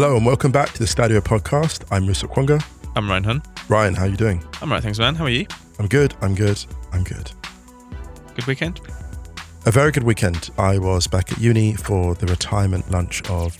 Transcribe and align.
Hello 0.00 0.16
and 0.16 0.24
welcome 0.24 0.52
back 0.52 0.72
to 0.74 0.78
the 0.78 0.84
Stadio 0.84 1.18
podcast. 1.18 1.84
I'm 1.90 2.04
Musa 2.04 2.28
Okwonga. 2.28 2.64
I'm 2.94 3.10
Ryan 3.10 3.24
Hunn. 3.24 3.42
Ryan, 3.68 3.94
how 3.94 4.04
are 4.04 4.08
you 4.08 4.16
doing? 4.16 4.44
I'm 4.62 4.70
right, 4.70 4.80
thanks, 4.80 4.96
man. 4.96 5.16
How 5.16 5.24
are 5.24 5.28
you? 5.28 5.44
I'm 5.80 5.88
good. 5.88 6.14
I'm 6.20 6.36
good. 6.36 6.64
I'm 6.92 7.02
good. 7.02 7.32
Good 8.36 8.46
weekend? 8.46 8.80
A 9.66 9.72
very 9.72 9.90
good 9.90 10.04
weekend. 10.04 10.50
I 10.56 10.78
was 10.78 11.08
back 11.08 11.32
at 11.32 11.38
uni 11.38 11.74
for 11.74 12.14
the 12.14 12.26
retirement 12.28 12.88
lunch 12.92 13.28
of 13.28 13.56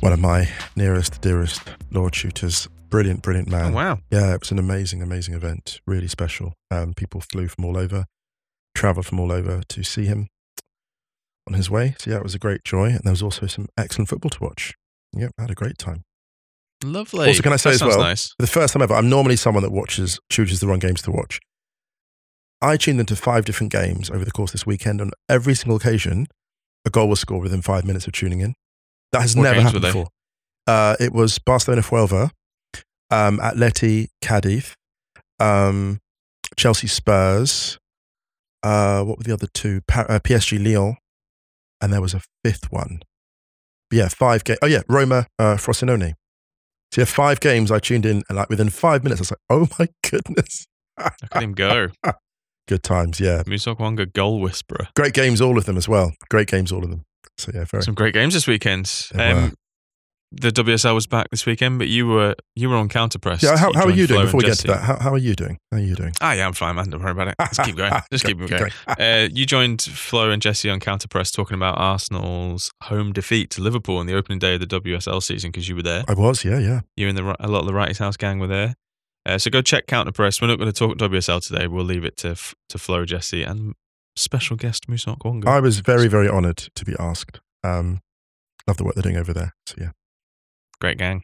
one 0.00 0.12
of 0.12 0.18
my 0.18 0.46
nearest, 0.76 1.22
dearest 1.22 1.62
Lord 1.90 2.14
shooters. 2.14 2.68
Brilliant, 2.90 3.22
brilliant 3.22 3.48
man. 3.48 3.72
Oh, 3.72 3.76
wow. 3.76 3.98
Yeah, 4.10 4.34
it 4.34 4.40
was 4.40 4.50
an 4.50 4.58
amazing, 4.58 5.00
amazing 5.00 5.32
event. 5.32 5.80
Really 5.86 6.08
special. 6.08 6.52
Um, 6.70 6.92
people 6.92 7.22
flew 7.22 7.48
from 7.48 7.64
all 7.64 7.78
over, 7.78 8.04
travelled 8.74 9.06
from 9.06 9.18
all 9.18 9.32
over 9.32 9.62
to 9.70 9.82
see 9.84 10.04
him 10.04 10.28
on 11.48 11.54
his 11.54 11.70
way. 11.70 11.94
So 11.98 12.10
yeah, 12.10 12.18
it 12.18 12.22
was 12.24 12.34
a 12.34 12.38
great 12.38 12.62
joy. 12.62 12.90
And 12.90 13.00
there 13.04 13.12
was 13.12 13.22
also 13.22 13.46
some 13.46 13.68
excellent 13.78 14.10
football 14.10 14.28
to 14.28 14.44
watch. 14.44 14.74
Yep, 15.14 15.32
I 15.38 15.42
had 15.42 15.50
a 15.50 15.54
great 15.54 15.78
time. 15.78 16.02
Lovely. 16.82 17.28
Also, 17.28 17.42
can 17.42 17.52
I 17.52 17.56
say 17.56 17.70
That 17.70 17.74
as 17.74 17.82
well, 17.82 17.98
Nice. 17.98 18.28
For 18.28 18.42
the 18.42 18.46
first 18.46 18.72
time 18.72 18.82
ever, 18.82 18.94
I'm 18.94 19.10
normally 19.10 19.36
someone 19.36 19.62
that 19.62 19.72
watches, 19.72 20.18
chooses 20.30 20.60
the 20.60 20.66
wrong 20.66 20.78
games 20.78 21.02
to 21.02 21.10
watch. 21.10 21.40
I 22.62 22.76
tuned 22.76 23.00
into 23.00 23.16
five 23.16 23.44
different 23.44 23.72
games 23.72 24.10
over 24.10 24.24
the 24.24 24.30
course 24.30 24.50
of 24.50 24.52
this 24.52 24.66
weekend. 24.66 25.00
On 25.00 25.10
every 25.28 25.54
single 25.54 25.76
occasion, 25.76 26.26
a 26.84 26.90
goal 26.90 27.08
was 27.08 27.20
scored 27.20 27.42
within 27.42 27.62
five 27.62 27.84
minutes 27.84 28.06
of 28.06 28.12
tuning 28.12 28.40
in. 28.40 28.54
That 29.12 29.22
has 29.22 29.36
What 29.36 29.42
never 29.44 29.60
happened 29.60 29.82
before. 29.82 30.08
Uh, 30.66 30.96
it 31.00 31.12
was 31.12 31.38
Barcelona 31.38 31.82
Fuelva, 31.82 32.30
um, 33.10 33.38
Atleti 33.38 34.08
Cadiz, 34.22 34.74
um, 35.38 35.98
Chelsea 36.56 36.86
Spurs. 36.86 37.78
Uh, 38.62 39.02
what 39.04 39.18
were 39.18 39.24
the 39.24 39.32
other 39.32 39.48
two? 39.52 39.80
Pa- 39.88 40.06
uh, 40.08 40.20
PSG 40.20 40.62
Lyon, 40.62 40.96
and 41.80 41.92
there 41.92 42.02
was 42.02 42.14
a 42.14 42.20
fifth 42.44 42.70
one. 42.70 43.00
Yeah, 43.90 44.08
five 44.08 44.44
games. 44.44 44.58
Oh 44.62 44.66
yeah, 44.66 44.82
Roma 44.88 45.26
uh, 45.38 45.56
Frosinone. 45.56 46.14
So 46.92 47.00
yeah, 47.02 47.04
five 47.06 47.40
games 47.40 47.70
I 47.70 47.78
tuned 47.78 48.04
in, 48.06 48.22
and 48.28 48.36
like 48.36 48.48
within 48.48 48.70
five 48.70 49.04
minutes, 49.04 49.20
I 49.20 49.22
was 49.22 49.30
like, 49.32 49.40
"Oh 49.50 49.68
my 49.78 49.88
goodness, 50.10 50.66
Look 50.98 51.14
at 51.32 51.42
him 51.42 51.52
go. 51.52 51.88
good 52.68 52.82
times!" 52.82 53.20
Yeah, 53.20 53.42
Musa 53.46 53.74
Okwonga, 53.74 54.12
goal 54.12 54.40
whisperer. 54.40 54.88
great 54.96 55.12
games, 55.14 55.40
all 55.40 55.56
of 55.58 55.64
them 55.66 55.76
as 55.76 55.88
well. 55.88 56.12
Great 56.30 56.48
games, 56.48 56.72
all 56.72 56.82
of 56.84 56.90
them. 56.90 57.04
So 57.38 57.52
yeah, 57.54 57.64
very. 57.64 57.82
Some 57.82 57.94
great 57.94 58.14
games 58.14 58.34
this 58.34 58.46
weekend. 58.46 58.90
Um, 59.14 59.54
the 60.32 60.50
WSL 60.50 60.94
was 60.94 61.06
back 61.06 61.28
this 61.30 61.44
weekend, 61.44 61.78
but 61.78 61.88
you 61.88 62.06
were 62.06 62.34
you 62.54 62.68
were 62.68 62.76
on 62.76 62.88
counter 62.88 63.18
press. 63.18 63.42
Yeah, 63.42 63.56
how, 63.56 63.72
how 63.72 63.86
are 63.86 63.90
you 63.90 64.06
doing? 64.06 64.20
and 64.20 64.28
Before 64.28 64.38
we 64.38 64.44
get 64.44 64.58
to 64.58 64.66
that, 64.68 64.82
how, 64.82 64.96
how 64.98 65.12
are 65.12 65.18
you 65.18 65.34
doing? 65.34 65.58
How 65.70 65.78
are 65.78 65.80
you 65.80 65.94
doing? 65.94 66.12
Ah, 66.20 66.32
yeah, 66.32 66.46
I'm 66.46 66.52
fine, 66.52 66.76
man. 66.76 66.90
Don't 66.90 67.02
worry 67.02 67.10
about 67.10 67.28
it. 67.28 67.34
Let's 67.38 67.58
keep 67.58 67.76
going. 67.76 67.92
Just 68.12 68.24
keep 68.24 68.38
Go- 68.38 68.46
going. 68.46 68.70
Uh, 68.86 69.28
you 69.32 69.44
joined 69.44 69.82
Flo 69.82 70.30
and 70.30 70.40
Jesse 70.40 70.70
on 70.70 70.78
counter 70.78 71.08
press 71.08 71.30
talking 71.30 71.56
about 71.56 71.78
Arsenal's 71.78 72.70
home 72.84 73.12
defeat 73.12 73.50
to 73.50 73.60
Liverpool 73.60 73.96
on 73.96 74.06
the 74.06 74.14
opening 74.14 74.38
day 74.38 74.54
of 74.54 74.60
the 74.60 74.66
WSL 74.66 75.22
season 75.22 75.50
because 75.50 75.68
you 75.68 75.74
were 75.74 75.82
there. 75.82 76.04
I 76.06 76.14
was, 76.14 76.44
yeah, 76.44 76.58
yeah. 76.58 76.80
You 76.96 77.08
and 77.08 77.18
the, 77.18 77.36
a 77.40 77.48
lot 77.48 77.60
of 77.60 77.66
the 77.66 77.74
Wrighty's 77.74 77.98
House 77.98 78.16
gang 78.16 78.38
were 78.38 78.46
there. 78.46 78.74
Uh, 79.26 79.36
so 79.38 79.50
go 79.50 79.60
check 79.62 79.86
Counter 79.86 80.12
Press. 80.12 80.40
We're 80.40 80.48
not 80.48 80.58
going 80.58 80.72
to 80.72 80.78
talk 80.78 80.96
WSL 80.96 81.46
today. 81.46 81.66
We'll 81.66 81.84
leave 81.84 82.04
it 82.04 82.16
to 82.18 82.36
to 82.68 82.78
Flo, 82.78 83.04
Jesse, 83.04 83.42
and 83.42 83.74
special 84.16 84.56
guest 84.56 84.88
Musa 84.88 85.10
Okwonga. 85.10 85.46
I 85.46 85.60
was 85.60 85.80
very, 85.80 86.08
very 86.08 86.28
honoured 86.28 86.56
to 86.74 86.84
be 86.84 86.94
asked. 86.98 87.40
Um, 87.62 88.00
love 88.66 88.76
the 88.76 88.84
work 88.84 88.94
they're 88.94 89.02
doing 89.02 89.16
over 89.16 89.32
there. 89.32 89.54
So 89.66 89.74
yeah, 89.78 89.90
Great 90.80 90.98
gang. 90.98 91.22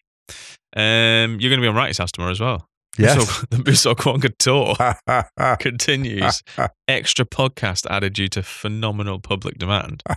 Um, 0.77 1.39
you're 1.41 1.51
going 1.51 1.61
to 1.61 1.63
be 1.63 1.69
on 1.69 1.75
Wrighty's 1.75 1.99
House 1.99 2.13
tomorrow 2.13 2.33
as 2.33 2.41
well. 2.41 2.67
yes. 2.99 3.17
Musa- 3.17 3.47
the 3.51 3.59
Musa 3.65 3.95
Okwonga 3.95 4.37
tour 4.39 5.57
continues. 5.59 6.43
Extra 6.89 7.25
podcast 7.25 7.87
added 7.91 8.13
due 8.13 8.29
to 8.29 8.43
phenomenal 8.43 9.19
public 9.21 9.59
demand. 9.59 10.03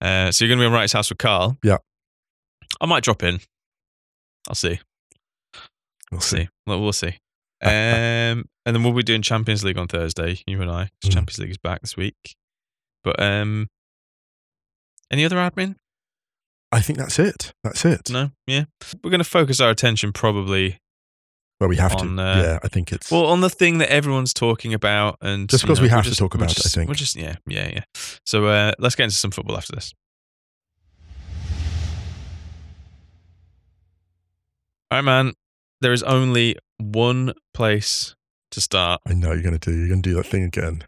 Uh, 0.00 0.30
so 0.30 0.44
you're 0.44 0.48
going 0.54 0.60
to 0.60 0.62
be 0.62 0.66
on 0.66 0.72
Wrighty's 0.72 0.92
House 0.92 1.08
with 1.10 1.18
Carl. 1.18 1.58
Yeah. 1.64 1.78
I 2.80 2.86
might 2.86 3.02
drop 3.02 3.24
in. 3.24 3.40
I'll 4.48 4.54
see. 4.54 4.78
we'll 5.52 5.62
We'll 6.12 6.20
see. 6.20 6.42
see. 6.42 6.48
Well, 6.68 6.80
we'll 6.80 6.92
see. 6.92 7.18
Um, 7.60 7.72
and 7.72 8.46
then 8.64 8.84
we'll 8.84 8.92
be 8.92 9.02
doing 9.02 9.22
Champions 9.22 9.64
League 9.64 9.76
on 9.76 9.88
Thursday, 9.88 10.38
you 10.46 10.62
and 10.62 10.70
I. 10.70 10.90
Mm. 11.04 11.12
Champions 11.12 11.40
League 11.40 11.50
is 11.50 11.58
back 11.58 11.80
this 11.80 11.96
week. 11.96 12.14
But 13.02 13.20
um, 13.20 13.66
any 15.10 15.24
other 15.24 15.34
admin? 15.34 15.74
I 16.70 16.80
think 16.80 16.98
that's 16.98 17.18
it. 17.18 17.52
That's 17.64 17.84
it. 17.84 18.10
No, 18.10 18.30
yeah. 18.46 18.64
We're 19.02 19.10
going 19.10 19.20
to 19.22 19.24
focus 19.28 19.60
our 19.60 19.70
attention 19.70 20.12
probably 20.12 20.78
Well, 21.60 21.68
we 21.70 21.76
have 21.76 21.94
On, 21.96 22.16
to. 22.16 22.22
uh, 22.22 22.36
yeah, 22.42 22.58
I 22.62 22.68
think 22.68 22.92
it's. 22.92 23.10
well 23.10 23.24
on 23.26 23.40
the 23.40 23.48
thing 23.50 23.78
that 23.78 23.90
everyone's 23.90 24.34
talking 24.34 24.74
about, 24.74 25.16
and 25.22 25.48
Just 25.48 25.64
because 25.64 25.78
know, 25.78 25.84
we 25.84 25.88
have 25.88 26.04
to 26.04 26.10
just- 26.10 26.18
talk 26.18 26.34
about 26.34 26.50
it, 26.52 26.64
I 26.66 26.68
think. 26.68 26.88
we're 26.88 26.94
just 26.94 27.16
yeah, 27.16 27.36
yeah, 27.46 27.70
yeah. 27.72 27.80
So 28.26 28.46
uh, 28.46 28.72
let's 28.78 28.94
get 28.96 29.04
into 29.04 29.16
some 29.16 29.30
football 29.30 29.56
after 29.56 29.72
this. 29.74 29.94
All 34.90 34.98
right, 34.98 35.04
man. 35.04 35.32
There 35.80 35.92
is 35.92 36.02
only 36.02 36.56
one 36.78 37.32
place 37.54 38.14
to 38.50 38.60
start. 38.60 39.00
I 39.06 39.14
know 39.14 39.32
you're 39.32 39.42
going 39.42 39.58
to 39.58 39.70
do. 39.70 39.76
You're 39.76 39.88
going 39.88 40.02
to 40.02 40.08
do 40.10 40.16
that 40.16 40.26
thing 40.26 40.42
again. 40.44 40.84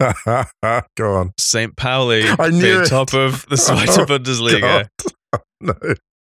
Go 0.96 1.14
on. 1.14 1.32
St. 1.38 1.76
Pauli 1.76 2.24
I 2.28 2.48
knew 2.48 2.60
being 2.60 2.80
it. 2.82 2.88
top 2.88 3.14
of 3.14 3.46
the 3.48 3.56
Zweite 3.56 3.88
Oh, 3.98 4.04
Bundesliga. 4.06 4.88
No. 5.60 5.74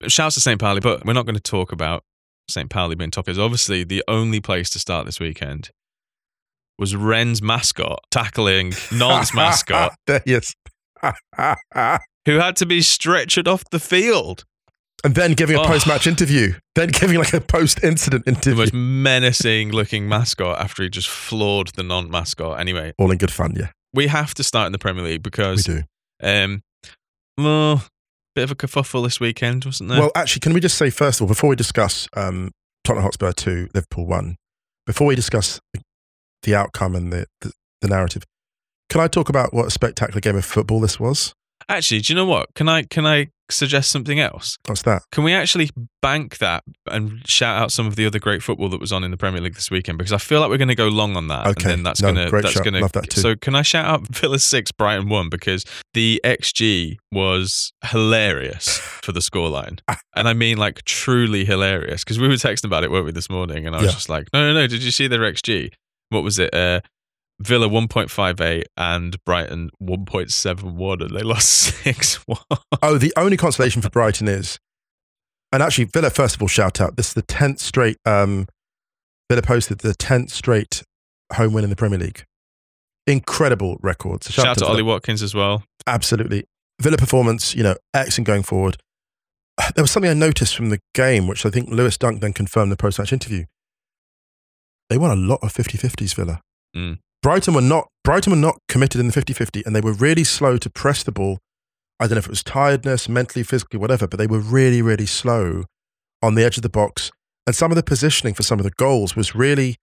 Shouts 0.08 0.36
to 0.36 0.42
St. 0.42 0.60
Pauli, 0.60 0.80
but 0.80 1.06
we're 1.06 1.14
not 1.14 1.26
going 1.26 1.36
to 1.36 1.42
talk 1.42 1.72
about 1.72 2.04
St. 2.50 2.70
Pauli 2.70 2.96
being 2.96 3.12
top. 3.12 3.28
Is 3.30 3.38
obviously 3.40 3.84
the 3.84 4.04
only 4.08 4.40
place 4.40 4.70
to 4.72 4.80
start 4.80 5.06
this 5.06 5.20
weekend 5.20 5.70
was 6.80 6.96
Rennes' 6.96 7.42
mascot 7.42 8.00
tackling 8.12 8.74
Nantes 8.92 9.34
mascot, 9.34 9.96
yes. 10.26 10.54
who 12.26 12.34
had 12.40 12.56
to 12.58 12.66
be 12.66 12.80
stretchered 12.80 13.48
off 13.48 13.64
the 13.72 13.80
field. 13.80 14.44
and 15.04 15.14
then 15.16 15.34
giving 15.34 15.56
a 15.56 15.62
Oh. 15.62 15.66
post-match 15.66 16.08
interview. 16.08 16.54
Then 16.76 16.90
giving 16.90 17.18
like 17.20 17.34
a 17.34 17.42
post-incident 17.42 18.28
interview. 18.28 18.52
The 18.56 18.62
most 18.62 18.74
menacing 18.74 19.72
looking 19.72 20.10
mascot 20.10 20.60
after 20.60 20.82
he 20.84 20.90
just 20.90 21.08
floored 21.10 21.68
the 21.76 21.84
Nantes 21.84 22.12
mascot. 22.12 22.60
Anyway, 22.60 22.94
All 22.98 23.12
in 23.12 23.18
good 23.20 23.32
fun. 23.32 23.54
Yeah, 23.56 23.70
we 23.94 24.08
have 24.08 24.34
to 24.36 24.44
start 24.44 24.66
in 24.66 24.72
the 24.72 24.80
Premier 24.80 25.04
League 25.04 25.22
because. 25.24 25.68
we 25.68 25.76
do. 25.76 25.84
um, 26.24 26.62
well, 27.38 27.84
bit 28.38 28.44
of 28.44 28.52
a 28.52 28.56
kerfuffle 28.56 29.04
this 29.04 29.20
weekend, 29.20 29.66
wasn't 29.66 29.90
there? 29.90 30.00
Well, 30.00 30.12
actually, 30.16 30.42
can 30.42 30.54
we 30.54 30.60
just 30.60 30.78
say 30.78 30.92
first 30.92 31.20
of 31.20 31.24
all, 31.24 31.28
before 31.28 31.50
we 31.50 31.56
discuss 31.56 32.08
um, 32.16 32.52
Tottenham 32.84 33.04
Hotspur 33.04 33.32
two, 33.32 33.68
Liverpool 33.74 34.06
one, 34.06 34.36
before 34.86 35.08
we 35.08 35.16
discuss 35.16 35.60
the, 36.44 36.54
outcome 36.56 36.96
and 36.96 37.12
the, 37.12 37.26
the 37.42 37.52
the 37.82 37.88
narrative, 37.88 38.24
can 38.90 39.02
I 39.02 39.08
talk 39.08 39.28
about 39.28 39.56
what 39.56 39.66
a 39.66 39.72
spectacular 39.72 40.22
game 40.22 40.36
of 40.36 40.46
football 40.46 40.80
this 40.80 41.00
was? 41.00 41.34
Actually, 41.70 42.02
do 42.02 42.14
you 42.14 42.16
know 42.18 42.26
what? 42.26 42.54
Can 42.56 42.70
I 42.70 42.84
can 42.84 43.06
I 43.06 43.28
suggest 43.50 43.92
something 43.92 44.20
else? 44.20 44.58
What's 44.68 44.82
that? 44.84 45.04
Can 45.12 45.24
we 45.24 45.34
actually 45.34 45.70
bank 46.02 46.38
that 46.40 46.64
and 46.90 47.26
shout 47.28 47.62
out 47.62 47.72
some 47.72 47.88
of 47.88 47.96
the 47.96 48.06
other 48.06 48.20
great 48.20 48.44
football 48.44 48.68
that 48.70 48.80
was 48.82 48.92
on 48.92 49.04
in 49.06 49.12
the 49.12 49.18
Premier 49.18 49.42
League 49.42 49.56
this 49.56 49.70
weekend? 49.72 49.98
Because 49.98 50.12
I 50.14 50.18
feel 50.18 50.40
like 50.42 50.50
we're 50.50 50.58
going 50.58 50.68
to 50.70 50.76
go 50.76 50.88
long 50.88 51.16
on 51.18 51.28
that. 51.28 51.48
Okay. 51.48 51.64
and 51.64 51.72
then 51.80 51.84
that's 51.84 52.02
No, 52.02 52.12
going 52.14 52.26
to 52.26 52.30
great 52.30 52.44
that's 52.44 52.60
going 52.60 52.74
to. 52.74 52.82
Love 52.82 52.92
that 52.94 53.10
too. 53.10 53.22
So 53.22 53.36
can 53.36 53.56
I 53.56 53.62
shout 53.64 53.86
out 53.86 54.08
Villa 54.16 54.40
six, 54.40 54.72
Brighton 54.72 55.10
one 55.10 55.30
because 55.30 55.66
the 55.94 56.22
XG 56.24 56.98
was 57.12 57.72
hilarious 57.86 58.78
for 58.78 59.12
the 59.12 59.20
scoreline, 59.20 59.80
and 60.16 60.28
I 60.28 60.34
mean 60.34 60.58
like 60.58 60.84
truly 60.86 61.44
hilarious. 61.46 62.04
Because 62.04 62.20
we 62.20 62.28
were 62.28 62.36
texting 62.36 62.66
about 62.66 62.84
it, 62.84 62.92
weren't 62.92 63.06
we, 63.06 63.12
this 63.12 63.30
morning? 63.30 63.66
And 63.66 63.76
I 63.76 63.80
was 63.80 63.88
Yeah. 63.88 63.94
just 63.94 64.10
like, 64.10 64.28
no, 64.34 64.42
no, 64.42 64.54
no. 64.62 64.68
Did 64.68 64.84
you 64.84 64.92
see 64.92 65.08
their 65.08 65.20
XG? 65.22 65.72
What 66.10 66.24
was 66.24 66.40
it? 66.40 66.54
Uh, 66.54 66.80
Villa 67.40 67.70
1.58 67.70 68.64
and 68.76 69.24
Brighton 69.26 69.70
1.71, 69.82 71.02
and 71.02 71.16
they 71.16 71.22
lost 71.22 71.50
6 71.84 72.16
1. 72.28 72.38
Oh, 72.82 72.98
the 72.98 73.14
only 73.16 73.38
consolation 73.38 73.82
for 73.82 73.90
Brighton 73.90 74.28
is, 74.28 74.60
and 75.52 75.64
actually, 75.64 75.86
Villa, 75.86 76.10
first 76.10 76.36
of 76.36 76.42
all, 76.42 76.48
shout 76.48 76.82
out. 76.82 76.98
This 76.98 77.10
is 77.10 77.14
the 77.14 77.24
10th 77.24 77.60
straight, 77.60 77.98
um, 78.06 78.48
Villa 79.30 79.42
posted 79.42 79.80
the 79.80 79.94
10th 79.94 80.32
straight 80.32 80.84
home 81.34 81.54
win 81.54 81.64
in 81.64 81.70
the 81.70 81.76
Premier 81.76 82.00
League. 82.00 82.24
Incredible 83.06 83.78
records. 83.82 84.32
Shout 84.32 84.48
out 84.48 84.58
to 84.58 84.66
them. 84.66 84.72
Ollie 84.72 84.84
Watkins 84.84 85.22
as 85.22 85.34
well. 85.34 85.64
Absolutely. 85.86 86.46
Villa 86.82 86.98
performance, 86.98 87.56
you 87.56 87.64
know, 87.64 87.76
excellent 87.94 88.28
going 88.28 88.44
forward. 88.44 88.78
There 89.76 89.84
was 89.84 89.92
something 89.92 90.12
I 90.12 90.14
noticed 90.14 90.56
from 90.56 90.70
the 90.70 90.80
game, 90.94 91.28
which 91.28 91.46
I 91.46 91.50
think 91.50 91.70
Lewis 91.70 91.98
Dunk 91.98 92.22
then 92.22 92.34
confirmed 92.34 92.66
in 92.66 92.70
the 92.70 92.78
post 92.78 93.00
match 93.00 93.12
interview. 93.12 93.46
They 94.90 94.98
won 94.98 95.12
a 95.12 95.16
lot 95.16 95.40
of 95.42 95.52
50 95.52 95.78
50s, 95.78 96.14
Villa. 96.14 96.42
Mm. 96.76 97.00
Brighton 97.28 97.54
were 97.54 97.60
not 97.60 97.90
Brighton 98.06 98.32
were 98.32 98.38
not 98.38 98.56
committed 98.70 99.02
in 99.02 99.08
the 99.08 99.12
50-50 99.12 99.66
and 99.66 99.76
they 99.76 99.82
were 99.82 99.92
really 99.92 100.24
slow 100.24 100.56
to 100.56 100.70
press 100.70 101.04
the 101.04 101.12
ball. 101.12 101.40
I 102.00 102.06
don't 102.06 102.16
know 102.16 102.20
if 102.20 102.26
it 102.28 102.30
was 102.30 102.42
tiredness, 102.42 103.10
mentally, 103.10 103.44
physically, 103.44 103.78
whatever, 103.78 104.08
but 104.08 104.18
they 104.18 104.28
were 104.28 104.40
really, 104.40 104.82
really 104.82 105.06
slow 105.06 105.66
on 106.24 106.36
the 106.36 106.46
edge 106.46 106.56
of 106.56 106.64
the 106.64 106.70
box. 106.70 107.12
And 107.46 107.54
some 107.54 107.70
of 107.70 107.76
the 107.76 107.84
positioning 107.84 108.34
for 108.34 108.44
some 108.44 108.60
of 108.60 108.64
the 108.64 108.72
goals 108.72 109.18
was 109.18 109.36
really, 109.36 109.76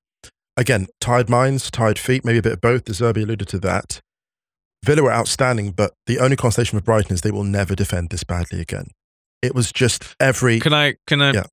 again, 0.56 0.86
tired 1.02 1.28
minds, 1.28 1.70
tired 1.70 1.98
feet, 1.98 2.24
maybe 2.24 2.38
a 2.38 2.42
bit 2.42 2.52
of 2.54 2.62
both. 2.62 2.86
De 2.86 2.92
Zerbi 2.92 3.24
alluded 3.24 3.48
to 3.48 3.58
that. 3.58 4.00
Villa 4.82 5.02
were 5.02 5.12
outstanding, 5.12 5.72
but 5.72 5.92
the 6.06 6.20
only 6.20 6.36
consolation 6.36 6.78
for 6.78 6.82
Brighton 6.82 7.12
is 7.12 7.20
they 7.20 7.30
will 7.30 7.44
never 7.44 7.74
defend 7.74 8.08
this 8.08 8.24
badly 8.24 8.62
again. 8.62 8.86
It 9.42 9.54
was 9.54 9.70
just 9.70 10.16
every. 10.18 10.60
Can 10.60 10.72
I? 10.72 10.94
Can 11.06 11.20
I? 11.20 11.32
Yeah. 11.34 11.44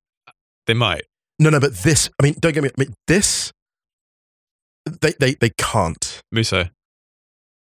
They 0.67 0.73
might. 0.73 1.03
No, 1.37 1.49
no, 1.49 1.59
but 1.59 1.79
this. 1.79 2.09
I 2.17 2.23
mean, 2.23 2.35
don't 2.39 2.53
get 2.53 2.63
me. 2.63 2.69
I 2.69 2.81
mean, 2.81 2.93
this. 3.07 3.51
They 4.85 5.13
they 5.19 5.33
they 5.35 5.51
can't. 5.57 6.21
Musa. 6.31 6.71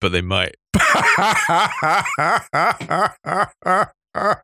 But 0.02 0.12
they 0.12 0.22
might. 0.22 0.56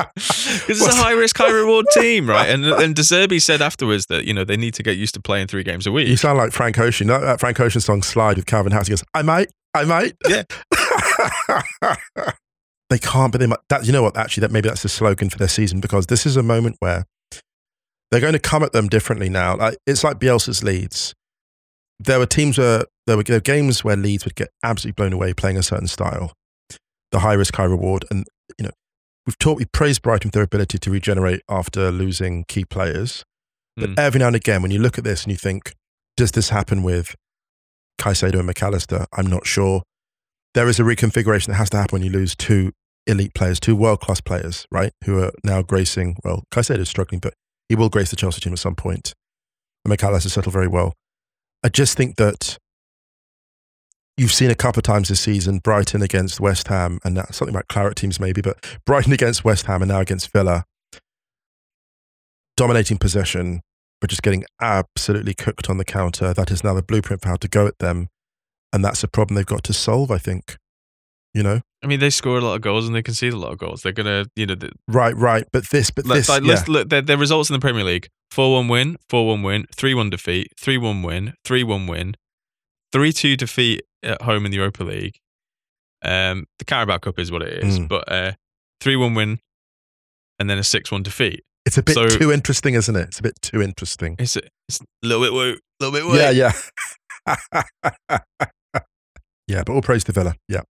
Because 0.00 0.68
it's 0.68 0.86
a 0.86 0.94
high 0.94 1.12
risk, 1.12 1.36
high 1.36 1.50
reward 1.50 1.86
team, 1.94 2.28
right? 2.28 2.48
And 2.48 2.64
and 2.64 2.94
De 2.94 3.02
Zerbi 3.02 3.40
said 3.40 3.62
afterwards 3.62 4.06
that 4.06 4.24
you 4.24 4.32
know 4.32 4.44
they 4.44 4.56
need 4.56 4.74
to 4.74 4.82
get 4.82 4.96
used 4.96 5.14
to 5.14 5.20
playing 5.20 5.48
three 5.48 5.62
games 5.62 5.86
a 5.86 5.92
week. 5.92 6.08
You 6.08 6.16
sound 6.16 6.38
like 6.38 6.52
Frank 6.52 6.78
Ocean. 6.78 7.08
That, 7.08 7.20
that 7.20 7.40
Frank 7.40 7.60
Ocean 7.60 7.80
song 7.80 8.02
"Slide" 8.02 8.36
with 8.36 8.46
Calvin 8.46 8.72
Harris. 8.72 8.88
He 8.88 8.92
goes, 8.92 9.04
"I 9.14 9.22
might, 9.22 9.50
I 9.74 9.84
might." 9.84 10.16
Yeah. 10.28 10.42
they 12.90 12.98
can't, 12.98 13.32
but 13.32 13.38
they 13.38 13.46
might. 13.46 13.60
That 13.68 13.86
you 13.86 13.92
know 13.92 14.02
what? 14.02 14.16
Actually, 14.16 14.42
that 14.42 14.52
maybe 14.52 14.68
that's 14.68 14.82
the 14.82 14.88
slogan 14.88 15.30
for 15.30 15.38
their 15.38 15.48
season 15.48 15.80
because 15.80 16.06
this 16.06 16.26
is 16.26 16.36
a 16.36 16.42
moment 16.42 16.76
where 16.80 17.04
they're 18.10 18.20
going 18.20 18.32
to 18.32 18.38
come 18.38 18.62
at 18.62 18.72
them 18.72 18.88
differently 18.88 19.28
now. 19.28 19.56
Like 19.56 19.78
it's 19.86 20.04
like 20.04 20.18
Bielsa's 20.18 20.64
Leeds. 20.64 21.14
There 22.02 22.18
were 22.18 22.26
teams 22.26 22.56
where 22.58 22.84
there 23.06 23.16
were, 23.16 23.22
there 23.22 23.36
were 23.36 23.40
games 23.40 23.84
where 23.84 23.96
Leeds 23.96 24.24
would 24.24 24.34
get 24.34 24.48
absolutely 24.64 24.94
blown 24.96 25.12
away 25.12 25.34
playing 25.34 25.58
a 25.58 25.62
certain 25.62 25.86
style, 25.86 26.32
the 27.12 27.20
high 27.20 27.34
risk, 27.34 27.54
high 27.56 27.64
reward, 27.64 28.04
and 28.10 28.26
you 28.58 28.64
know 28.64 28.70
we've 29.26 29.38
taught 29.38 29.58
we 29.58 29.66
praised 29.66 30.00
Brighton 30.02 30.30
for 30.30 30.38
their 30.38 30.42
ability 30.44 30.78
to 30.78 30.90
regenerate 30.90 31.42
after 31.48 31.90
losing 31.90 32.44
key 32.48 32.64
players. 32.64 33.22
But 33.76 33.90
Mm. 33.90 33.98
every 33.98 34.18
now 34.18 34.28
and 34.28 34.36
again, 34.36 34.62
when 34.62 34.70
you 34.70 34.78
look 34.80 34.96
at 34.98 35.04
this 35.04 35.22
and 35.24 35.30
you 35.30 35.36
think, 35.36 35.74
does 36.16 36.32
this 36.32 36.48
happen 36.48 36.82
with 36.82 37.14
Caicedo 38.00 38.38
and 38.38 38.46
Mac 38.46 38.62
Allister? 38.62 39.06
I'm 39.16 39.26
not 39.26 39.46
sure. 39.46 39.82
There 40.54 40.68
is 40.68 40.80
a 40.80 40.82
reconfiguration 40.82 41.46
that 41.48 41.54
has 41.54 41.70
to 41.70 41.76
happen 41.76 41.96
when 42.00 42.02
you 42.02 42.10
lose 42.10 42.34
two 42.34 42.72
elite 43.06 43.34
players, 43.34 43.60
two 43.60 43.76
world 43.76 44.00
class 44.00 44.20
players, 44.20 44.66
right? 44.70 44.92
Who 45.04 45.22
are 45.22 45.32
now 45.44 45.62
gracing. 45.62 46.16
Well, 46.24 46.44
Caicedo 46.52 46.80
is 46.80 46.88
struggling, 46.88 47.20
but 47.20 47.34
he 47.68 47.76
will 47.76 47.88
grace 47.88 48.10
the 48.10 48.16
Chelsea 48.16 48.40
team 48.40 48.52
at 48.52 48.58
some 48.58 48.74
point. 48.74 49.14
And 49.84 49.90
Mac 49.90 50.02
Allister 50.02 50.28
settled 50.28 50.52
very 50.52 50.68
well. 50.68 50.94
I 51.62 51.68
just 51.68 51.96
think 51.96 52.16
that 52.16 52.58
you've 54.16 54.32
seen 54.32 54.50
a 54.50 54.54
couple 54.54 54.80
of 54.80 54.84
times 54.84 55.08
this 55.08 55.20
season 55.20 55.58
Brighton 55.58 56.02
against 56.02 56.40
West 56.40 56.68
Ham, 56.68 57.00
and 57.04 57.14
now, 57.14 57.24
something 57.30 57.54
about 57.54 57.68
claret 57.68 57.96
teams 57.96 58.18
maybe, 58.20 58.40
but 58.40 58.64
Brighton 58.86 59.12
against 59.12 59.44
West 59.44 59.66
Ham 59.66 59.82
and 59.82 59.90
now 59.90 60.00
against 60.00 60.32
Villa, 60.32 60.64
dominating 62.56 62.98
possession, 62.98 63.60
but 64.00 64.10
just 64.10 64.22
getting 64.22 64.44
absolutely 64.60 65.34
cooked 65.34 65.68
on 65.68 65.78
the 65.78 65.84
counter. 65.84 66.32
That 66.32 66.50
is 66.50 66.64
now 66.64 66.74
the 66.74 66.82
blueprint 66.82 67.22
for 67.22 67.28
how 67.28 67.36
to 67.36 67.48
go 67.48 67.66
at 67.66 67.78
them, 67.78 68.08
and 68.72 68.84
that's 68.84 69.02
a 69.02 69.08
problem 69.08 69.36
they've 69.36 69.46
got 69.46 69.64
to 69.64 69.72
solve. 69.72 70.10
I 70.10 70.18
think, 70.18 70.56
you 71.34 71.42
know, 71.42 71.60
I 71.82 71.86
mean, 71.86 72.00
they 72.00 72.10
score 72.10 72.38
a 72.38 72.40
lot 72.40 72.54
of 72.56 72.60
goals 72.60 72.86
and 72.86 72.94
they 72.94 73.02
concede 73.02 73.32
a 73.32 73.38
lot 73.38 73.52
of 73.52 73.58
goals. 73.58 73.82
They're 73.82 73.92
gonna, 73.92 74.26
you 74.36 74.46
know, 74.46 74.54
the, 74.56 74.70
right, 74.88 75.16
right. 75.16 75.44
But 75.52 75.70
this, 75.70 75.90
but 75.90 76.06
this, 76.06 76.28
like, 76.28 76.42
yeah. 76.42 76.48
let's 76.48 76.68
look 76.68 76.88
their, 76.88 77.02
their 77.02 77.16
results 77.16 77.48
in 77.50 77.54
the 77.54 77.60
Premier 77.60 77.84
League: 77.84 78.08
four-one 78.30 78.68
win, 78.68 78.96
four-one 79.08 79.42
win, 79.42 79.66
three-one 79.74 80.10
defeat, 80.10 80.48
three-one 80.58 81.02
win, 81.02 81.34
three-one 81.44 81.86
win, 81.86 82.16
three-two 82.92 83.36
defeat 83.36 83.82
at 84.02 84.22
home 84.22 84.44
in 84.44 84.50
the 84.50 84.56
Europa 84.58 84.82
League. 84.84 85.16
Um, 86.04 86.46
the 86.58 86.64
Carabao 86.64 86.98
Cup 86.98 87.18
is 87.18 87.30
what 87.30 87.42
it 87.42 87.62
is, 87.62 87.78
Mm. 87.78 87.88
but 87.88 88.10
uh, 88.10 88.32
three-one 88.80 89.14
win, 89.14 89.38
and 90.38 90.48
then 90.50 90.58
a 90.58 90.64
six-one 90.64 91.02
defeat. 91.02 91.44
it's 91.66 91.78
a 91.78 91.82
bit 91.82 91.94
so- 91.94 92.08
too 92.08 92.32
interesting, 92.32 92.74
isn't 92.74 92.96
it? 92.96 93.08
It's 93.08 93.18
a 93.20 93.22
bit 93.22 93.40
too 93.42 93.62
interesting. 93.62 94.16
It's 94.18 94.36
a, 94.36 94.40
it's 94.68 94.80
a 94.80 94.84
little 95.06 95.22
bit 95.24 95.32
woo, 95.32 95.56
little 95.78 95.92
bit 95.92 96.04
woo. 96.06 96.16
Yeah, 96.16 96.30
yeah. 96.30 96.52
yeah, 99.46 99.62
but 99.64 99.70
all 99.70 99.82
praise 99.82 100.04
to 100.04 100.12
Villa. 100.12 100.34
Yeah. 100.48 100.62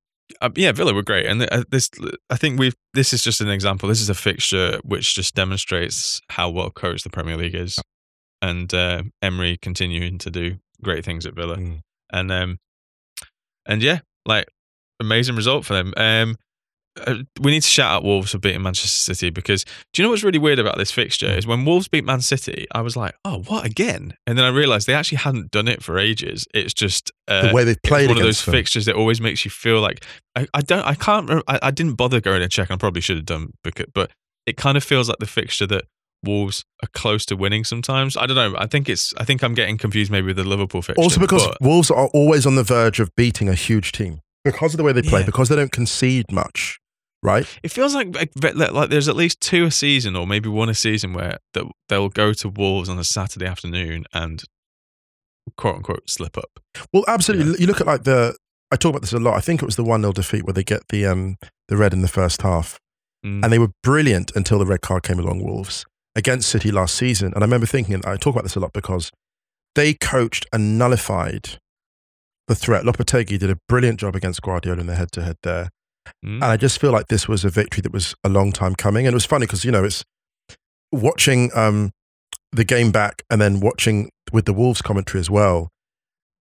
Uh, 0.41 0.49
yeah, 0.55 0.71
Villa 0.71 0.93
were 0.93 1.03
great, 1.03 1.25
and 1.25 1.41
uh, 1.51 1.63
this 1.69 1.89
I 2.29 2.35
think 2.37 2.59
we've 2.59 2.75
this 2.93 3.13
is 3.13 3.23
just 3.23 3.41
an 3.41 3.49
example. 3.49 3.89
This 3.89 4.01
is 4.01 4.09
a 4.09 4.15
fixture 4.15 4.79
which 4.83 5.15
just 5.15 5.35
demonstrates 5.35 6.21
how 6.29 6.49
well 6.49 6.69
coached 6.69 7.03
the 7.03 7.09
Premier 7.09 7.37
League 7.37 7.55
is, 7.55 7.79
and 8.41 8.73
uh, 8.73 9.03
Emery 9.21 9.57
continuing 9.61 10.17
to 10.19 10.29
do 10.29 10.57
great 10.83 11.03
things 11.05 11.25
at 11.25 11.33
Villa, 11.35 11.57
Mm. 11.57 11.79
and 12.11 12.31
um, 12.31 12.59
and 13.67 13.81
yeah, 13.83 13.99
like 14.25 14.47
amazing 14.99 15.35
result 15.35 15.65
for 15.65 15.73
them. 15.73 15.93
Um, 15.97 16.35
we 17.39 17.51
need 17.51 17.61
to 17.61 17.67
shout 17.67 17.91
out 17.91 18.03
Wolves 18.03 18.31
for 18.31 18.37
beating 18.39 18.61
Manchester 18.61 18.87
City 19.13 19.29
because 19.29 19.63
do 19.93 20.01
you 20.01 20.03
know 20.03 20.09
what's 20.11 20.23
really 20.23 20.39
weird 20.39 20.59
about 20.59 20.77
this 20.77 20.91
fixture 20.91 21.27
Mm. 21.27 21.37
is 21.37 21.47
when 21.47 21.65
Wolves 21.65 21.87
beat 21.87 22.03
Man 22.05 22.21
City, 22.21 22.65
I 22.73 22.81
was 22.81 22.95
like, 22.95 23.15
oh, 23.25 23.39
what 23.47 23.65
again? 23.65 24.13
And 24.27 24.37
then 24.37 24.45
I 24.45 24.49
realized 24.49 24.87
they 24.87 24.93
actually 24.93 25.19
hadn't 25.19 25.51
done 25.51 25.67
it 25.67 25.83
for 25.83 25.97
ages. 25.97 26.47
It's 26.53 26.73
just 26.73 27.11
uh, 27.27 27.47
The 27.49 27.53
way 27.53 27.63
it's 27.63 27.79
played 27.83 28.09
one 28.09 28.17
of 28.17 28.23
those 28.23 28.43
them. 28.43 28.53
fixtures 28.53 28.85
that 28.85 28.95
always 28.95 29.19
makes 29.21 29.43
you 29.45 29.51
feel 29.51 29.81
like 29.81 30.03
I, 30.35 30.47
I 30.53 30.61
don't 30.61 30.85
I 30.85 30.95
can't 30.95 31.29
I, 31.47 31.59
I 31.63 31.71
didn't 31.71 31.95
bother 31.95 32.21
going 32.21 32.41
to 32.41 32.47
check. 32.47 32.71
I 32.71 32.75
probably 32.75 33.01
should 33.01 33.17
have 33.17 33.25
done 33.25 33.53
but 33.93 34.11
it 34.45 34.57
kind 34.57 34.77
of 34.77 34.83
feels 34.83 35.07
like 35.09 35.19
the 35.19 35.27
fixture 35.27 35.67
that 35.67 35.83
Wolves 36.25 36.63
are 36.83 36.89
close 36.93 37.25
to 37.27 37.35
winning 37.37 37.63
sometimes. 37.63 38.17
I 38.17 38.25
don't 38.25 38.35
know. 38.35 38.53
I 38.57 38.65
think 38.67 38.89
it's 38.89 39.13
I 39.17 39.23
think 39.23 39.41
I'm 39.43 39.53
getting 39.53 39.77
confused 39.77 40.11
maybe 40.11 40.27
with 40.27 40.35
the 40.37 40.43
Liverpool 40.43 40.81
fixture. 40.81 41.01
Also, 41.01 41.19
because 41.19 41.47
but- 41.47 41.57
Wolves 41.61 41.89
are 41.91 42.07
always 42.07 42.45
on 42.45 42.55
the 42.55 42.63
verge 42.63 42.99
of 42.99 43.09
beating 43.15 43.47
a 43.47 43.53
huge 43.53 43.91
team 43.93 44.19
because 44.43 44.73
of 44.73 44.77
the 44.77 44.83
way 44.83 44.91
they 44.93 45.01
play, 45.01 45.19
Yeah. 45.21 45.25
because 45.27 45.49
they 45.49 45.55
don't 45.55 45.71
concede 45.71 46.25
much, 46.31 46.78
right? 47.23 47.45
it 47.63 47.69
feels 47.71 47.93
like, 47.95 48.15
like 48.15 48.55
like 48.55 48.89
there's 48.89 49.07
at 49.07 49.15
least 49.15 49.41
two 49.41 49.65
a 49.65 49.71
season 49.71 50.15
or 50.15 50.25
maybe 50.27 50.49
one 50.49 50.69
a 50.69 50.73
season 50.73 51.13
where 51.13 51.37
that 51.53 51.65
they'll 51.89 52.09
go 52.09 52.33
to 52.33 52.49
Wolves 52.49 52.89
on 52.89 52.97
a 52.99 53.03
Saturday 53.03 53.45
afternoon 53.45 54.05
and 54.13 54.43
quote 55.57 55.75
unquote 55.77 56.09
slip 56.09 56.37
up. 56.37 56.59
Well, 56.93 57.03
absolutely. 57.07 57.59
You 57.59 57.67
look 57.67 57.81
at 57.81 57.87
like 57.87 58.03
the. 58.03 58.35
I 58.71 58.75
talk 58.75 58.91
about 58.91 59.01
this 59.01 59.13
a 59.13 59.19
lot. 59.19 59.35
I 59.35 59.39
think 59.41 59.61
it 59.63 59.65
was 59.65 59.75
the 59.77 59.83
one 59.83 60.01
0 60.01 60.13
defeat 60.13 60.43
where 60.45 60.53
they 60.53 60.63
get 60.63 60.87
the 60.89 61.05
um 61.07 61.37
the 61.67 61.77
red 61.77 61.93
in 61.93 62.01
the 62.01 62.07
first 62.07 62.41
half, 62.41 62.79
Mm. 63.25 63.43
and 63.43 63.51
they 63.51 63.59
were 63.59 63.71
brilliant 63.83 64.31
until 64.33 64.59
the 64.59 64.65
red 64.65 64.79
card 64.79 65.03
came 65.03 65.19
along. 65.19 65.43
Wolves 65.43 65.85
against 66.15 66.47
City 66.47 66.71
last 66.71 66.95
season, 66.95 67.33
and 67.33 67.43
I 67.43 67.45
remember 67.45 67.65
thinking, 67.65 67.95
and 67.95 68.05
I 68.05 68.15
talk 68.15 68.33
about 68.33 68.43
this 68.43 68.55
a 68.55 68.61
lot 68.61 68.71
because 68.71 69.11
they 69.75 69.93
coached 69.93 70.45
and 70.53 70.77
nullified 70.77 71.57
the 72.47 72.55
threat. 72.55 72.85
Lopetegui 72.85 73.37
did 73.37 73.49
a 73.49 73.57
brilliant 73.67 73.99
job 73.99 74.15
against 74.15 74.41
Guardiola 74.41 74.79
in 74.79 74.87
the 74.87 74.95
head 74.95 75.11
to 75.11 75.21
head 75.23 75.35
there. 75.43 75.69
Mm. 76.25 76.35
And 76.35 76.45
I 76.45 76.57
just 76.57 76.79
feel 76.79 76.91
like 76.91 77.07
this 77.07 77.27
was 77.27 77.45
a 77.45 77.49
victory 77.49 77.81
that 77.81 77.93
was 77.93 78.15
a 78.23 78.29
long 78.29 78.51
time 78.51 78.75
coming. 78.75 79.05
And 79.05 79.13
it 79.13 79.15
was 79.15 79.25
funny 79.25 79.45
because, 79.45 79.65
you 79.65 79.71
know, 79.71 79.83
it's 79.83 80.03
watching 80.91 81.51
um, 81.55 81.91
the 82.51 82.63
game 82.63 82.91
back 82.91 83.23
and 83.29 83.41
then 83.41 83.59
watching 83.59 84.09
with 84.31 84.45
the 84.45 84.53
Wolves 84.53 84.81
commentary 84.81 85.19
as 85.19 85.29
well. 85.29 85.69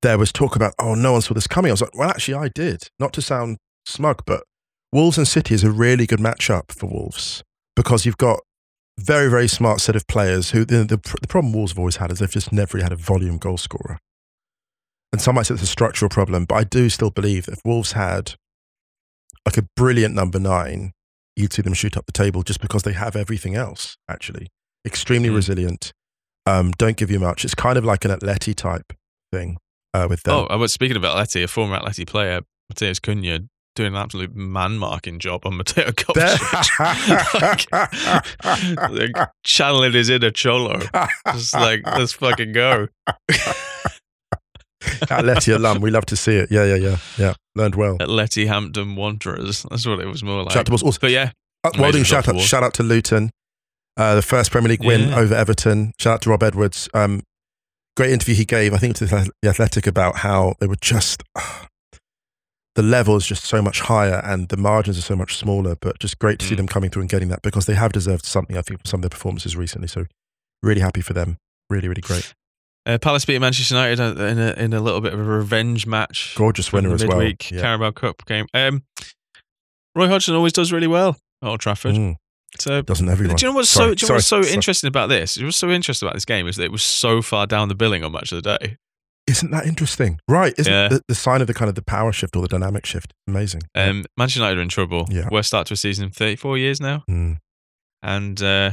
There 0.02 0.18
was 0.18 0.32
talk 0.32 0.54
about, 0.54 0.74
oh, 0.78 0.94
no 0.94 1.12
one 1.12 1.22
saw 1.22 1.34
this 1.34 1.48
coming. 1.48 1.70
I 1.70 1.72
was 1.72 1.82
like, 1.82 1.96
well, 1.96 2.10
actually, 2.10 2.34
I 2.34 2.48
did. 2.48 2.84
Not 3.00 3.12
to 3.14 3.22
sound 3.22 3.58
smug, 3.84 4.22
but 4.26 4.44
Wolves 4.92 5.18
and 5.18 5.26
City 5.26 5.54
is 5.54 5.64
a 5.64 5.70
really 5.70 6.06
good 6.06 6.20
matchup 6.20 6.70
for 6.70 6.86
Wolves 6.86 7.42
because 7.74 8.06
you've 8.06 8.18
got 8.18 8.40
very, 8.98 9.28
very 9.28 9.48
smart 9.48 9.80
set 9.80 9.96
of 9.96 10.06
players 10.06 10.50
who 10.50 10.64
the, 10.64 10.84
the, 10.84 10.96
the 11.20 11.28
problem 11.28 11.52
Wolves 11.52 11.72
have 11.72 11.78
always 11.78 11.96
had 11.96 12.10
is 12.10 12.18
they've 12.18 12.30
just 12.30 12.52
never 12.52 12.76
really 12.76 12.84
had 12.84 12.92
a 12.92 12.96
volume 12.96 13.38
goal 13.38 13.56
scorer. 13.56 13.98
And 15.12 15.20
some 15.20 15.36
might 15.36 15.44
say 15.44 15.54
it's 15.54 15.62
a 15.62 15.66
structural 15.66 16.08
problem, 16.08 16.44
but 16.44 16.56
I 16.56 16.64
do 16.64 16.88
still 16.88 17.10
believe 17.10 17.46
that 17.46 17.52
if 17.52 17.60
Wolves 17.64 17.92
had 17.92 18.34
like 19.48 19.56
a 19.56 19.66
brilliant 19.76 20.14
number 20.14 20.38
nine, 20.38 20.92
you'd 21.34 21.54
see 21.54 21.62
them 21.62 21.72
shoot 21.72 21.96
up 21.96 22.04
the 22.04 22.12
table 22.12 22.42
just 22.42 22.60
because 22.60 22.82
they 22.82 22.92
have 22.92 23.16
everything 23.16 23.54
else, 23.54 23.96
actually. 24.06 24.48
Extremely 24.84 25.30
Mm. 25.30 25.36
resilient. 25.36 25.92
Um, 26.44 26.72
don't 26.76 26.98
give 26.98 27.10
you 27.10 27.18
much. 27.18 27.46
It's 27.46 27.54
kind 27.54 27.78
of 27.78 27.84
like 27.84 28.04
an 28.04 28.10
Atleti 28.10 28.54
type 28.54 28.92
thing 29.32 29.56
uh, 29.94 30.06
with 30.10 30.22
them. 30.24 30.34
Oh, 30.34 30.46
I 30.50 30.56
was 30.56 30.70
speaking 30.72 30.98
of 30.98 31.02
Atleti, 31.02 31.42
a 31.42 31.48
former 31.48 31.78
Atleti 31.78 32.06
player, 32.06 32.42
Matheus 32.70 33.00
Cunha, 33.00 33.48
doing 33.74 33.94
an 33.94 33.96
absolute 33.96 34.34
man 34.36 34.76
marking 34.76 35.18
job 35.18 35.46
on 35.46 35.56
Mateo 35.56 35.90
Kovacic. 35.92 37.66
like, 38.90 38.90
like, 39.16 39.28
channeling 39.44 39.92
his 39.92 40.10
inner 40.10 40.30
cholo. 40.30 40.80
Just 41.32 41.54
like, 41.54 41.80
let's 41.86 42.12
fucking 42.12 42.52
go. 42.52 42.88
Atleti 45.10 45.54
alum. 45.54 45.80
We 45.80 45.90
love 45.90 46.06
to 46.06 46.16
see 46.16 46.36
it. 46.36 46.50
Yeah, 46.50 46.64
yeah, 46.64 46.74
yeah. 46.76 46.96
Yeah. 47.18 47.34
Learned 47.54 47.74
well. 47.74 47.98
Atleti 47.98 48.46
Hampton 48.46 48.94
Wanderers. 48.96 49.64
That's 49.70 49.86
what 49.86 50.00
it 50.00 50.06
was 50.06 50.22
more 50.22 50.42
like. 50.44 50.52
Shout 50.52 50.70
out 50.70 50.78
to. 50.78 50.84
Also, 50.84 50.98
But 51.00 51.10
yeah, 51.10 51.32
uh, 51.64 51.70
Amazing 51.70 51.82
Welding 51.82 52.04
shout 52.04 52.28
out, 52.28 52.40
shout 52.40 52.62
out 52.62 52.74
to 52.74 52.82
Luton. 52.82 53.30
Uh, 53.96 54.14
the 54.14 54.22
first 54.22 54.50
Premier 54.52 54.68
League 54.68 54.84
win 54.84 55.08
Yeah. 55.08 55.18
over 55.18 55.34
Everton. 55.34 55.92
Shout 55.98 56.14
out 56.14 56.22
to 56.22 56.30
Rob 56.30 56.42
Edwards. 56.44 56.88
Um, 56.94 57.22
great 57.96 58.12
interview 58.12 58.36
he 58.36 58.44
gave, 58.44 58.72
I 58.72 58.76
think, 58.78 58.94
to 58.96 59.06
the 59.06 59.32
Athletic 59.44 59.86
about 59.88 60.18
how 60.18 60.54
they 60.60 60.66
were 60.68 60.76
just. 60.80 61.22
the 62.76 62.82
level 62.84 63.16
is 63.16 63.26
just 63.26 63.44
so 63.44 63.60
much 63.60 63.80
higher 63.80 64.20
and 64.24 64.48
the 64.50 64.56
margins 64.56 64.96
are 64.96 65.02
so 65.02 65.16
much 65.16 65.36
smaller. 65.36 65.74
But 65.80 65.98
just 65.98 66.20
great 66.20 66.38
to 66.38 66.46
see 66.46 66.54
Mm. 66.54 66.58
them 66.58 66.68
coming 66.68 66.90
through 66.90 67.02
and 67.02 67.10
getting 67.10 67.28
that 67.30 67.42
because 67.42 67.66
they 67.66 67.74
have 67.74 67.90
deserved 67.90 68.24
something. 68.24 68.56
I 68.56 68.62
think 68.62 68.78
from 68.80 68.86
some 68.86 68.98
of 68.98 69.02
their 69.02 69.10
performances 69.10 69.56
recently. 69.56 69.88
So 69.88 70.06
really 70.62 70.80
happy 70.80 71.00
for 71.00 71.12
them. 71.12 71.38
Really, 71.68 71.88
really 71.88 72.02
great. 72.02 72.34
Uh, 72.88 72.96
Palace 72.98 73.24
beat 73.26 73.38
Manchester 73.38 73.74
United 73.74 74.00
in 74.18 74.38
a, 74.38 74.52
in 74.54 74.72
a 74.72 74.80
little 74.80 75.00
bit 75.02 75.12
of 75.12 75.20
a 75.20 75.22
revenge 75.22 75.86
match. 75.86 76.34
Gorgeous 76.36 76.72
winner 76.72 76.94
as 76.94 77.04
well. 77.06 77.18
midweek 77.18 77.50
Yeah. 77.50 77.60
Carabao 77.60 77.90
Cup 77.90 78.24
game. 78.26 78.46
Um, 78.54 78.82
Roy 79.94 80.08
Hodgson 80.08 80.34
always 80.34 80.52
does 80.54 80.72
really 80.72 80.86
well 80.86 81.16
at 81.42 81.48
Old 81.48 81.60
Trafford. 81.60 81.94
Mm, 81.94 82.16
So 82.58 82.82
doesn't 82.82 83.08
everyone? 83.08 83.36
Do 83.36 83.44
you 83.46 83.52
know 83.52 83.56
what's 83.56 83.68
Sorry, 83.68 83.90
so? 83.90 83.94
Do 83.94 84.04
you 84.06 84.08
know 84.08 84.14
what's 84.16 84.26
so 84.26 84.42
sorry, 84.42 84.54
interesting 84.54 84.88
about 84.88 85.08
this? 85.08 85.36
What's 85.40 85.56
so 85.58 85.70
interesting 85.70 86.06
about 86.06 86.14
this 86.14 86.24
game 86.24 86.46
is 86.48 86.56
that 86.56 86.64
it 86.64 86.72
was 86.72 86.82
so 86.82 87.20
far 87.20 87.46
down 87.46 87.68
the 87.68 87.74
billing 87.74 88.02
on 88.04 88.12
much 88.12 88.32
of 88.32 88.42
the 88.42 88.58
day. 88.58 88.76
Isn't 89.26 89.50
that 89.50 89.66
interesting? 89.66 90.18
Right. 90.26 90.54
Isn't 90.56 90.72
Yeah. 90.72 90.86
it 90.86 90.90
the, 90.90 91.02
the 91.08 91.14
sign 91.14 91.42
of 91.42 91.46
the 91.46 91.52
kind 91.54 91.68
of 91.68 91.74
the 91.74 91.82
power 91.82 92.12
shift 92.12 92.34
or 92.36 92.40
the 92.40 92.48
dynamic 92.48 92.86
shift? 92.86 93.12
Amazing. 93.26 93.62
Yeah. 93.76 93.88
Um, 93.88 94.04
Manchester 94.16 94.40
United 94.40 94.58
are 94.58 94.62
in 94.62 94.68
trouble. 94.70 95.06
Yeah. 95.10 95.28
Worst 95.30 95.48
start 95.48 95.66
to 95.66 95.74
a 95.74 95.76
season 95.76 96.06
in 96.06 96.10
34 96.10 96.56
years 96.56 96.80
now, 96.80 97.04
Mm. 97.10 97.36
and 98.02 98.42
uh, 98.42 98.70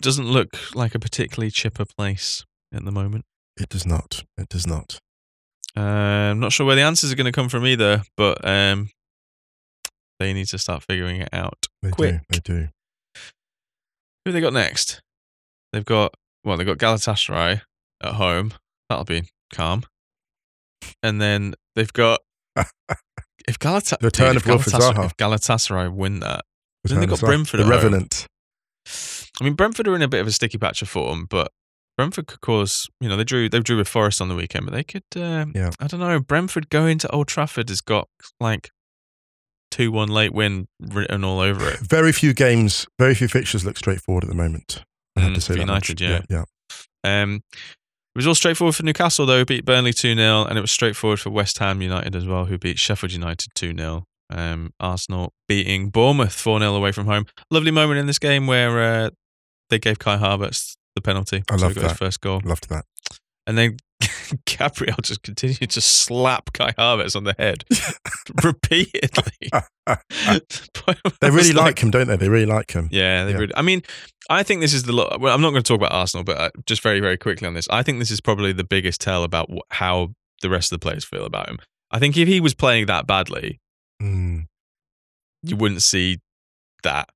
doesn't 0.00 0.26
look 0.26 0.74
like 0.74 0.94
a 0.94 0.98
particularly 0.98 1.50
chipper 1.50 1.84
place 1.84 2.44
at 2.72 2.84
the 2.84 2.92
moment. 2.92 3.24
It 3.58 3.68
does 3.68 3.86
not. 3.86 4.24
It 4.36 4.48
does 4.48 4.66
not. 4.66 4.98
Uh, 5.76 5.80
I'm 5.80 6.40
not 6.40 6.52
sure 6.52 6.66
where 6.66 6.76
the 6.76 6.82
answers 6.82 7.12
are 7.12 7.16
going 7.16 7.26
to 7.26 7.32
come 7.32 7.48
from 7.48 7.66
either, 7.66 8.02
but 8.16 8.44
um, 8.44 8.90
they 10.18 10.32
need 10.32 10.46
to 10.48 10.58
start 10.58 10.82
figuring 10.82 11.20
it 11.20 11.28
out. 11.32 11.66
They 11.82 11.90
Quick. 11.90 12.14
do. 12.14 12.20
They 12.30 12.38
do. 12.38 12.68
Who 14.24 14.30
have 14.30 14.34
they 14.34 14.40
got 14.40 14.52
next? 14.52 15.00
They've 15.72 15.84
got 15.84 16.14
well, 16.44 16.56
they've 16.56 16.66
got 16.66 16.78
Galatasaray 16.78 17.60
at 18.02 18.14
home. 18.14 18.54
That'll 18.88 19.04
be 19.04 19.28
calm. 19.52 19.84
And 21.02 21.20
then 21.20 21.54
they've 21.76 21.92
got 21.92 22.20
if 22.56 23.58
Galatasaray 23.58 23.98
The 23.98 24.06
return 24.06 24.36
of 24.36 24.46
if 24.46 25.16
Galatasaray 25.16 25.92
win 25.92 26.20
that, 26.20 26.44
Then 26.84 27.00
they've 27.00 27.08
got 27.08 27.20
Brentford 27.20 27.60
The 27.60 27.64
home. 27.64 28.04
I 29.40 29.44
mean 29.44 29.54
Brentford 29.54 29.86
are 29.88 29.94
in 29.94 30.02
a 30.02 30.08
bit 30.08 30.20
of 30.20 30.26
a 30.26 30.32
sticky 30.32 30.58
patch 30.58 30.82
of 30.82 30.88
form, 30.88 31.26
but 31.28 31.50
Brentford 31.96 32.26
could 32.26 32.40
cause 32.40 32.88
you 33.00 33.08
know 33.08 33.16
they 33.16 33.24
drew 33.24 33.48
they 33.48 33.60
drew 33.60 33.76
with 33.76 33.88
Forest 33.88 34.20
on 34.20 34.28
the 34.28 34.34
weekend, 34.34 34.66
but 34.66 34.72
they 34.74 34.84
could 34.84 35.02
um, 35.16 35.52
Yeah. 35.54 35.70
I 35.80 35.86
don't 35.86 36.00
know. 36.00 36.20
Brentford 36.20 36.70
going 36.70 36.98
to 36.98 37.10
Old 37.10 37.28
Trafford 37.28 37.68
has 37.68 37.80
got 37.80 38.08
like 38.40 38.70
two 39.70 39.92
one 39.92 40.08
late 40.08 40.32
win 40.32 40.66
written 40.80 41.24
all 41.24 41.40
over 41.40 41.68
it. 41.68 41.78
Very 41.80 42.12
few 42.12 42.32
games, 42.32 42.86
very 42.98 43.14
few 43.14 43.28
fixtures 43.28 43.64
look 43.64 43.76
straightforward 43.76 44.24
at 44.24 44.30
the 44.30 44.36
moment. 44.36 44.82
I 45.16 45.20
have 45.20 45.32
Mm, 45.32 45.34
to 45.34 45.40
say 45.40 45.46
for 45.54 45.54
that. 45.54 45.60
United, 45.60 46.00
yeah. 46.00 46.20
yeah. 46.30 46.44
Um, 47.04 47.42
it 47.52 48.16
was 48.18 48.26
all 48.26 48.34
straightforward 48.34 48.74
for 48.74 48.82
Newcastle, 48.82 49.26
though, 49.26 49.44
beat 49.44 49.64
Burnley 49.64 49.92
2 49.92 50.14
0, 50.14 50.44
and 50.44 50.56
it 50.58 50.60
was 50.60 50.70
straightforward 50.72 51.20
for 51.20 51.30
West 51.30 51.58
Ham 51.58 51.82
United 51.82 52.16
as 52.16 52.26
well, 52.26 52.46
who 52.46 52.58
beat 52.58 52.78
Sheffield 52.78 53.12
United 53.12 53.50
2 53.54 53.74
0. 53.76 54.04
Um, 54.30 54.72
Arsenal 54.80 55.32
beating 55.48 55.90
Bournemouth 55.90 56.32
4 56.32 56.60
0 56.60 56.74
away 56.74 56.92
from 56.92 57.06
home. 57.06 57.26
Lovely 57.50 57.70
moment 57.70 57.98
in 58.00 58.06
this 58.06 58.18
game 58.18 58.46
where 58.46 58.80
uh, 58.80 59.10
they 59.70 59.78
gave 59.78 59.98
Kai 59.98 60.16
Havertz 60.16 60.76
the 60.94 61.00
penalty. 61.02 61.42
I 61.50 61.56
so 61.56 61.62
love 61.62 61.70
he 61.72 61.74
got 61.76 61.82
his 61.84 61.92
that. 61.92 61.98
first 61.98 62.20
goal. 62.20 62.40
Loved 62.44 62.68
that. 62.70 62.84
And 63.46 63.56
then 63.56 63.76
Gabriel 64.46 64.96
just 65.02 65.22
continued 65.22 65.70
to 65.70 65.80
slap 65.80 66.52
Kai 66.52 66.72
Havertz 66.72 67.16
on 67.16 67.24
the 67.24 67.34
head 67.38 67.64
repeatedly. 68.44 69.50
They 71.20 71.30
really 71.30 71.52
like 71.52 71.78
him, 71.80 71.90
don't 71.90 72.06
they? 72.06 72.16
They 72.16 72.28
really 72.28 72.46
like 72.46 72.70
him. 72.72 72.88
Yeah, 72.92 73.24
they 73.24 73.32
Yeah. 73.32 73.38
really. 73.38 73.54
I 73.56 73.62
mean, 73.62 73.82
I 74.30 74.42
think 74.42 74.60
this 74.60 74.72
is 74.74 74.84
the. 74.84 74.92
lo- 74.92 75.16
Well, 75.20 75.34
I'm 75.34 75.40
not 75.40 75.50
going 75.50 75.62
to 75.62 75.66
talk 75.68 75.78
about 75.80 75.92
Arsenal, 75.92 76.24
but 76.24 76.36
uh, 76.38 76.50
just 76.66 76.82
very, 76.82 77.00
very 77.00 77.16
quickly 77.16 77.46
on 77.46 77.54
this, 77.54 77.66
I 77.70 77.82
think 77.82 77.98
this 77.98 78.10
is 78.10 78.20
probably 78.20 78.52
the 78.52 78.64
biggest 78.64 79.00
tell 79.00 79.22
about 79.24 79.50
wh- 79.50 79.74
how 79.74 80.12
the 80.42 80.48
rest 80.50 80.70
of 80.72 80.78
the 80.80 80.82
players 80.84 81.04
feel 81.04 81.24
about 81.24 81.48
him. 81.48 81.58
I 81.90 81.98
think 81.98 82.16
if 82.16 82.28
he 82.28 82.40
was 82.40 82.54
playing 82.54 82.86
that 82.86 83.06
badly, 83.06 83.58
Mm. 84.02 84.46
you 85.42 85.56
wouldn't 85.56 85.82
see 85.82 86.18
that. 86.84 87.08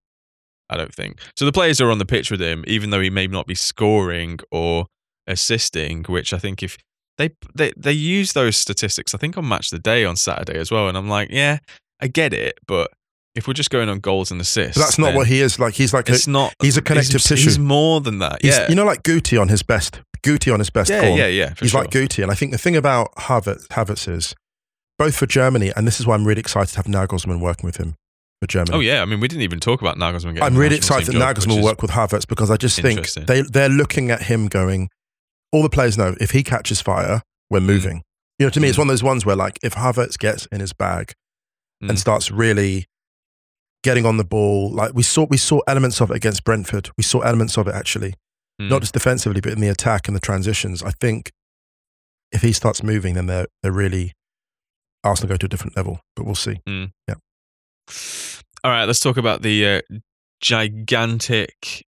I 0.72 0.76
don't 0.76 0.94
think. 0.94 1.18
So 1.36 1.44
the 1.44 1.52
players 1.52 1.80
are 1.80 1.90
on 1.90 1.98
the 1.98 2.06
pitch 2.06 2.30
with 2.30 2.40
him, 2.40 2.64
even 2.66 2.90
though 2.90 3.00
he 3.00 3.10
may 3.10 3.26
not 3.26 3.46
be 3.46 3.54
scoring 3.54 4.38
or 4.50 4.86
assisting. 5.26 6.04
Which 6.04 6.32
I 6.32 6.38
think 6.38 6.62
if 6.62 6.78
they 7.18 7.30
they 7.54 7.72
they 7.76 7.92
use 7.92 8.32
those 8.32 8.56
statistics, 8.56 9.14
I 9.14 9.18
think 9.18 9.36
on 9.36 9.48
Match 9.48 9.70
the 9.70 9.78
Day 9.78 10.04
on 10.04 10.16
Saturday 10.16 10.58
as 10.58 10.70
well. 10.70 10.88
And 10.88 10.96
I'm 10.96 11.08
like, 11.08 11.28
yeah, 11.30 11.58
I 12.00 12.08
get 12.08 12.32
it, 12.32 12.58
but 12.66 12.90
if 13.34 13.46
we're 13.46 13.54
just 13.54 13.70
going 13.70 13.88
on 13.88 14.00
goals 14.00 14.30
and 14.30 14.40
assists, 14.40 14.76
But 14.76 14.84
that's 14.84 14.98
not 14.98 15.14
what 15.14 15.26
he 15.26 15.40
is. 15.40 15.58
Like 15.58 15.74
he's 15.74 15.94
like 15.94 16.08
a, 16.08 16.14
It's 16.14 16.26
not. 16.26 16.54
he's 16.60 16.76
a 16.76 16.82
connective 16.82 17.14
he's, 17.14 17.28
tissue. 17.28 17.44
He's 17.44 17.58
more 17.58 18.00
than 18.00 18.18
that. 18.18 18.42
he's, 18.42 18.56
yeah. 18.56 18.68
you 18.68 18.74
know, 18.74 18.84
like 18.84 19.02
Guti 19.02 19.40
on 19.40 19.48
his 19.48 19.62
best. 19.62 20.00
Guti 20.22 20.52
on 20.52 20.58
his 20.60 20.70
best 20.70 20.90
yeah, 20.90 21.00
form. 21.00 21.18
yeah, 21.18 21.26
yeah. 21.26 21.54
He's 21.58 21.70
sure. 21.70 21.80
like 21.80 21.90
Guti, 21.90 22.22
and 22.22 22.30
I 22.30 22.34
think 22.34 22.52
the 22.52 22.58
thing 22.58 22.76
about 22.76 23.14
Havertz, 23.16 23.66
Havertz 23.68 24.08
is 24.08 24.34
both 24.98 25.16
for 25.16 25.26
Germany, 25.26 25.72
and 25.74 25.86
this 25.86 25.98
is 25.98 26.06
why 26.06 26.14
I'm 26.14 26.26
really 26.26 26.40
excited 26.40 26.72
to 26.72 26.76
have 26.76 26.86
Nagelsmann 26.86 27.40
working 27.40 27.66
with 27.66 27.78
him 27.78 27.96
for 28.42 28.46
Germany. 28.48 28.76
Oh 28.76 28.80
yeah. 28.80 29.02
I 29.02 29.04
mean, 29.04 29.20
we 29.20 29.28
didn't 29.28 29.42
even 29.42 29.60
talk 29.60 29.80
about 29.80 29.96
Nagelsmann. 29.96 30.34
getting 30.34 30.42
I'm 30.42 30.56
really 30.56 30.76
excited 30.76 31.06
that 31.06 31.12
job, 31.12 31.36
Nagelsmann 31.36 31.56
will 31.56 31.62
work 31.62 31.80
with 31.80 31.92
Havertz 31.92 32.26
because 32.26 32.50
I 32.50 32.56
just 32.56 32.80
think 32.80 33.06
they 33.26 33.42
they're 33.42 33.68
looking 33.68 34.10
at 34.10 34.22
him 34.22 34.48
going. 34.48 34.88
All 35.52 35.62
the 35.62 35.70
players 35.70 35.96
know 35.96 36.16
if 36.20 36.30
he 36.32 36.42
catches 36.42 36.80
fire, 36.80 37.22
we're 37.50 37.60
moving. 37.60 38.02
You 38.38 38.46
know, 38.46 38.50
to 38.50 38.60
me, 38.60 38.68
it's 38.68 38.76
Mm. 38.76 38.80
one 38.80 38.88
of 38.88 38.92
those 38.92 39.02
ones 39.04 39.24
where 39.24 39.36
like 39.36 39.58
if 39.62 39.74
Havertz 39.74 40.18
gets 40.18 40.46
in 40.46 40.60
his 40.60 40.72
bag 40.72 41.12
Mm. 41.82 41.90
and 41.90 41.98
starts 41.98 42.30
really 42.30 42.86
getting 43.84 44.06
on 44.06 44.16
the 44.16 44.24
ball, 44.24 44.70
like 44.72 44.92
we 44.94 45.02
saw 45.02 45.26
we 45.30 45.36
saw 45.36 45.60
elements 45.68 46.00
of 46.00 46.10
it 46.10 46.16
against 46.16 46.42
Brentford. 46.44 46.90
We 46.98 47.04
saw 47.04 47.20
elements 47.20 47.56
of 47.56 47.68
it 47.68 47.74
actually, 47.74 48.14
Mm. 48.60 48.70
not 48.70 48.80
just 48.82 48.92
defensively, 48.94 49.40
but 49.40 49.52
in 49.52 49.60
the 49.60 49.68
attack 49.68 50.08
and 50.08 50.16
the 50.16 50.20
transitions. 50.20 50.82
I 50.82 50.90
think 51.00 51.30
if 52.32 52.42
he 52.42 52.52
starts 52.52 52.82
moving, 52.82 53.14
then 53.14 53.26
they're 53.26 53.46
they're 53.62 53.70
really 53.72 54.14
Arsenal 55.04 55.28
go 55.28 55.36
to 55.36 55.46
a 55.46 55.48
different 55.48 55.76
level. 55.76 56.00
But 56.16 56.24
we'll 56.26 56.34
see. 56.34 56.60
All 58.64 58.70
right, 58.70 58.84
let's 58.84 59.00
talk 59.00 59.16
about 59.16 59.42
the 59.42 59.66
uh, 59.66 59.80
gigantic, 60.40 61.84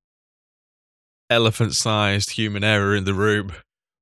elephant-sized 1.31 2.31
human 2.31 2.65
error 2.65 2.97
in 2.97 3.05
the 3.05 3.15
room. 3.15 3.53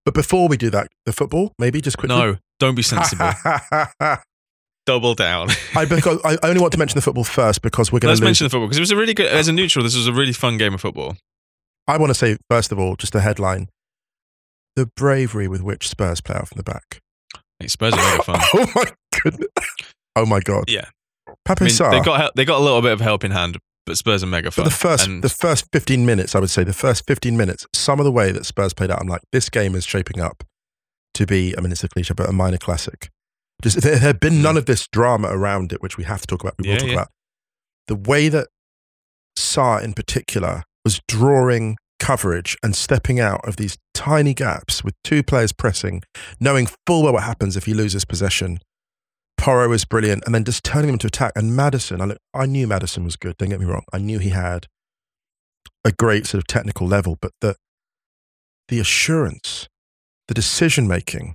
But 0.05 0.14
before 0.14 0.49
we 0.49 0.57
do 0.57 0.71
that, 0.71 0.88
the 1.05 1.12
football 1.12 1.52
maybe 1.59 1.81
just 1.81 1.99
quickly. 1.99 2.17
No, 2.17 2.37
don't 2.59 2.75
be 2.75 2.83
sensible. 2.83 3.31
Double 4.87 5.14
down. 5.14 5.49
I, 5.76 5.85
because, 5.85 6.19
I 6.25 6.38
only 6.43 6.61
want 6.61 6.73
to 6.73 6.79
mention 6.79 6.97
the 6.97 7.02
football 7.02 7.25
first 7.25 7.62
because 7.62 7.93
we're 7.93 8.00
going 8.00 8.09
to. 8.09 8.12
Let's 8.12 8.21
lose. 8.21 8.26
mention 8.26 8.45
the 8.47 8.50
football 8.50 8.67
because 8.67 8.79
it 8.79 8.81
was 8.81 8.91
a 8.91 8.97
really 8.97 9.14
good. 9.14 9.26
As 9.26 9.49
a 9.49 9.52
neutral, 9.52 9.85
this 9.85 9.95
was 9.95 10.09
a 10.09 10.12
really 10.12 10.33
fun 10.33 10.57
game 10.57 10.75
of 10.75 10.81
football. 10.81 11.17
I 11.87 11.99
want 11.99 12.11
to 12.11 12.14
say 12.14 12.37
first 12.50 12.73
of 12.73 12.79
all, 12.79 12.97
just 12.97 13.14
a 13.14 13.21
headline: 13.21 13.69
the 14.76 14.87
bravery 14.97 15.47
with 15.47 15.62
which 15.62 15.88
Spurs 15.88 16.21
play 16.21 16.37
out 16.37 16.49
from 16.49 16.57
the 16.57 16.64
back. 16.64 17.00
Hey, 17.61 17.69
Spurs 17.69 17.93
are 17.93 17.97
mega 17.97 18.23
fun. 18.25 18.41
oh 18.55 18.73
my 18.75 18.85
goodness! 19.23 19.49
Oh 20.17 20.26
my 20.26 20.41
god! 20.41 20.64
Yeah. 20.69 20.87
Pape 21.44 21.61
I 21.61 21.64
mean, 21.64 21.72
Sarr. 21.75 21.90
they 21.90 22.00
got 22.00 22.34
they 22.37 22.44
got 22.44 22.61
a 22.61 22.64
little 22.64 22.82
bit 22.82 22.92
of 22.92 23.00
help 23.00 23.25
in 23.25 23.30
hand, 23.32 23.58
but 23.87 23.96
Spurs 23.99 24.22
are 24.22 24.26
mega 24.26 24.50
but 24.56 24.64
the 24.64 24.70
first, 24.70 25.06
And- 25.06 25.22
the 25.25 25.28
first 25.28 25.66
fifteen 25.72 26.06
minutes, 26.06 26.34
I 26.34 26.38
would 26.40 26.50
say, 26.50 26.62
the 26.64 26.72
first 26.72 27.06
fifteen 27.06 27.37
minutes, 27.37 27.66
some 27.75 27.99
of 28.00 28.04
the 28.04 28.12
way 28.12 28.30
that 28.32 28.46
Spurs 28.46 28.72
played 28.75 28.90
out, 28.90 29.00
I'm 29.00 29.08
like, 29.08 29.22
this 29.32 29.49
game 29.49 29.75
is 29.75 29.84
shaping 29.84 30.20
up 30.20 30.44
to 31.14 31.26
be. 31.26 31.54
I 31.56 31.61
mean, 31.61 31.72
it's 31.72 31.82
a 31.84 31.88
cliche, 31.88 32.14
but 32.14 32.28
a 32.28 32.32
minor 32.32 32.58
classic. 32.58 33.11
Just 33.62 33.80
there 33.82 33.99
had 33.99 34.18
been 34.20 34.34
Mm. 34.34 34.42
none 34.42 34.56
of 34.56 34.66
this 34.66 34.87
drama 34.92 35.28
around 35.28 35.72
it, 35.72 35.82
which 35.82 35.96
we 35.96 36.04
have 36.04 36.20
to 36.22 36.26
talk 36.26 36.42
about. 36.42 36.54
We 36.58 36.68
will 36.68 36.75
Yeah, 36.75 36.78
talk 36.78 36.87
yeah. 36.88 36.94
about 36.94 37.08
the 37.88 37.96
way 37.96 38.28
that 38.28 38.49
Sarr, 39.38 39.82
in 39.82 39.92
particular, 39.94 40.62
was 40.84 41.00
drawing 41.08 41.76
coverage 41.99 42.56
and 42.62 42.75
stepping 42.75 43.20
out 43.20 43.40
of 43.46 43.56
these 43.56 43.76
tiny 43.94 44.34
gaps 44.34 44.82
with 44.82 44.94
two 45.04 45.22
players 45.22 45.52
pressing, 45.52 46.02
knowing 46.40 46.68
full 46.87 47.02
well 47.04 47.12
what 47.12 47.22
happens 47.22 47.56
if 47.56 47.64
he 47.66 47.75
loses 47.75 48.04
possession. 48.04 48.58
Porro 49.42 49.68
was 49.68 49.84
brilliant, 49.84 50.22
and 50.25 50.32
then 50.32 50.44
just 50.44 50.62
turning 50.62 50.88
him 50.88 50.94
into 50.94 51.08
attack. 51.08 51.32
And 51.34 51.56
Maddison, 51.56 52.00
I, 52.00 52.04
look, 52.04 52.18
I 52.32 52.46
knew 52.46 52.68
Maddison 52.68 53.02
was 53.02 53.16
good. 53.16 53.37
Don't 53.38 53.49
get 53.49 53.58
me 53.58 53.66
wrong. 53.66 53.82
I 53.92 53.99
knew 53.99 54.20
he 54.20 54.28
had 54.28 54.68
a 55.84 55.90
great 55.90 56.26
sort 56.28 56.38
of 56.40 56.46
technical 56.46 56.87
level, 56.87 57.18
but 57.20 57.32
the 57.40 57.56
the 58.68 58.78
assurance, 58.78 59.68
the 60.28 60.34
decision 60.34 60.87
making, 60.87 61.34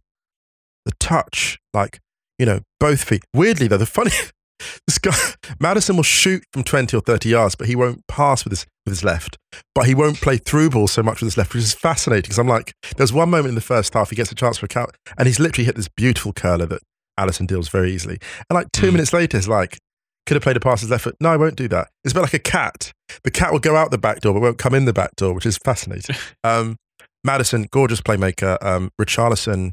the 0.85 0.93
touch, 1.01 1.59
like 1.73 1.99
you 2.39 2.45
know, 2.45 2.61
both 2.79 3.03
feet. 3.03 3.23
Weirdly 3.33 3.67
though, 3.67 3.75
the 3.75 3.85
funny 3.85 4.11
this 4.87 4.99
guy 4.99 5.11
Maddison 5.59 5.97
will 5.97 6.03
shoot 6.03 6.45
from 6.53 6.63
twenty 6.63 6.95
or 6.95 7.01
thirty 7.01 7.27
yards, 7.27 7.55
but 7.55 7.67
he 7.67 7.75
won't 7.75 8.07
pass 8.07 8.45
with 8.45 8.51
his 8.51 8.65
with 8.85 8.93
his 8.93 9.03
left. 9.03 9.37
But 9.75 9.85
he 9.85 9.93
won't 9.93 10.21
play 10.21 10.37
through 10.37 10.69
ball 10.69 10.87
so 10.87 11.03
much 11.03 11.19
with 11.19 11.27
his 11.27 11.37
left, 11.37 11.53
which 11.53 11.63
is 11.63 11.73
fascinating. 11.73 12.21
Because 12.21 12.39
I'm 12.39 12.47
like, 12.47 12.71
there's 12.95 13.11
one 13.11 13.29
moment 13.29 13.49
in 13.49 13.55
the 13.55 13.59
first 13.59 13.93
half 13.93 14.11
he 14.11 14.15
gets 14.15 14.31
a 14.31 14.35
chance 14.35 14.59
for 14.59 14.65
a 14.65 14.69
count, 14.69 14.91
and 15.17 15.27
he's 15.27 15.41
literally 15.41 15.65
hit 15.65 15.75
this 15.75 15.89
beautiful 15.89 16.31
curler 16.31 16.67
that 16.67 16.81
Alisson 17.19 17.47
deals 17.47 17.69
very 17.69 17.91
easily. 17.91 18.17
And 18.49 18.55
like 18.55 18.71
two 18.71 18.87
Mm. 18.89 18.93
minutes 18.93 19.13
later, 19.13 19.37
it's 19.37 19.47
like. 19.47 19.77
Could 20.25 20.35
have 20.35 20.43
played 20.43 20.57
a 20.57 20.59
pass 20.59 20.81
his 20.81 20.89
left 20.89 21.05
foot. 21.05 21.15
No, 21.21 21.29
I 21.29 21.37
won't 21.37 21.55
do 21.55 21.69
that. 21.69 21.87
It's 22.03 22.11
a 22.11 22.15
bit 22.15 22.19
like 22.21 22.33
a 22.33 22.39
cat. 22.39 22.91
The 23.23 23.31
cat 23.31 23.53
will 23.53 23.59
go 23.61 23.77
out 23.77 23.91
the 23.91 23.97
back 23.97 24.19
door, 24.19 24.33
but 24.33 24.41
won't 24.41 24.57
come 24.57 24.73
in 24.73 24.83
the 24.83 24.91
back 24.91 25.15
door, 25.15 25.33
which 25.33 25.45
is 25.45 25.57
fascinating. 25.57 26.17
Um, 26.43 26.75
Maddison, 27.23 27.67
gorgeous 27.71 28.01
playmaker. 28.01 28.57
Um, 28.61 28.89
Richarlison, 28.99 29.71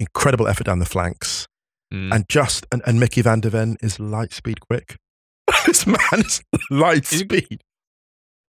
incredible 0.00 0.48
effort 0.48 0.64
down 0.64 0.80
the 0.80 0.84
flanks. 0.84 1.46
Mm. 1.94 2.12
And 2.12 2.24
just, 2.28 2.66
and, 2.72 2.82
and 2.86 2.98
Micky 2.98 3.22
van 3.22 3.38
de 3.38 3.50
Ven 3.50 3.76
is 3.80 4.00
light 4.00 4.32
speed 4.32 4.58
quick. 4.68 4.96
this 5.66 5.86
man 5.86 5.96
is 6.14 6.42
light 6.70 7.06
He's- 7.08 7.20
speed. 7.22 7.60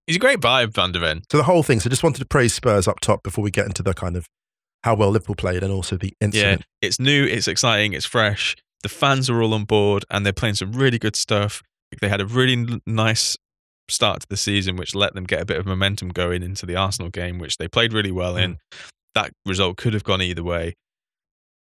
He's 0.08 0.16
a 0.16 0.18
great 0.18 0.40
vibe, 0.40 0.74
Van 0.74 0.90
de 0.90 0.98
Ven. 0.98 1.22
So 1.30 1.36
the 1.38 1.44
whole 1.44 1.62
thing. 1.62 1.78
So 1.78 1.86
I 1.86 1.90
just 1.90 2.02
wanted 2.02 2.18
to 2.18 2.26
praise 2.26 2.52
Spurs 2.52 2.88
up 2.88 2.98
top 2.98 3.22
before 3.22 3.44
we 3.44 3.52
get 3.52 3.66
into 3.66 3.84
the 3.84 3.94
kind 3.94 4.16
of 4.16 4.26
how 4.84 4.94
well 4.94 5.10
Liverpool 5.10 5.34
played 5.34 5.62
and 5.62 5.72
also 5.72 5.96
the 5.96 6.14
incident. 6.20 6.60
Yeah, 6.82 6.86
it's 6.88 6.98
new, 7.00 7.24
it's 7.24 7.48
exciting, 7.48 7.92
it's 7.92 8.06
fresh. 8.06 8.56
the 8.82 8.88
fans 8.88 9.28
are 9.28 9.42
all 9.42 9.52
on 9.52 9.64
board 9.64 10.04
and 10.10 10.24
they're 10.24 10.32
playing 10.32 10.54
some 10.54 10.72
really 10.72 10.98
good 10.98 11.14
stuff. 11.16 11.62
They 12.00 12.08
had 12.08 12.20
a 12.20 12.26
really 12.26 12.80
nice 12.86 13.36
start 13.90 14.20
to 14.20 14.26
the 14.30 14.36
season, 14.38 14.76
which 14.76 14.94
let 14.94 15.12
them 15.14 15.24
get 15.24 15.40
a 15.42 15.44
bit 15.44 15.58
of 15.58 15.66
momentum 15.66 16.08
going 16.10 16.42
into 16.42 16.64
the 16.64 16.76
Arsenal 16.76 17.10
game, 17.10 17.38
which 17.38 17.58
they 17.58 17.68
played 17.68 17.92
really 17.92 18.12
well 18.12 18.36
in. 18.36 18.56
That 19.14 19.32
result 19.44 19.76
could 19.76 19.92
have 19.92 20.04
gone 20.04 20.22
either 20.22 20.42
way. 20.44 20.74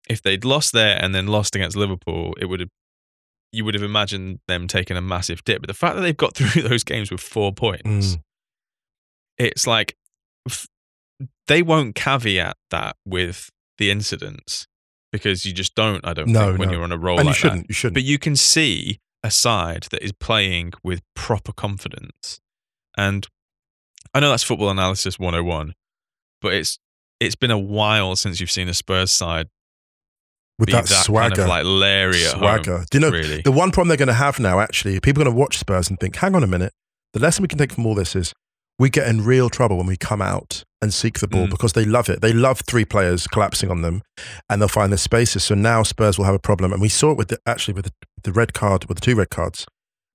If 0.10 0.22
they'd 0.22 0.44
lost 0.44 0.74
there 0.74 0.98
and 1.02 1.14
then 1.16 1.28
lost 1.28 1.56
against 1.56 1.78
Liverpool, 1.78 2.34
it 2.42 2.46
would 2.46 2.60
have 2.60 2.70
you 3.54 3.64
would 3.64 3.76
have 3.76 3.84
imagined 3.84 4.40
them 4.50 4.68
taking 4.68 4.98
a 4.98 5.02
massive 5.02 5.44
dip. 5.46 5.62
But 5.62 5.68
the 5.68 5.74
fact 5.74 5.96
that 5.96 6.02
they've 6.02 6.18
got 6.18 6.36
through 6.36 6.64
those 6.64 6.84
games 6.84 7.10
with 7.12 7.22
four 7.22 7.54
points, 7.54 7.86
Mm. 8.16 8.20
it's 9.38 9.66
like 9.68 9.96
they 11.48 11.62
won't 11.62 11.96
caveat 11.96 12.58
that 12.72 12.96
with 13.06 13.50
the 13.78 13.90
incidents 13.92 14.68
because 15.12 15.46
you 15.46 15.54
just 15.54 15.76
don't. 15.76 16.06
I 16.06 16.14
don't 16.14 16.28
No, 16.30 16.48
think 16.48 16.60
when 16.60 16.68
no. 16.70 16.76
you're 16.76 16.84
on 16.84 16.92
a 16.92 16.98
roll 16.98 17.20
and 17.20 17.26
you 17.26 17.30
like 17.32 17.36
that. 17.36 17.40
shouldn't. 17.40 17.70
You 17.70 17.74
shouldn't. 17.74 17.94
But 17.96 18.04
you 18.04 18.20
can 18.20 18.36
see 18.36 19.00
a 19.24 19.32
side 19.32 19.88
that 19.92 20.04
is 20.04 20.12
playing 20.12 20.74
with 20.84 21.02
proper 21.16 21.52
confidence. 21.54 22.40
And 22.98 23.28
I 24.14 24.20
know 24.20 24.30
that's 24.30 24.44
football 24.44 24.70
analysis 24.70 25.18
101, 25.20 25.74
but 26.42 26.54
it's 26.54 26.80
it's 27.20 27.36
been 27.36 27.52
a 27.52 27.58
while 27.58 28.16
since 28.16 28.40
you've 28.40 28.52
seen 28.52 28.68
a 28.70 28.74
Spurs 28.74 29.12
side 29.12 29.48
with 30.60 30.70
that, 30.70 30.86
that, 30.88 31.04
swagger, 31.06 31.36
kind 31.36 31.40
of 31.44 31.48
like 31.50 31.66
Larry 31.66 32.14
swagger. 32.14 32.78
home. 32.78 32.86
Do 32.90 32.98
you 32.98 33.02
know 33.02 33.10
really? 33.12 33.42
the 33.42 33.52
one 33.52 33.72
problem 33.72 33.88
they're 33.90 33.98
going 33.98 34.08
to 34.08 34.14
have 34.14 34.40
now? 34.40 34.60
Actually, 34.60 35.00
people 35.00 35.22
are 35.22 35.26
going 35.26 35.36
to 35.36 35.40
watch 35.40 35.58
Spurs 35.58 35.90
and 35.90 36.00
think, 36.00 36.16
"Hang 36.16 36.36
on 36.36 36.44
a 36.44 36.48
minute." 36.48 36.74
The 37.14 37.20
lesson 37.20 37.42
we 37.44 37.48
can 37.48 37.58
take 37.58 37.72
from 37.72 37.86
all 37.86 37.96
this 37.96 38.16
is 38.16 38.34
we 38.80 38.90
get 38.90 39.08
in 39.08 39.24
real 39.26 39.50
trouble 39.50 39.78
when 39.78 39.88
we 39.88 39.98
come 39.98 40.22
out 40.22 40.64
and 40.82 40.94
seek 40.94 41.20
the 41.20 41.28
ball 41.28 41.48
Mm. 41.48 41.50
because 41.50 41.74
they 41.74 41.86
love 41.86 42.10
it. 42.10 42.22
They 42.22 42.34
love 42.34 42.62
three 42.68 42.86
players 42.86 43.26
collapsing 43.28 43.72
on 43.72 43.82
them, 43.82 44.04
and 44.50 44.62
they'll 44.62 44.68
find 44.68 44.94
the 44.94 44.98
spaces. 44.98 45.44
So 45.44 45.56
now 45.56 45.82
Spurs 45.84 46.18
will 46.18 46.26
have 46.26 46.36
a 46.36 46.40
problem, 46.40 46.72
and 46.72 46.82
we 46.82 46.90
saw 46.90 47.12
it 47.12 47.18
with 47.18 47.30
the, 47.30 47.40
actually 47.48 47.74
with 47.74 47.86
the, 47.86 47.92
the 48.24 48.32
red 48.32 48.54
card, 48.54 48.86
with 48.86 49.00
the 49.00 49.06
two 49.06 49.16
red 49.16 49.30
cards. 49.32 49.66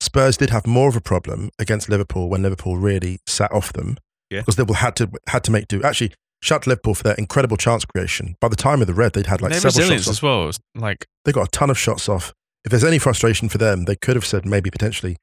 Spurs 0.00 0.37
did 0.37 0.50
have 0.50 0.66
more 0.66 0.88
of 0.88 0.97
a 0.97 1.00
problem 1.00 1.50
against 1.59 1.88
Liverpool 1.88 2.28
when 2.28 2.42
Liverpool 2.42 2.76
really 2.76 3.19
sat 3.26 3.52
off 3.52 3.73
them 3.73 3.97
Yeah. 4.31 4.40
because 4.40 4.59
Liverpool 4.59 4.76
had 4.76 4.97
to 4.97 5.11
had 5.28 5.42
to 5.45 5.50
make 5.52 5.66
do. 5.69 5.83
Actually, 5.83 6.12
shout 6.42 6.62
to 6.62 6.69
Liverpool 6.71 6.95
for 6.95 7.02
their 7.04 7.14
incredible 7.14 7.57
chance 7.57 7.85
creation. 7.85 8.37
By 8.40 8.49
the 8.49 8.57
time 8.57 8.81
of 8.81 8.87
the 8.87 8.95
red, 8.95 9.12
they'd 9.12 9.26
had 9.26 9.40
like 9.42 9.54
several 9.54 9.71
resilience 9.71 10.04
shots 10.04 10.19
as 10.19 10.23
well. 10.23 10.49
It's 10.49 10.59
Like 10.75 11.07
they 11.25 11.33
got 11.33 11.49
a 11.49 11.50
ton 11.50 11.71
of 11.71 11.78
shots 11.78 12.09
off. 12.09 12.33
If 12.64 12.71
there's 12.71 12.85
any 12.85 12.99
frustration 12.99 13.49
for 13.49 13.59
them, 13.59 13.85
they 13.87 13.97
could 13.97 14.14
have 14.16 14.25
said 14.26 14.47
maybe 14.47 14.71
potentially 14.71 15.16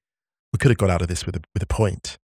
we 0.53 0.58
could 0.58 0.72
have 0.72 0.77
got 0.77 0.89
out 0.89 1.01
of 1.01 1.08
this 1.08 1.25
with 1.25 1.36
a, 1.38 1.41
with 1.53 1.63
a 1.63 1.67
point. 1.67 2.17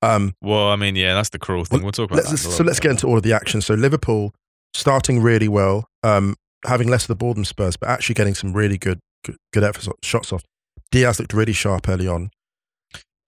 Um, 0.00 0.34
Well, 0.40 0.68
I 0.68 0.76
mean, 0.76 0.96
yeah, 0.96 1.14
that's 1.14 1.30
the 1.30 1.38
cruel 1.38 1.64
thing. 1.64 1.82
Well, 1.82 1.92
talk 1.92 2.10
about 2.10 2.24
let's, 2.24 2.30
that. 2.30 2.50
so 2.50 2.64
let's 2.64 2.80
get 2.80 2.92
into 2.92 3.06
all 3.06 3.16
of 3.16 3.22
the 3.22 3.32
action. 3.32 3.60
So 3.60 3.74
Liverpool 3.74 4.34
starting 4.74 5.20
really 5.20 5.48
well, 5.48 5.86
um, 6.02 6.36
having 6.64 6.88
less 6.88 7.04
of 7.04 7.08
the 7.08 7.16
ball 7.16 7.34
than 7.34 7.44
Spurs, 7.44 7.76
but 7.76 7.88
actually 7.88 8.14
getting 8.14 8.34
some 8.34 8.52
really 8.52 8.78
good 8.78 9.00
good, 9.24 9.36
good 9.52 9.64
efforts, 9.64 9.88
shots 10.02 10.32
off. 10.32 10.42
Diaz 10.90 11.18
looked 11.18 11.32
really 11.32 11.52
sharp 11.52 11.88
early 11.88 12.06
on. 12.08 12.30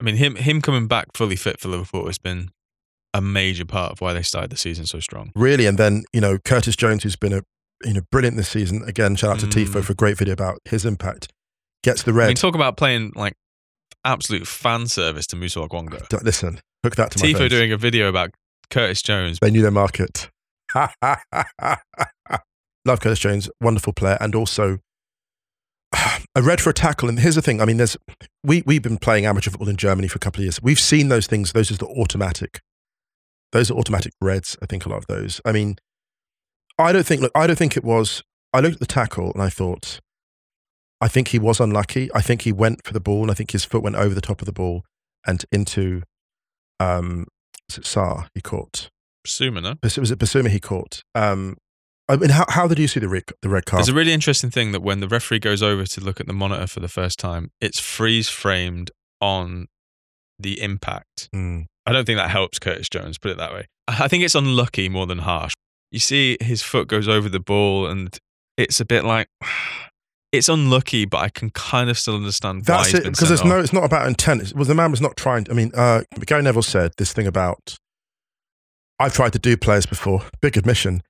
I 0.00 0.04
mean, 0.04 0.16
him 0.16 0.36
him 0.36 0.60
coming 0.60 0.86
back 0.88 1.06
fully 1.14 1.36
fit 1.36 1.60
for 1.60 1.68
Liverpool 1.68 2.06
has 2.06 2.18
been 2.18 2.50
a 3.12 3.20
major 3.20 3.64
part 3.64 3.92
of 3.92 4.00
why 4.00 4.12
they 4.12 4.22
started 4.22 4.50
the 4.50 4.56
season 4.56 4.86
so 4.86 5.00
strong. 5.00 5.30
Really, 5.34 5.66
and 5.66 5.78
then 5.78 6.04
you 6.12 6.20
know 6.20 6.38
Curtis 6.44 6.76
Jones, 6.76 7.02
who's 7.04 7.16
been 7.16 7.32
a 7.32 7.42
you 7.84 7.94
know 7.94 8.02
brilliant 8.10 8.36
this 8.36 8.48
season. 8.48 8.82
Again, 8.86 9.16
shout 9.16 9.30
out 9.30 9.40
to 9.40 9.46
Mm. 9.46 9.66
Tifo 9.66 9.84
for 9.84 9.92
a 9.92 9.96
great 9.96 10.18
video 10.18 10.32
about 10.34 10.58
his 10.64 10.84
impact. 10.84 11.28
Gets 11.82 12.02
the 12.02 12.12
red. 12.12 12.24
I 12.24 12.28
mean, 12.28 12.36
talk 12.36 12.54
about 12.54 12.76
playing 12.76 13.12
like 13.14 13.34
absolute 14.04 14.46
fan 14.46 14.86
service 14.86 15.26
to 15.28 15.36
Musa 15.36 15.60
Okwonga. 15.60 16.08
D- 16.08 16.16
Listen, 16.22 16.60
hook 16.84 16.96
that 16.96 17.10
to 17.12 17.24
my 17.24 17.32
Tifo 17.32 17.38
face. 17.38 17.50
doing 17.50 17.72
a 17.72 17.76
video 17.76 18.08
about 18.08 18.30
Curtis 18.70 19.02
Jones. 19.02 19.38
They 19.40 19.50
knew 19.50 19.62
their 19.62 19.70
market. 19.70 20.30
Love 22.86 23.00
Curtis 23.00 23.18
Jones, 23.18 23.48
wonderful 23.60 23.92
player, 23.92 24.18
and 24.20 24.34
also 24.34 24.78
a 26.34 26.42
red 26.42 26.60
for 26.60 26.70
a 26.70 26.74
tackle. 26.74 27.08
And 27.08 27.18
here's 27.20 27.34
the 27.36 27.42
thing: 27.42 27.60
I 27.60 27.64
mean, 27.64 27.78
there's 27.78 27.96
we 28.42 28.62
we've 28.66 28.82
been 28.82 28.98
playing 28.98 29.24
amateur 29.26 29.50
football 29.50 29.68
in 29.68 29.76
Germany 29.76 30.08
for 30.08 30.16
a 30.16 30.20
couple 30.20 30.40
of 30.40 30.44
years. 30.44 30.60
We've 30.62 30.80
seen 30.80 31.08
those 31.08 31.26
things. 31.26 31.52
Those 31.52 31.70
are 31.70 31.76
the 31.76 31.86
automatic. 31.86 32.60
Those 33.52 33.70
are 33.70 33.74
automatic 33.74 34.12
reds. 34.20 34.56
I 34.62 34.66
think 34.66 34.84
a 34.84 34.88
lot 34.88 34.98
of 34.98 35.06
those. 35.06 35.40
I 35.44 35.52
mean, 35.52 35.76
I 36.78 36.92
don't 36.92 37.06
think. 37.06 37.22
Look, 37.22 37.32
I 37.34 37.46
don't 37.46 37.56
think 37.56 37.76
it 37.76 37.84
was. 37.84 38.22
I 38.52 38.60
looked 38.60 38.74
at 38.74 38.80
the 38.80 38.86
tackle 38.86 39.32
and 39.32 39.42
I 39.42 39.48
thought, 39.48 40.00
I 41.00 41.08
think 41.08 41.28
he 41.28 41.38
was 41.38 41.60
unlucky. 41.60 42.10
I 42.14 42.20
think 42.20 42.42
he 42.42 42.52
went 42.52 42.84
for 42.84 42.92
the 42.92 43.00
ball, 43.00 43.22
and 43.22 43.30
I 43.30 43.34
think 43.34 43.50
his 43.50 43.64
foot 43.64 43.82
went 43.82 43.96
over 43.96 44.14
the 44.14 44.20
top 44.20 44.40
of 44.40 44.46
the 44.46 44.52
ball 44.52 44.84
and 45.26 45.44
into. 45.52 46.02
Um, 46.80 47.26
is 47.68 47.78
it 47.78 47.84
Sarr 47.84 48.26
he 48.34 48.40
caught? 48.40 48.90
Suma, 49.26 49.60
no? 49.60 49.74
Bas- 49.76 49.96
was 49.96 50.10
it 50.10 50.18
Bissouma 50.18 50.48
he 50.48 50.60
caught? 50.60 51.02
Um, 51.14 51.56
I 52.08 52.16
mean, 52.16 52.30
how, 52.30 52.44
how 52.48 52.68
did 52.68 52.78
you 52.78 52.88
see 52.88 53.00
the 53.00 53.08
red, 53.08 53.24
the 53.40 53.48
red 53.48 53.64
card? 53.64 53.80
It's 53.80 53.88
a 53.88 53.94
really 53.94 54.12
interesting 54.12 54.50
thing 54.50 54.72
that 54.72 54.82
when 54.82 55.00
the 55.00 55.08
referee 55.08 55.38
goes 55.38 55.62
over 55.62 55.86
to 55.86 56.00
look 56.00 56.20
at 56.20 56.26
the 56.26 56.34
monitor 56.34 56.66
for 56.66 56.80
the 56.80 56.88
first 56.88 57.18
time, 57.18 57.50
it's 57.60 57.80
freeze 57.80 58.28
framed 58.28 58.90
on 59.20 59.66
the 60.38 60.60
impact. 60.60 61.30
Mm. 61.34 61.66
I 61.86 61.92
don't 61.92 62.04
think 62.04 62.18
that 62.18 62.30
helps 62.30 62.58
Curtis 62.58 62.88
Jones, 62.88 63.18
put 63.18 63.30
it 63.30 63.38
that 63.38 63.52
way. 63.52 63.66
I 63.88 64.08
think 64.08 64.24
it's 64.24 64.34
unlucky 64.34 64.88
more 64.88 65.06
than 65.06 65.18
harsh. 65.18 65.54
You 65.90 65.98
see 65.98 66.36
his 66.40 66.62
foot 66.62 66.88
goes 66.88 67.08
over 67.08 67.28
the 67.28 67.40
ball 67.40 67.86
and 67.86 68.18
it's 68.56 68.80
a 68.80 68.84
bit 68.84 69.04
like 69.04 69.28
it's 70.34 70.48
unlucky, 70.48 71.04
but 71.04 71.18
I 71.18 71.28
can 71.28 71.50
kind 71.50 71.90
of 71.90 71.98
still 71.98 72.16
understand 72.16 72.66
why 72.66 72.76
That's 72.78 72.94
it 72.94 73.04
because 73.04 73.28
there's 73.28 73.44
no. 73.44 73.58
It's 73.58 73.72
not 73.72 73.84
about 73.84 74.06
intent. 74.06 74.42
It 74.42 74.54
was 74.54 74.68
the 74.68 74.74
man 74.74 74.90
was 74.90 75.00
not 75.00 75.16
trying. 75.16 75.46
I 75.50 75.54
mean, 75.54 75.70
uh, 75.74 76.02
Gary 76.26 76.42
Neville 76.42 76.62
said 76.62 76.92
this 76.98 77.12
thing 77.12 77.26
about. 77.26 77.76
I've 78.98 79.12
tried 79.12 79.32
to 79.32 79.38
do 79.38 79.56
players 79.56 79.86
before. 79.86 80.22
Big 80.40 80.56
admission. 80.56 81.02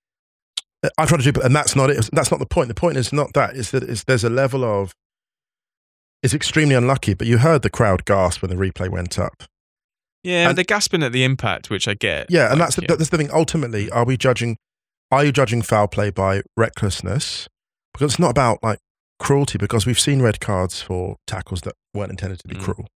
Uh, 0.82 0.88
I've 0.96 1.08
tried 1.08 1.20
to 1.20 1.32
do, 1.32 1.40
and 1.42 1.54
that's 1.54 1.76
not 1.76 1.90
it. 1.90 2.08
That's 2.12 2.30
not 2.30 2.40
the 2.40 2.46
point. 2.46 2.68
The 2.68 2.74
point 2.74 2.96
is 2.96 3.12
not 3.12 3.34
that. 3.34 3.56
It's 3.56 3.70
that 3.72 3.82
it's, 3.82 4.04
there's 4.04 4.24
a 4.24 4.30
level 4.30 4.64
of. 4.64 4.92
It's 6.22 6.32
extremely 6.32 6.74
unlucky, 6.74 7.12
but 7.12 7.26
you 7.26 7.38
heard 7.38 7.62
the 7.62 7.68
crowd 7.70 8.06
gasp 8.06 8.40
when 8.40 8.50
the 8.50 8.56
replay 8.56 8.88
went 8.88 9.18
up. 9.18 9.42
Yeah, 10.22 10.48
and- 10.48 10.56
they're 10.56 10.64
gasping 10.64 11.02
at 11.02 11.12
the 11.12 11.22
impact, 11.22 11.68
which 11.68 11.86
I 11.86 11.92
get. 11.94 12.30
Yeah, 12.30 12.50
and 12.50 12.58
Like, 12.58 12.68
that's 12.68 12.76
the, 12.76 12.86
that's 12.96 13.10
the 13.10 13.18
thing. 13.18 13.30
Ultimately, 13.30 13.90
are 13.90 14.04
we 14.06 14.16
judging? 14.16 14.56
Are 15.10 15.22
you 15.24 15.32
judging 15.32 15.60
foul 15.60 15.86
play 15.86 16.10
by 16.10 16.42
recklessness? 16.56 17.46
Because 17.92 18.12
it's 18.12 18.18
not 18.18 18.30
about 18.30 18.62
like 18.62 18.78
cruelty. 19.18 19.58
Because 19.58 19.86
we've 19.86 20.00
seen 20.00 20.22
red 20.22 20.40
cards 20.40 20.80
for 20.82 21.16
tackles 21.26 21.60
that 21.62 21.74
weren't 21.92 22.10
intended 22.10 22.38
to 22.40 22.48
be 22.48 22.54
Mm. 22.56 22.62
cruel, 22.62 22.86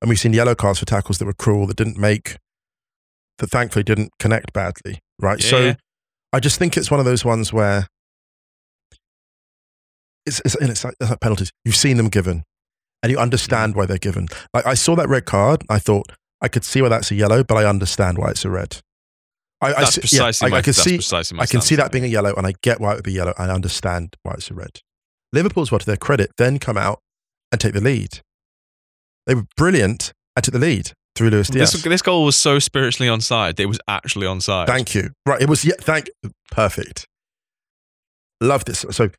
and 0.00 0.08
we've 0.08 0.18
seen 0.20 0.32
yellow 0.32 0.54
cards 0.54 0.78
for 0.78 0.86
tackles 0.86 1.18
that 1.18 1.24
were 1.26 1.32
cruel 1.34 1.66
that 1.66 1.76
didn't 1.76 1.98
make, 1.98 2.36
that 3.38 3.48
thankfully 3.50 3.82
didn't 3.82 4.10
connect 4.18 4.52
badly. 4.52 5.00
Right. 5.18 5.42
Yeah, 5.42 5.50
so 5.50 5.58
yeah. 5.60 5.74
I 6.32 6.40
just 6.40 6.58
think 6.58 6.76
it's 6.76 6.90
one 6.90 7.00
of 7.00 7.06
those 7.06 7.24
ones 7.24 7.52
where 7.52 7.86
it's 10.26 10.40
it's, 10.44 10.54
and 10.54 10.70
it's, 10.70 10.84
like, 10.84 10.94
it's 11.00 11.10
like 11.10 11.20
penalties. 11.20 11.50
You've 11.64 11.76
seen 11.76 11.96
them 11.96 12.08
given, 12.08 12.44
and 13.02 13.10
you 13.10 13.18
Mm. 13.18 13.22
understand 13.22 13.74
why 13.74 13.86
they're 13.86 13.98
given. 13.98 14.28
Like 14.54 14.66
I 14.66 14.74
saw 14.74 14.94
that 14.96 15.08
red 15.08 15.24
card, 15.26 15.62
I 15.68 15.78
thought 15.78 16.12
I 16.40 16.48
could 16.48 16.64
see 16.64 16.80
why 16.82 16.88
that's 16.88 17.10
a 17.10 17.14
yellow, 17.14 17.42
but 17.44 17.56
I 17.56 17.64
understand 17.68 18.18
why 18.18 18.30
it's 18.30 18.44
a 18.44 18.50
red. 18.50 18.80
I, 19.60 19.68
I 19.68 19.80
That's 19.82 19.94
see- 19.94 20.00
precisely 20.00 20.46
yeah, 20.46 20.50
my, 20.50 20.56
I, 20.56 20.58
I 20.58 20.62
can 20.62 20.72
see 20.72 20.98
I 21.38 21.46
can 21.46 21.60
see 21.60 21.76
that 21.76 21.92
being 21.92 22.02
a 22.04 22.08
yellow, 22.08 22.34
and 22.34 22.46
I 22.46 22.54
get 22.62 22.80
why 22.80 22.92
it 22.92 22.94
would 22.96 23.04
be 23.04 23.12
yellow. 23.12 23.32
and 23.38 23.50
I 23.50 23.54
understand 23.54 24.16
why 24.24 24.32
it's 24.34 24.50
a 24.50 24.54
red. 24.54 24.80
Liverpool's, 25.32 25.70
well, 25.70 25.78
to 25.78 25.86
their 25.86 25.96
credit, 25.96 26.30
then 26.36 26.58
come 26.58 26.76
out 26.76 27.00
and 27.50 27.60
take 27.60 27.72
the 27.74 27.80
lead. 27.80 28.20
They 29.26 29.34
were 29.34 29.46
brilliant 29.56 30.12
and 30.36 30.44
took 30.44 30.52
the 30.52 30.58
lead 30.60 30.92
through 31.14 31.30
Luis 31.30 31.48
Diaz. 31.48 31.72
This, 31.72 31.82
this 31.82 32.02
goal 32.02 32.24
was 32.24 32.36
so 32.36 32.58
spiritually 32.58 33.08
onside, 33.08 33.60
it 33.60 33.66
was 33.66 33.78
actually 33.88 34.26
onside. 34.26 34.66
Thank 34.66 34.94
you. 34.94 35.10
Right, 35.26 35.40
it 35.40 35.48
was 35.48 35.64
yeah, 35.64 35.74
thank 35.80 36.10
perfect. 36.50 37.06
Love 38.40 38.64
this. 38.64 38.84
So 38.90 39.10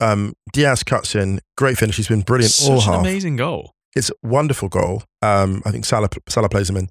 um, 0.00 0.32
Diaz 0.52 0.82
cuts 0.82 1.14
in, 1.14 1.40
great 1.56 1.76
finish. 1.76 1.96
He's 1.96 2.08
been 2.08 2.22
brilliant 2.22 2.52
Such 2.52 2.70
all 2.70 2.76
an 2.76 2.82
half. 2.82 3.00
amazing 3.00 3.36
goal. 3.36 3.72
It's 3.94 4.10
a 4.10 4.14
wonderful 4.22 4.68
goal. 4.68 5.04
Um, 5.22 5.62
I 5.64 5.70
think 5.70 5.84
Salah 5.84 6.08
Salah 6.28 6.48
plays 6.48 6.70
him 6.70 6.76
in. 6.76 6.88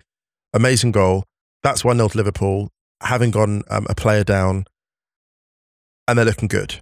Amazing 0.54 0.91
goal. 0.91 1.23
That's 1.63 1.84
one 1.84 1.97
0 1.97 2.10
to 2.10 2.17
Liverpool. 2.17 2.69
Having 3.02 3.32
gone 3.32 3.63
um, 3.69 3.86
a 3.89 3.95
player 3.95 4.23
down, 4.23 4.65
and 6.08 6.17
they're 6.17 6.26
looking 6.26 6.47
good. 6.47 6.80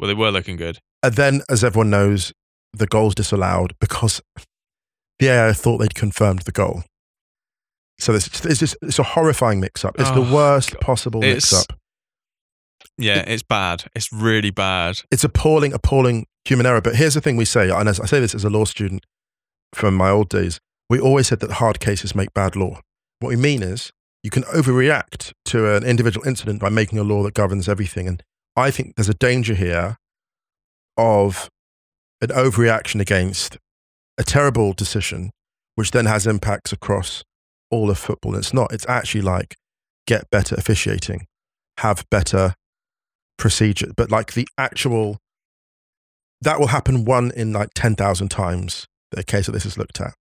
Well, 0.00 0.08
they 0.08 0.14
were 0.14 0.30
looking 0.30 0.56
good. 0.56 0.78
And 1.02 1.14
then, 1.14 1.42
as 1.50 1.62
everyone 1.62 1.90
knows, 1.90 2.32
the 2.72 2.86
goal's 2.86 3.14
disallowed 3.14 3.74
because 3.80 4.20
the 5.18 5.28
AI 5.28 5.52
thought 5.52 5.78
they'd 5.78 5.94
confirmed 5.94 6.40
the 6.40 6.52
goal. 6.52 6.82
So 7.98 8.14
it's, 8.14 8.44
it's 8.46 8.60
just 8.60 8.76
it's 8.80 8.98
a 8.98 9.02
horrifying 9.02 9.60
mix-up. 9.60 10.00
It's 10.00 10.10
the 10.10 10.22
Oh, 10.22 10.34
worst 10.34 10.72
God. 10.72 10.80
possible 10.80 11.20
mix-up. 11.20 11.78
Yeah, 12.96 13.24
it's 13.26 13.42
bad. 13.42 13.84
It's 13.94 14.10
really 14.12 14.50
bad. 14.50 15.00
It's 15.10 15.24
appalling, 15.24 15.72
appalling 15.74 16.26
human 16.46 16.64
error. 16.66 16.80
But 16.80 16.96
here's 16.96 17.14
the 17.14 17.20
thing 17.20 17.36
we 17.36 17.44
say, 17.44 17.70
and 17.70 17.88
as 17.88 18.00
I 18.00 18.06
say 18.06 18.20
this 18.20 18.34
as 18.34 18.44
a 18.44 18.50
law 18.50 18.64
student 18.64 19.04
from 19.74 19.94
my 19.94 20.08
old 20.10 20.28
days, 20.30 20.58
we 20.88 20.98
always 20.98 21.28
said 21.28 21.40
that 21.40 21.52
hard 21.52 21.78
cases 21.80 22.14
make 22.14 22.32
bad 22.34 22.56
law. 22.56 22.80
What 23.20 23.28
we 23.30 23.36
mean 23.36 23.62
is 23.62 23.90
you 24.22 24.30
can 24.30 24.42
overreact 24.44 25.32
to 25.46 25.74
an 25.76 25.84
individual 25.84 26.26
incident 26.26 26.60
by 26.60 26.68
making 26.70 26.98
a 26.98 27.02
law 27.02 27.22
that 27.22 27.34
governs 27.34 27.68
everything. 27.68 28.08
And 28.08 28.22
I 28.56 28.70
think 28.70 28.96
there's 28.96 29.08
a 29.08 29.14
danger 29.14 29.54
here 29.54 29.96
of 30.96 31.48
an 32.20 32.28
overreaction 32.28 33.00
against 33.00 33.56
a 34.18 34.24
terrible 34.24 34.72
decision, 34.72 35.30
which 35.74 35.92
then 35.92 36.06
has 36.06 36.26
impacts 36.26 36.72
across 36.72 37.22
all 37.70 37.90
of 37.90 37.98
football. 37.98 38.34
And 38.34 38.42
it's 38.42 38.52
not, 38.52 38.72
it's 38.72 38.86
actually 38.88 39.22
like 39.22 39.56
get 40.06 40.28
better 40.30 40.54
officiating, 40.56 41.26
have 41.78 42.04
better 42.10 42.54
procedure, 43.38 43.92
but 43.96 44.10
like 44.10 44.34
the 44.34 44.46
actual 44.58 45.18
that 46.42 46.58
will 46.58 46.68
happen 46.68 47.04
one 47.04 47.30
in 47.32 47.52
like 47.52 47.68
10,000 47.74 48.28
times 48.28 48.86
the 49.10 49.24
case 49.24 49.46
that 49.46 49.52
this 49.52 49.66
is 49.66 49.76
looked 49.76 50.00
at. 50.00 50.14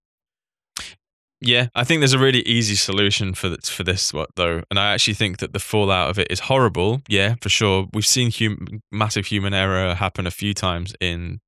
Yeah, 1.41 1.67
I 1.73 1.85
think 1.85 2.01
there's 2.01 2.13
a 2.13 2.19
really 2.19 2.41
easy 2.41 2.75
solution 2.75 3.33
for 3.33 3.47
this, 3.49 3.69
for 3.69 3.83
this 3.85 4.13
what 4.13 4.29
though, 4.35 4.61
and 4.69 4.77
I 4.77 4.93
actually 4.93 5.13
think 5.13 5.37
that 5.39 5.53
the 5.53 5.59
fallout 5.59 6.09
of 6.09 6.19
it 6.19 6.27
is 6.29 6.41
horrible. 6.41 7.01
Yeah, 7.07 7.35
for 7.41 7.47
sure. 7.49 7.87
We've 7.93 8.05
seen 8.05 8.29
hum- 8.31 8.81
massive 8.91 9.27
human 9.27 9.53
error 9.53 9.95
happen 9.95 10.27
a 10.27 10.31
few 10.31 10.53
times 10.53 10.93
in 10.99 11.39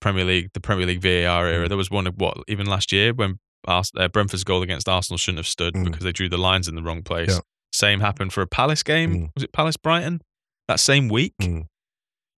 Premier 0.00 0.24
League, 0.24 0.50
the 0.54 0.60
Premier 0.60 0.86
League 0.86 1.00
VAR 1.02 1.46
era. 1.46 1.66
Mm. 1.66 1.68
There 1.68 1.76
was 1.78 1.90
one 1.90 2.06
of 2.08 2.14
what 2.16 2.38
even 2.48 2.66
last 2.66 2.90
year 2.90 3.14
when 3.14 3.38
Ars- 3.68 3.92
uh, 3.96 4.08
Brentford's 4.08 4.42
goal 4.44 4.62
against 4.62 4.88
Arsenal 4.88 5.18
shouldn't 5.18 5.38
have 5.38 5.46
stood 5.46 5.74
Mm. 5.74 5.84
because 5.84 6.02
they 6.02 6.12
drew 6.12 6.28
the 6.28 6.36
lines 6.38 6.66
in 6.66 6.74
the 6.74 6.82
wrong 6.82 7.02
place. 7.02 7.30
Yeah. 7.30 7.40
Same 7.72 8.00
happened 8.00 8.32
for 8.32 8.42
a 8.42 8.46
Palace 8.46 8.82
game. 8.82 9.14
Mm. 9.14 9.30
Was 9.36 9.44
it 9.44 9.52
Palace 9.52 9.76
Brighton 9.76 10.20
that 10.66 10.80
same 10.80 11.08
week? 11.08 11.34
Mm. 11.40 11.66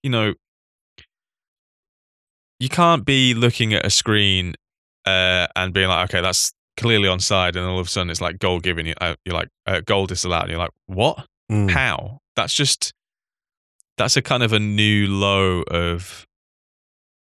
You 0.02 0.10
know, 0.10 0.34
you 2.58 2.68
can't 2.68 3.04
be 3.06 3.32
looking 3.34 3.72
at 3.72 3.86
a 3.86 3.90
screen 3.90 4.54
uh, 5.06 5.46
and 5.56 5.72
being 5.72 5.88
like, 5.88 6.10
okay, 6.10 6.20
that's 6.20 6.52
clearly 6.76 7.08
on 7.08 7.20
side, 7.20 7.56
and 7.56 7.64
all 7.66 7.78
of 7.78 7.86
a 7.86 7.90
sudden 7.90 8.10
it's 8.10 8.20
like 8.20 8.38
goal 8.38 8.60
given. 8.60 8.86
You, 8.86 8.94
uh, 9.00 9.14
you're 9.24 9.34
like 9.34 9.48
uh, 9.66 9.80
goal 9.84 10.06
disallowed. 10.06 10.42
And 10.42 10.50
you're 10.50 10.58
like, 10.60 10.70
what? 10.86 11.26
Mm. 11.50 11.70
How? 11.70 12.18
That's 12.36 12.54
just 12.54 12.92
that's 13.98 14.16
a 14.16 14.22
kind 14.22 14.42
of 14.42 14.52
a 14.52 14.58
new 14.60 15.06
low 15.08 15.62
of 15.62 16.26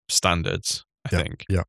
standards. 0.09 0.83
I 1.05 1.09
Yeah, 1.15 1.23
think. 1.23 1.45
yeah. 1.49 1.63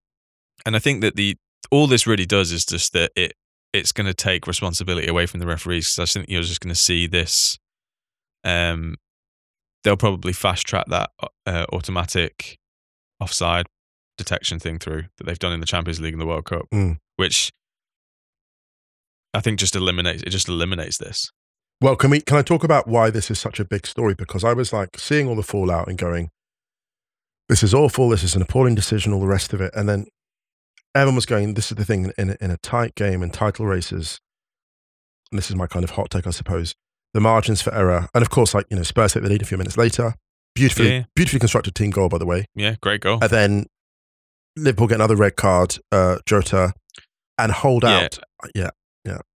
And 0.64 0.76
I 0.76 0.78
think 0.78 1.00
that 1.02 1.16
the 1.16 1.36
all 1.70 1.86
this 1.86 2.06
really 2.06 2.26
does 2.26 2.52
is 2.52 2.64
just 2.64 2.92
that 2.92 3.10
it 3.16 3.32
it's 3.72 3.90
going 3.92 4.06
to 4.06 4.14
take 4.14 4.46
responsibility 4.46 5.08
away 5.08 5.26
from 5.26 5.40
the 5.40 5.46
referees. 5.46 5.98
I 5.98 6.04
think 6.04 6.26
you're 6.28 6.42
just 6.42 6.60
going 6.60 6.72
to 6.74 6.80
see 6.80 7.06
this. 7.08 7.58
Um, 8.44 8.94
they'll 9.82 9.96
probably 9.96 10.32
fast 10.32 10.64
track 10.66 10.84
that 10.88 11.10
uh, 11.46 11.66
automatic 11.72 12.56
offside 13.20 13.66
detection 14.16 14.60
thing 14.60 14.78
through 14.78 15.04
that 15.18 15.24
they've 15.24 15.38
done 15.38 15.52
in 15.52 15.58
the 15.60 15.66
Champions 15.66 16.00
League 16.00 16.14
and 16.14 16.20
the 16.20 16.26
World 16.26 16.44
Cup, 16.44 16.66
Mm. 16.72 16.98
which 17.16 17.50
I 19.34 19.40
think 19.40 19.58
just 19.58 19.74
eliminates 19.76 20.22
it. 20.22 20.30
Just 20.30 20.48
eliminates 20.48 20.98
this. 20.98 21.30
Well, 21.80 21.96
can 21.96 22.10
we? 22.10 22.20
Can 22.20 22.36
I 22.36 22.42
talk 22.42 22.64
about 22.64 22.86
why 22.88 23.10
this 23.10 23.30
is 23.30 23.38
such 23.38 23.58
a 23.60 23.64
big 23.64 23.86
story? 23.86 24.14
Because 24.14 24.44
I 24.44 24.52
was 24.52 24.72
like 24.72 24.90
seeing 24.98 25.26
all 25.28 25.36
the 25.36 25.42
fallout 25.42 25.88
and 25.88 25.98
going, 25.98 26.30
"This 27.48 27.62
is 27.62 27.74
awful. 27.74 28.08
This 28.08 28.22
is 28.22 28.34
an 28.36 28.42
appalling 28.42 28.74
decision." 28.74 29.12
All 29.12 29.20
the 29.20 29.26
rest 29.26 29.52
of 29.52 29.60
it, 29.60 29.72
and 29.74 29.88
then 29.88 30.06
everyone 30.94 31.16
was 31.16 31.26
going, 31.26 31.54
"This 31.54 31.70
is 31.70 31.76
the 31.76 31.84
thing 31.84 32.12
in 32.16 32.30
a, 32.30 32.36
in 32.40 32.50
a 32.50 32.56
tight 32.58 32.94
game 32.94 33.22
in 33.22 33.30
title 33.30 33.66
races." 33.66 34.20
And 35.30 35.38
this 35.38 35.50
is 35.50 35.56
my 35.56 35.66
kind 35.66 35.84
of 35.84 35.90
hot 35.90 36.10
take, 36.10 36.26
I 36.26 36.30
suppose. 36.30 36.74
The 37.12 37.20
margins 37.20 37.60
for 37.60 37.74
error, 37.74 38.08
and 38.14 38.22
of 38.22 38.30
course, 38.30 38.54
like 38.54 38.66
you 38.70 38.76
know, 38.76 38.82
Spurs 38.82 39.12
take 39.14 39.22
the 39.24 39.28
lead 39.28 39.42
a 39.42 39.46
few 39.46 39.58
minutes 39.58 39.76
later. 39.76 40.14
Beautifully, 40.54 40.88
Yeah. 40.90 41.04
beautifully 41.16 41.40
constructed 41.40 41.74
team 41.74 41.90
goal, 41.90 42.08
by 42.08 42.18
the 42.18 42.26
way. 42.26 42.46
Yeah, 42.54 42.76
great 42.80 43.00
goal. 43.00 43.18
And 43.20 43.30
then 43.30 43.66
Liverpool 44.56 44.86
get 44.86 44.96
another 44.96 45.16
red 45.16 45.34
card, 45.34 45.78
uh, 45.90 46.18
Jota, 46.26 46.72
and 47.36 47.50
hold 47.50 47.82
Yeah. 47.82 47.98
out. 48.04 48.18
Yeah, 48.54 48.70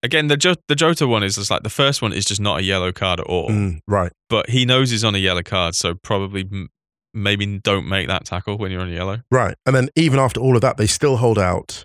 Again, 0.02 0.28
the 0.28 0.36
jo- 0.36 0.54
the 0.68 0.76
Jota 0.76 1.08
one 1.08 1.24
is 1.24 1.34
just 1.34 1.50
like 1.50 1.64
the 1.64 1.70
first 1.70 2.00
one 2.00 2.12
is 2.12 2.24
just 2.24 2.40
not 2.40 2.60
a 2.60 2.62
yellow 2.62 2.92
card 2.92 3.18
at 3.18 3.26
all. 3.26 3.48
Mm, 3.50 3.80
right. 3.88 4.12
But 4.30 4.48
he 4.50 4.64
knows 4.64 4.90
he's 4.90 5.02
on 5.02 5.16
a 5.16 5.18
yellow 5.18 5.42
card, 5.42 5.74
so 5.74 5.94
probably 5.96 6.42
m- 6.42 6.68
maybe 7.12 7.58
don't 7.58 7.88
make 7.88 8.06
that 8.06 8.24
tackle 8.24 8.56
when 8.56 8.70
you're 8.70 8.82
on 8.82 8.90
yellow. 8.92 9.22
Right. 9.32 9.56
And 9.66 9.74
then 9.74 9.88
even 9.96 10.20
after 10.20 10.38
all 10.40 10.54
of 10.54 10.60
that, 10.62 10.76
they 10.76 10.86
still 10.86 11.16
hold 11.16 11.38
out 11.40 11.84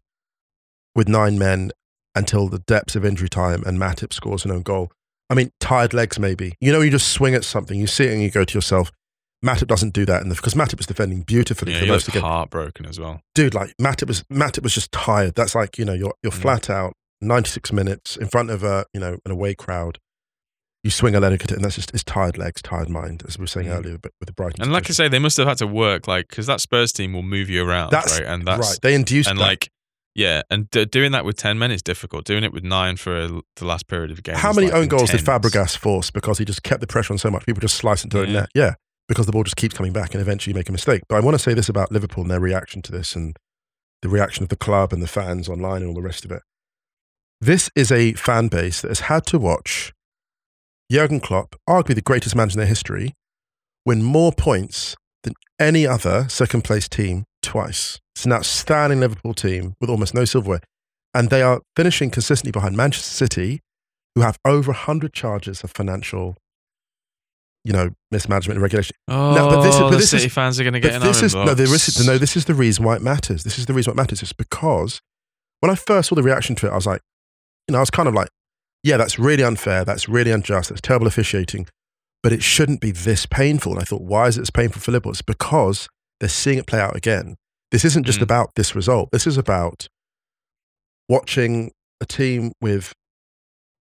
with 0.95 1.07
nine 1.07 1.39
men 1.39 1.71
until 2.13 2.47
the 2.47 2.59
depths 2.59 2.95
of 2.95 3.03
injury 3.03 3.29
time 3.29 3.63
and 3.65 3.79
Matip 3.79 4.13
scores 4.13 4.45
an 4.45 4.51
own 4.51 4.61
goal. 4.61 4.91
I 5.29 5.33
mean, 5.33 5.49
tired 5.59 5.93
legs 5.93 6.19
maybe. 6.19 6.53
You 6.61 6.71
know, 6.71 6.81
you 6.81 6.91
just 6.91 7.07
swing 7.07 7.33
at 7.33 7.43
something, 7.45 7.79
you 7.79 7.87
see 7.87 8.05
it 8.05 8.11
and 8.13 8.21
you 8.21 8.29
go 8.29 8.43
to 8.43 8.53
yourself, 8.53 8.91
Matip 9.43 9.65
doesn't 9.67 9.93
do 9.95 10.05
that 10.05 10.21
in 10.21 10.29
the 10.29 10.35
because 10.35 10.53
Matip 10.53 10.77
was 10.77 10.85
defending 10.85 11.21
beautifully 11.21 11.71
Yeah, 11.73 11.79
for 11.79 11.85
most 11.87 11.91
looks 11.93 12.07
of 12.09 12.13
the 12.13 12.19
game. 12.19 12.29
heartbroken 12.29 12.85
as 12.85 12.99
well. 12.99 13.21
Dude, 13.33 13.55
like 13.55 13.73
Matip 13.81 14.07
was 14.09 14.23
Matip 14.31 14.61
was 14.61 14.73
just 14.75 14.91
tired. 14.91 15.33
That's 15.33 15.55
like, 15.55 15.79
you 15.79 15.85
know, 15.85 15.93
you're 15.93 16.13
you're 16.21 16.31
Mm. 16.33 16.41
flat 16.41 16.69
out, 16.69 16.93
96 17.21 17.71
minutes 17.71 18.17
in 18.17 18.27
front 18.27 18.49
of 18.49 18.63
a, 18.63 18.85
you 18.93 18.99
know, 18.99 19.17
an 19.25 19.31
away 19.31 19.53
crowd. 19.55 19.99
You 20.83 20.89
swing 20.89 21.13
a 21.13 21.19
leg 21.19 21.33
at 21.33 21.43
it, 21.43 21.51
and 21.51 21.63
that's 21.63 21.75
just 21.75 21.93
it's 21.93 22.03
tired 22.03 22.39
legs, 22.39 22.61
tired 22.61 22.89
mind, 22.89 23.23
as 23.27 23.37
we 23.37 23.43
were 23.43 23.47
saying 23.47 23.67
Mm. 23.67 23.77
earlier, 23.77 23.97
but 23.99 24.13
with 24.19 24.25
the 24.27 24.33
Brighton. 24.33 24.63
And 24.63 24.73
like 24.73 24.89
I 24.89 24.93
say, 24.93 25.07
they 25.07 25.19
must 25.19 25.37
have 25.37 25.47
had 25.47 25.59
to 25.59 25.67
work 25.67 26.07
like 26.07 26.27
because 26.29 26.47
that 26.47 26.59
Spurs 26.59 26.91
team 26.91 27.13
will 27.13 27.21
move 27.21 27.49
you 27.51 27.63
around, 27.67 27.91
That's 27.91 28.17
right? 28.19 28.27
And 28.27 28.47
that's 28.47 28.67
right. 28.67 28.79
They 28.81 28.95
induced 28.95 29.29
and 29.29 29.37
that. 29.39 29.43
like 29.43 29.69
yeah, 30.15 30.41
and 30.49 30.69
d- 30.71 30.85
doing 30.85 31.11
that 31.11 31.23
with 31.23 31.37
ten 31.37 31.59
men 31.59 31.69
is 31.69 31.83
difficult. 31.83 32.25
Doing 32.25 32.43
it 32.43 32.51
with 32.51 32.63
nine 32.63 32.97
for 32.97 33.15
a, 33.15 33.27
the 33.57 33.65
last 33.65 33.87
period 33.87 34.09
of 34.09 34.15
the 34.17 34.23
game. 34.23 34.35
How 34.35 34.51
many 34.53 34.67
like, 34.67 34.75
own 34.75 34.87
goals 34.87 35.11
did. 35.11 35.21
Fabregas 35.21 35.77
force 35.77 36.09
because 36.09 36.39
he 36.39 36.45
just 36.45 36.63
kept 36.63 36.81
the 36.81 36.87
pressure 36.87 37.13
on 37.13 37.19
so 37.19 37.29
much? 37.29 37.45
People 37.45 37.61
just 37.61 37.75
slice 37.75 38.03
into 38.03 38.17
the 38.17 38.25
Yeah. 38.25 38.33
net. 38.39 38.49
Yeah, 38.55 38.73
because 39.07 39.27
the 39.27 39.31
ball 39.31 39.43
just 39.43 39.57
keeps 39.57 39.75
coming 39.77 39.93
back 39.93 40.15
and 40.15 40.21
eventually 40.21 40.51
you 40.51 40.55
make 40.55 40.67
a 40.67 40.71
mistake. 40.71 41.03
But 41.07 41.17
I 41.17 41.19
want 41.19 41.35
to 41.35 41.39
say 41.39 41.53
this 41.53 41.69
about 41.69 41.91
Liverpool 41.91 42.23
and 42.23 42.31
their 42.31 42.39
reaction 42.39 42.81
to 42.81 42.91
this 42.91 43.15
and 43.15 43.37
the 44.01 44.09
reaction 44.09 44.41
of 44.41 44.49
the 44.49 44.55
club 44.57 44.91
and 44.91 45.01
the 45.03 45.07
fans 45.07 45.47
online 45.47 45.83
and 45.83 45.89
all 45.89 45.93
the 45.93 46.01
rest 46.01 46.25
of 46.25 46.31
it. 46.31 46.41
This 47.41 47.69
is 47.75 47.91
a 47.91 48.13
fan 48.13 48.49
base 48.49 48.81
that 48.81 48.89
has 48.89 49.01
had 49.01 49.25
to 49.27 49.39
watch 49.39 49.93
Jurgen 50.91 51.19
Klopp, 51.19 51.55
arguably 51.67 51.95
the 51.95 52.01
greatest 52.01 52.35
manager 52.35 52.53
in 52.55 52.59
their 52.59 52.67
history, 52.67 53.15
win 53.85 54.03
more 54.03 54.31
points 54.31 54.95
than 55.23 55.33
any 55.59 55.87
other 55.87 56.27
second 56.29 56.63
place 56.63 56.87
team 56.87 57.25
twice. 57.41 57.99
It's 58.15 58.25
an 58.25 58.33
outstanding 58.33 58.99
Liverpool 58.99 59.33
team 59.33 59.73
with 59.81 59.89
almost 59.89 60.13
no 60.13 60.25
silverware. 60.25 60.59
And 61.13 61.29
they 61.29 61.41
are 61.41 61.61
finishing 61.75 62.09
consistently 62.11 62.51
behind 62.51 62.77
Manchester 62.77 63.09
City, 63.09 63.61
who 64.15 64.21
have 64.21 64.37
over 64.45 64.71
100 64.71 65.11
charges 65.13 65.63
of 65.63 65.71
financial, 65.71 66.35
you 67.63 67.73
know, 67.73 67.89
mismanagement 68.11 68.57
and 68.57 68.61
regulation. 68.61 68.95
Oh, 69.07 69.33
No, 69.33 69.49
but 69.49 69.61
this 69.63 69.73
is- 69.73 69.79
but 69.79 69.85
oh, 69.87 69.89
the 69.89 69.97
this 69.97 70.09
City 70.11 70.25
is- 70.27 70.33
fans 70.33 70.59
are 70.59 70.63
going 70.63 70.73
to 70.73 70.79
get 70.79 71.01
this 71.01 71.23
is 71.23 71.33
no, 71.33 71.53
there 71.55 71.65
is, 71.73 72.05
no, 72.05 72.17
this 72.19 72.37
is 72.37 72.45
the 72.45 72.53
reason 72.53 72.85
why 72.85 72.95
it 72.97 73.01
matters. 73.01 73.43
This 73.43 73.57
is 73.57 73.65
the 73.65 73.73
reason 73.73 73.91
why 73.91 73.93
it 73.93 73.97
matters. 74.03 74.21
It's 74.21 74.31
because 74.33 75.01
when 75.59 75.71
I 75.71 75.75
first 75.75 76.09
saw 76.09 76.15
the 76.15 76.23
reaction 76.23 76.55
to 76.57 76.67
it, 76.67 76.71
I 76.71 76.75
was 76.75 76.85
like, 76.85 77.01
you 77.71 77.73
know, 77.73 77.79
I 77.79 77.81
was 77.81 77.89
kind 77.89 78.09
of 78.09 78.13
like, 78.13 78.27
yeah, 78.83 78.97
that's 78.97 79.17
really 79.17 79.43
unfair. 79.43 79.85
That's 79.85 80.09
really 80.09 80.31
unjust. 80.31 80.69
That's 80.69 80.81
terrible 80.81 81.07
officiating. 81.07 81.67
But 82.21 82.33
it 82.33 82.43
shouldn't 82.43 82.81
be 82.81 82.91
this 82.91 83.25
painful. 83.25 83.71
And 83.71 83.81
I 83.81 83.85
thought, 83.85 84.01
why 84.01 84.27
is 84.27 84.37
it 84.37 84.51
painful 84.53 84.81
for 84.81 84.91
Liverpool? 84.91 85.13
It's 85.13 85.21
because 85.21 85.87
they're 86.19 86.27
seeing 86.29 86.57
it 86.57 86.67
play 86.67 86.79
out 86.81 86.95
again. 86.97 87.35
This 87.71 87.85
isn't 87.85 88.05
just 88.05 88.19
Mm. 88.19 88.23
about 88.23 88.55
this 88.55 88.75
result. 88.75 89.09
This 89.11 89.25
is 89.25 89.37
about 89.37 89.87
watching 91.07 91.71
a 92.01 92.05
team 92.05 92.51
with 92.59 92.93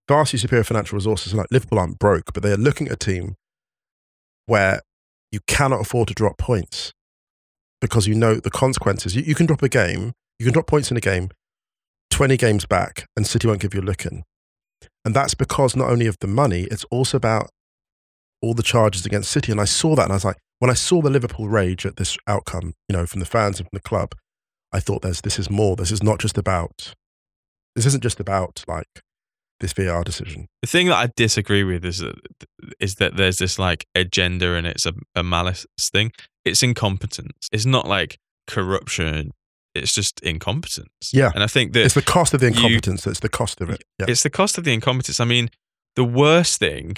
vastly 0.07 0.39
superior 0.39 0.63
financial 0.63 0.95
resources. 0.95 1.33
Like 1.33 1.47
Liverpool 1.51 1.79
aren't 1.79 1.99
broke, 1.99 2.31
but 2.33 2.43
they 2.43 2.51
are 2.51 2.57
looking 2.57 2.87
at 2.87 2.93
a 2.93 2.97
team 2.97 3.35
where 4.45 4.81
you 5.31 5.39
cannot 5.47 5.81
afford 5.81 6.07
to 6.09 6.13
drop 6.13 6.37
points 6.37 6.93
because 7.81 8.07
you 8.07 8.15
know 8.15 8.35
the 8.35 8.49
consequences. 8.51 9.15
You, 9.15 9.23
you 9.23 9.35
can 9.35 9.45
drop 9.45 9.61
a 9.61 9.69
game, 9.69 10.13
you 10.39 10.45
can 10.45 10.53
drop 10.53 10.67
points 10.67 10.91
in 10.91 10.97
a 10.97 11.01
game, 11.01 11.29
20 12.11 12.37
games 12.37 12.65
back, 12.65 13.05
and 13.15 13.25
City 13.25 13.47
won't 13.47 13.61
give 13.61 13.73
you 13.73 13.81
a 13.81 13.83
look 13.83 14.05
in. 14.05 14.23
And 15.03 15.15
that's 15.15 15.33
because 15.33 15.75
not 15.75 15.89
only 15.89 16.05
of 16.05 16.17
the 16.19 16.27
money, 16.27 16.67
it's 16.69 16.83
also 16.85 17.17
about 17.17 17.49
all 18.41 18.53
the 18.53 18.63
charges 18.63 19.05
against 19.05 19.31
City. 19.31 19.51
And 19.51 19.59
I 19.59 19.65
saw 19.65 19.95
that 19.95 20.03
and 20.03 20.11
I 20.11 20.15
was 20.15 20.25
like, 20.25 20.37
when 20.59 20.69
I 20.69 20.75
saw 20.75 21.01
the 21.01 21.09
Liverpool 21.09 21.49
rage 21.49 21.85
at 21.85 21.97
this 21.97 22.17
outcome, 22.27 22.73
you 22.87 22.93
know, 22.93 23.07
from 23.07 23.19
the 23.19 23.25
fans 23.25 23.59
and 23.59 23.67
from 23.67 23.77
the 23.77 23.87
club, 23.87 24.13
I 24.71 24.79
thought 24.79 25.01
there's 25.01 25.21
this 25.21 25.39
is 25.39 25.49
more. 25.49 25.75
This 25.75 25.91
is 25.91 26.03
not 26.03 26.19
just 26.19 26.37
about 26.37 26.93
this 27.75 27.85
isn't 27.85 28.03
just 28.03 28.19
about 28.19 28.63
like 28.67 28.87
this 29.59 29.73
VR 29.73 30.03
decision. 30.03 30.47
The 30.61 30.67
thing 30.67 30.87
that 30.87 30.97
I 30.97 31.09
disagree 31.15 31.63
with 31.63 31.85
is 31.85 31.99
that 31.99 32.15
is 32.79 32.95
that 32.95 33.17
there's 33.17 33.37
this 33.37 33.57
like 33.57 33.85
agenda 33.95 34.53
and 34.53 34.67
it's 34.67 34.85
a, 34.85 34.93
a 35.15 35.23
malice 35.23 35.65
thing. 35.79 36.11
It's 36.45 36.63
incompetence. 36.63 37.47
It's 37.51 37.65
not 37.65 37.87
like 37.87 38.17
corruption. 38.47 39.31
It's 39.73 39.93
just 39.93 40.19
incompetence. 40.21 40.89
Yeah. 41.13 41.31
and 41.33 41.43
I 41.43 41.47
think 41.47 41.73
that 41.73 41.85
It's 41.85 41.93
the 41.95 42.01
cost 42.01 42.33
of 42.33 42.39
the 42.41 42.47
you- 42.47 42.53
incompetence. 42.53 43.07
it's 43.07 43.19
the 43.21 43.29
cost 43.29 43.61
of 43.61 43.69
it. 43.69 43.83
Yeah. 43.99 44.05
it's 44.09 44.23
the 44.23 44.29
cost 44.29 44.57
of 44.57 44.63
the 44.65 44.73
incompetence. 44.73 45.19
I 45.19 45.25
mean, 45.25 45.49
the 45.95 46.03
worst 46.03 46.59
thing 46.59 46.95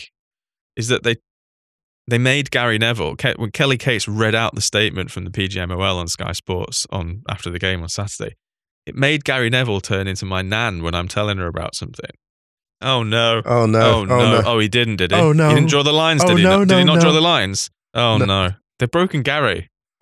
is 0.76 0.88
that 0.88 1.04
they 1.04 1.18
they 2.08 2.18
made 2.18 2.52
Gary 2.52 2.78
Neville 2.78 3.16
when 3.38 3.52
Kelly 3.52 3.78
Cates 3.78 4.08
read 4.10 4.36
out 4.36 4.56
the 4.56 4.62
statement 4.62 5.10
from 5.12 5.24
the 5.24 5.30
PGMOL 5.32 5.96
on 5.96 6.08
Sky 6.10 6.32
Sports 6.34 6.86
on 6.92 7.22
after 7.30 7.50
the 7.50 7.60
game 7.60 7.82
on 7.82 7.88
Saturday. 7.90 8.36
It 8.86 8.96
made 8.96 9.24
Gary 9.24 9.50
Neville 9.50 9.80
turn 9.80 10.08
into 10.08 10.26
my 10.26 10.42
nan 10.42 10.84
when 10.84 10.94
I'm 10.96 11.08
telling 11.08 11.38
her 11.38 11.48
about 11.48 11.76
something. 11.76 12.10
Oh 12.82 13.04
no! 13.04 13.42
Oh 13.46 13.66
no! 13.66 13.80
Oh, 13.80 14.02
oh 14.02 14.06
no. 14.06 14.42
Oh, 14.46 14.60
he 14.60 14.68
didn't, 14.68 14.98
did 14.98 15.12
he? 15.12 15.18
Oh, 15.18 15.32
no. 15.32 15.48
He 15.50 15.56
didn't 15.56 15.70
draw 15.70 15.84
the 15.84 15.94
lines, 15.94 16.22
Oh, 16.24 16.28
did 16.28 16.38
he? 16.40 16.44
no, 16.44 16.60
not? 16.60 16.68
Did 16.68 16.78
he 16.80 16.84
no, 16.84 16.96
not 16.96 17.02
draw 17.02 17.14
the 17.14 17.22
lines? 17.22 17.70
Oh 17.94 18.18
No. 18.18 18.26
no. 18.26 18.50
They've 18.80 18.92
broken 18.92 19.22
Gary. 19.22 19.70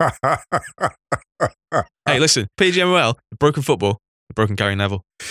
Hey, 2.06 2.16
oh. 2.16 2.20
listen, 2.20 2.48
PGMOL, 2.58 3.14
they've 3.30 3.38
broken 3.38 3.62
football, 3.62 3.98
they've 4.28 4.34
broken 4.34 4.56
Gary 4.56 4.74
Neville. 4.74 5.04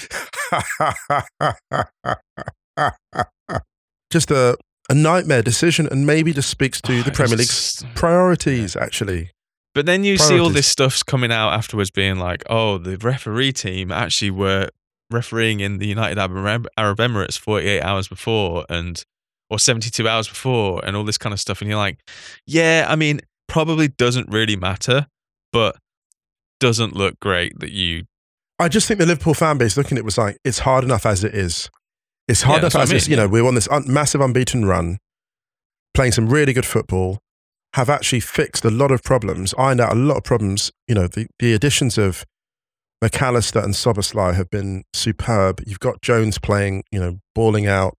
just 4.12 4.32
a, 4.32 4.58
a 4.90 4.94
nightmare 4.94 5.42
decision 5.42 5.88
and 5.92 6.06
maybe 6.06 6.34
just 6.34 6.50
speaks 6.50 6.82
to 6.82 7.00
Oh, 7.00 7.04
the 7.04 7.12
Premier 7.12 7.38
League's 7.38 7.84
priorities, 7.96 8.76
actually. 8.76 9.32
But 9.74 9.86
then 9.86 10.04
you 10.04 10.18
see 10.18 10.38
all 10.38 10.50
this 10.50 10.68
stuff's 10.68 11.02
coming 11.02 11.32
out 11.32 11.54
afterwards 11.54 11.92
being 11.92 12.18
like, 12.18 12.44
oh, 12.50 12.78
the 12.78 12.98
referee 12.98 13.54
team 13.54 13.92
actually 13.92 14.32
were 14.32 14.68
refereeing 15.10 15.62
in 15.62 15.78
the 15.78 15.88
United 15.88 16.18
Arab 16.18 16.68
Arab 16.78 16.98
Emirates 16.98 17.40
48 17.40 17.82
hours 17.82 18.10
before 18.10 18.66
and 18.70 19.04
or 19.50 19.60
72 19.60 20.08
hours 20.08 20.28
before 20.28 20.84
and 20.86 20.96
all 20.96 21.04
this 21.04 21.18
kind 21.18 21.32
of 21.32 21.40
stuff. 21.40 21.62
And 21.62 21.70
you're 21.70 21.78
like, 21.78 22.00
yeah, 22.46 22.86
I 22.88 22.96
mean, 22.96 23.22
probably 23.48 23.90
doesn't 23.90 24.30
really 24.30 24.56
matter. 24.56 25.08
but 25.54 25.78
doesn't 26.62 26.96
look 26.96 27.20
great 27.20 27.60
that 27.60 27.72
you. 27.72 28.06
I 28.60 28.70
just 28.70 28.88
think 28.88 29.00
the 29.00 29.06
Liverpool 29.06 29.34
fan 29.34 29.58
base 29.58 29.76
looking 29.76 29.98
at 29.98 30.02
it 30.02 30.06
was 30.06 30.18
like, 30.18 30.38
it's 30.46 30.60
hard 30.60 30.84
enough 30.86 31.06
as 31.06 31.24
it 31.26 31.34
is. 31.36 31.70
It's 32.28 32.44
hard 32.44 32.58
Yeah, 32.58 32.68
enough 32.68 32.76
as 32.76 32.92
I 32.92 32.96
it's, 32.96 33.08
mean, 33.10 33.12
you 33.12 33.18
know, 33.24 33.28
we're 33.28 33.46
on 33.46 33.56
this 33.56 33.68
un- 33.70 33.92
massive 33.92 34.22
unbeaten 34.22 34.66
run, 34.66 35.00
playing 35.94 36.12
some 36.14 36.30
really 36.30 36.54
good 36.54 36.66
football, 36.66 37.20
have 37.74 37.90
actually 37.90 38.20
fixed 38.20 38.64
a 38.64 38.70
lot 38.72 38.92
of 38.92 39.04
problems, 39.04 39.54
ironed 39.58 39.82
out 39.82 39.92
a 39.92 39.96
lot 39.96 40.18
of 40.18 40.24
problems. 40.24 40.72
You 40.88 40.96
know, 40.96 41.08
the, 41.08 41.28
the 41.40 41.54
additions 41.54 41.98
of 41.98 42.24
Mac 43.02 43.20
Allister 43.22 43.60
and 43.60 43.74
Szoboszlai 43.74 44.36
have 44.36 44.50
been 44.52 44.84
superb. 44.94 45.62
You've 45.66 45.80
got 45.80 46.02
Jones 46.02 46.38
playing, 46.38 46.84
you 46.92 47.00
know, 47.00 47.18
balling 47.34 47.66
out. 47.66 47.96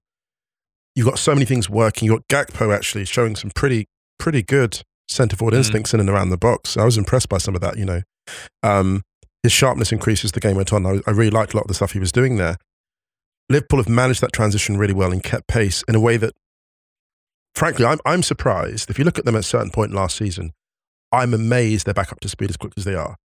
You've 0.94 1.06
got 1.06 1.18
so 1.18 1.34
many 1.34 1.44
things 1.46 1.68
working. 1.68 2.06
You've 2.06 2.22
got 2.28 2.46
Gakpo 2.48 2.72
actually 2.74 3.04
showing 3.06 3.34
some 3.34 3.50
pretty, 3.50 3.86
pretty 4.18 4.42
good 4.42 4.82
centre 5.08 5.34
forward 5.36 5.54
Mm. 5.54 5.58
instincts 5.58 5.92
in 5.92 5.98
and 6.00 6.08
around 6.08 6.30
the 6.30 6.36
box. 6.38 6.76
I 6.76 6.84
was 6.84 6.96
impressed 6.96 7.28
by 7.28 7.38
some 7.38 7.54
of 7.56 7.60
that, 7.62 7.76
you 7.78 7.84
know. 7.84 8.02
Um, 8.62 9.02
his 9.42 9.52
sharpness 9.52 9.92
increases 9.92 10.26
as 10.26 10.32
the 10.32 10.40
game 10.40 10.56
went 10.56 10.72
on. 10.72 10.86
I, 10.86 11.00
I 11.06 11.10
really 11.10 11.30
liked 11.30 11.52
a 11.52 11.56
lot 11.56 11.64
of 11.64 11.68
the 11.68 11.74
stuff 11.74 11.92
he 11.92 11.98
was 11.98 12.12
doing 12.12 12.36
there. 12.36 12.56
Liverpool 13.48 13.78
have 13.78 13.88
managed 13.88 14.20
that 14.20 14.32
transition 14.32 14.76
really 14.76 14.94
well 14.94 15.12
and 15.12 15.22
kept 15.22 15.48
pace 15.48 15.82
in 15.88 15.94
a 15.94 16.00
way 16.00 16.16
that, 16.16 16.32
frankly, 17.54 17.84
I'm, 17.84 17.98
I'm 18.06 18.22
surprised. 18.22 18.88
If 18.88 18.98
you 18.98 19.04
look 19.04 19.18
at 19.18 19.24
them 19.24 19.34
at 19.34 19.40
a 19.40 19.42
certain 19.42 19.70
point 19.70 19.92
last 19.92 20.16
season, 20.16 20.52
I'm 21.10 21.34
amazed 21.34 21.84
they're 21.84 21.94
back 21.94 22.12
up 22.12 22.20
to 22.20 22.28
speed 22.28 22.50
as 22.50 22.56
quick 22.56 22.72
as 22.76 22.84
they 22.84 22.94
are. 22.94 23.16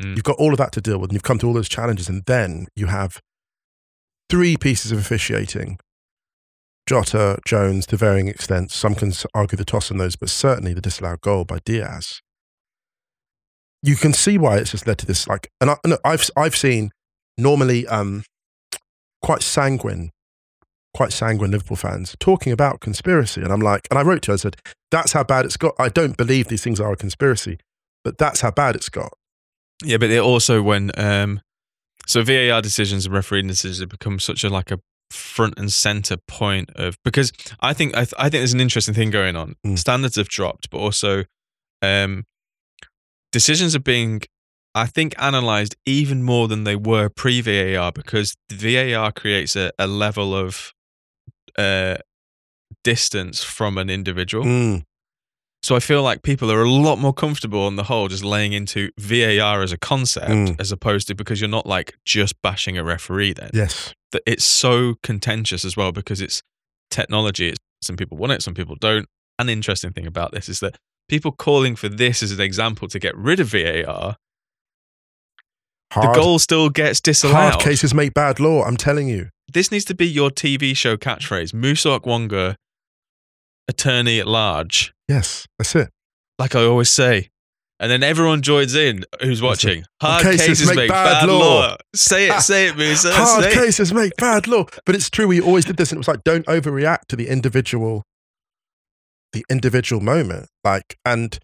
Mm. 0.00 0.14
You've 0.14 0.24
got 0.24 0.36
all 0.36 0.52
of 0.52 0.58
that 0.58 0.72
to 0.72 0.80
deal 0.80 0.98
with, 0.98 1.10
and 1.10 1.14
you've 1.14 1.22
come 1.22 1.38
to 1.38 1.46
all 1.46 1.52
those 1.54 1.68
challenges, 1.68 2.08
and 2.08 2.22
then 2.26 2.66
you 2.76 2.86
have 2.86 3.20
three 4.30 4.56
pieces 4.56 4.92
of 4.92 4.98
officiating 4.98 5.78
Jota, 6.86 7.38
Jones, 7.44 7.86
to 7.86 7.96
varying 7.96 8.28
extents. 8.28 8.74
Some 8.74 8.94
can 8.94 9.12
argue 9.34 9.56
the 9.56 9.64
toss 9.64 9.90
on 9.90 9.98
those, 9.98 10.16
but 10.16 10.30
certainly 10.30 10.74
the 10.74 10.80
disallowed 10.80 11.20
goal 11.20 11.44
by 11.44 11.58
Diaz. 11.64 12.20
You 13.82 13.96
can 13.96 14.12
see 14.12 14.38
why 14.38 14.58
it's 14.58 14.70
just 14.70 14.86
led 14.86 14.98
to 14.98 15.06
this. 15.06 15.26
Like, 15.26 15.50
and 15.60 15.70
I, 15.70 15.76
no, 15.84 15.98
I've 16.04 16.28
I've 16.36 16.56
seen 16.56 16.92
normally 17.36 17.86
um, 17.88 18.24
quite 19.22 19.42
sanguine, 19.42 20.10
quite 20.94 21.12
sanguine 21.12 21.50
Liverpool 21.50 21.76
fans 21.76 22.14
talking 22.20 22.52
about 22.52 22.80
conspiracy, 22.80 23.42
and 23.42 23.52
I'm 23.52 23.60
like, 23.60 23.88
and 23.90 23.98
I 23.98 24.02
wrote 24.02 24.22
to 24.22 24.30
her, 24.30 24.34
I 24.34 24.36
said, 24.36 24.56
"That's 24.90 25.12
how 25.12 25.24
bad 25.24 25.44
it's 25.44 25.56
got." 25.56 25.74
I 25.78 25.88
don't 25.88 26.16
believe 26.16 26.48
these 26.48 26.62
things 26.62 26.80
are 26.80 26.92
a 26.92 26.96
conspiracy, 26.96 27.58
but 28.04 28.18
that's 28.18 28.40
how 28.40 28.50
bad 28.50 28.76
it's 28.76 28.88
got. 28.88 29.12
Yeah, 29.84 29.96
but 29.96 30.10
it 30.10 30.20
also 30.20 30.62
when 30.62 30.92
um, 30.96 31.40
so 32.06 32.22
VAR 32.22 32.62
decisions 32.62 33.06
and 33.06 33.14
refereeing 33.14 33.48
decisions 33.48 33.80
have 33.80 33.88
become 33.88 34.18
such 34.18 34.44
a 34.44 34.48
like 34.48 34.70
a 34.70 34.78
front 35.10 35.58
and 35.58 35.72
center 35.72 36.16
point 36.26 36.70
of 36.74 36.96
because 37.04 37.32
I 37.60 37.72
think 37.74 37.94
I, 37.94 38.00
th- 38.04 38.14
I 38.16 38.22
think 38.24 38.40
there's 38.40 38.54
an 38.54 38.60
interesting 38.60 38.94
thing 38.94 39.10
going 39.10 39.36
on. 39.36 39.56
Mm. 39.66 39.78
Standards 39.78 40.16
have 40.16 40.28
dropped, 40.28 40.70
but 40.70 40.78
also 40.78 41.24
um, 41.82 42.24
decisions 43.32 43.74
are 43.74 43.80
being 43.80 44.22
I 44.74 44.86
think 44.86 45.14
analyzed 45.18 45.76
even 45.84 46.22
more 46.22 46.48
than 46.48 46.64
they 46.64 46.76
were 46.76 47.08
pre 47.10 47.40
VAR 47.42 47.92
because 47.92 48.34
VAR 48.50 49.12
creates 49.12 49.54
a, 49.56 49.70
a 49.78 49.86
level 49.86 50.34
of 50.34 50.72
uh, 51.58 51.96
distance 52.84 53.42
from 53.44 53.78
an 53.78 53.90
individual. 53.90 54.44
Mm, 54.44 54.82
So 55.62 55.76
I 55.76 55.80
feel 55.80 56.02
like 56.02 56.22
people 56.22 56.50
are 56.50 56.62
a 56.62 56.70
lot 56.70 56.98
more 56.98 57.12
comfortable 57.12 57.60
on 57.66 57.76
the 57.76 57.84
whole 57.84 58.08
just 58.08 58.24
laying 58.24 58.52
into 58.54 58.90
VAR 58.98 59.62
as 59.62 59.72
a 59.72 59.78
concept 59.78 60.30
Mm. 60.30 60.60
as 60.60 60.72
opposed 60.72 61.06
to 61.08 61.14
because 61.14 61.40
you're 61.40 61.50
not 61.50 61.66
like 61.66 61.94
just 62.06 62.34
bashing 62.42 62.78
a 62.78 62.82
referee 62.84 63.34
then. 63.34 63.50
yes, 63.52 63.92
That 64.12 64.22
it's 64.26 64.44
so 64.44 64.94
contentious 65.02 65.64
as 65.64 65.76
well 65.76 65.92
because 65.92 66.20
it's 66.20 66.42
technology. 66.90 67.50
It's, 67.50 67.58
some 67.82 67.96
people 67.96 68.16
want 68.16 68.32
it, 68.32 68.42
some 68.42 68.54
people 68.54 68.76
don't. 68.76 69.06
An 69.38 69.48
interesting 69.48 69.92
thing 69.92 70.06
about 70.06 70.32
this 70.32 70.48
is 70.48 70.60
that 70.60 70.78
people 71.08 71.32
calling 71.32 71.76
for 71.76 71.88
this 71.88 72.22
as 72.22 72.32
an 72.32 72.40
example 72.40 72.88
to 72.88 72.98
get 72.98 73.16
rid 73.16 73.40
of 73.40 73.48
VAR, 73.48 74.16
hard, 75.92 76.08
the 76.08 76.20
goal 76.20 76.38
still 76.38 76.70
gets 76.70 77.00
disallowed. 77.00 77.52
hard 77.52 77.60
cases 77.60 77.94
make 77.94 78.14
bad 78.14 78.40
law. 78.40 78.64
I'm 78.64 78.76
telling 78.76 79.08
you. 79.08 79.28
This 79.52 79.70
needs 79.70 79.84
to 79.86 79.94
be 79.94 80.06
your 80.06 80.30
TV 80.30 80.74
show 80.76 80.96
catchphrase. 80.96 81.52
Musa 81.52 81.88
Okwonga, 81.88 82.56
attorney 83.68 84.18
at 84.18 84.26
large. 84.26 84.94
Yes, 85.08 85.46
that's 85.58 85.74
it. 85.76 85.90
like 86.38 86.54
I 86.54 86.64
always 86.64 86.90
say. 86.90 87.28
And 87.78 87.90
then 87.90 88.04
everyone 88.04 88.42
joins 88.42 88.76
in 88.76 89.04
who's 89.20 89.42
watching. 89.42 89.84
Hard 90.00 90.22
cases, 90.22 90.72
make, 90.72 90.88
bad, 90.88 91.28
law. 91.28 91.76
Say 91.96 92.26
it, 92.26 92.30
ah. 92.30 92.38
say 92.38 92.68
it, 92.68 92.76
Musa. 92.76 93.12
Hard 93.12 93.42
say 93.42 93.50
it. 93.50 93.54
cases 93.54 93.92
make 93.92 94.16
bad 94.16 94.46
law. 94.46 94.66
But 94.86 94.94
it's 94.94 95.10
true. 95.10 95.26
We 95.26 95.40
always 95.40 95.64
did 95.64 95.78
this, 95.78 95.90
and 95.90 95.96
it 95.96 95.98
was 95.98 96.06
like, 96.06 96.22
don't 96.22 96.46
overreact 96.46 97.06
to 97.08 97.16
the 97.16 97.28
individual, 97.28 98.04
the 99.32 99.44
individual 99.50 100.02
moment. 100.02 100.48
Like, 100.64 100.96
and 101.04 101.38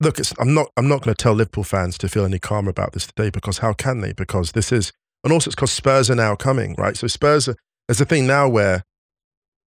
look, 0.00 0.18
it's, 0.18 0.32
I'm 0.38 0.54
not, 0.54 0.68
I'm 0.76 0.88
not 0.88 1.02
going 1.02 1.14
to 1.14 1.22
tell 1.22 1.34
Liverpool 1.34 1.64
fans 1.64 1.98
to 1.98 2.08
feel 2.08 2.24
any 2.24 2.38
calmer 2.38 2.70
about 2.70 2.92
this 2.92 3.06
today 3.06 3.30
because 3.30 3.58
how 3.58 3.72
can 3.72 4.00
they? 4.00 4.12
Because 4.12 4.52
this 4.52 4.72
is, 4.72 4.92
and 5.22 5.32
also 5.32 5.48
it's 5.48 5.54
because 5.54 5.72
Spurs 5.72 6.10
are 6.10 6.14
now 6.14 6.36
coming, 6.36 6.74
right? 6.78 6.96
So 6.96 7.06
Spurs, 7.06 7.48
are, 7.48 7.56
there's 7.88 8.00
a 8.00 8.04
thing 8.04 8.26
now 8.26 8.48
where 8.48 8.84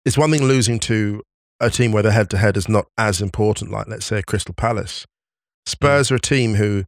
it's 0.04 0.18
one 0.18 0.30
thing 0.30 0.44
losing 0.44 0.78
to 0.80 1.22
a 1.60 1.70
team 1.70 1.92
where 1.92 2.02
the 2.02 2.12
head 2.12 2.30
to 2.30 2.38
head 2.38 2.56
is 2.56 2.68
not 2.68 2.86
as 2.98 3.20
important, 3.20 3.70
like 3.70 3.88
let's 3.88 4.06
say 4.06 4.22
Crystal 4.22 4.54
Palace. 4.54 5.06
Spurs 5.66 6.08
mm. 6.08 6.12
are 6.12 6.16
a 6.16 6.20
team 6.20 6.54
who 6.54 6.84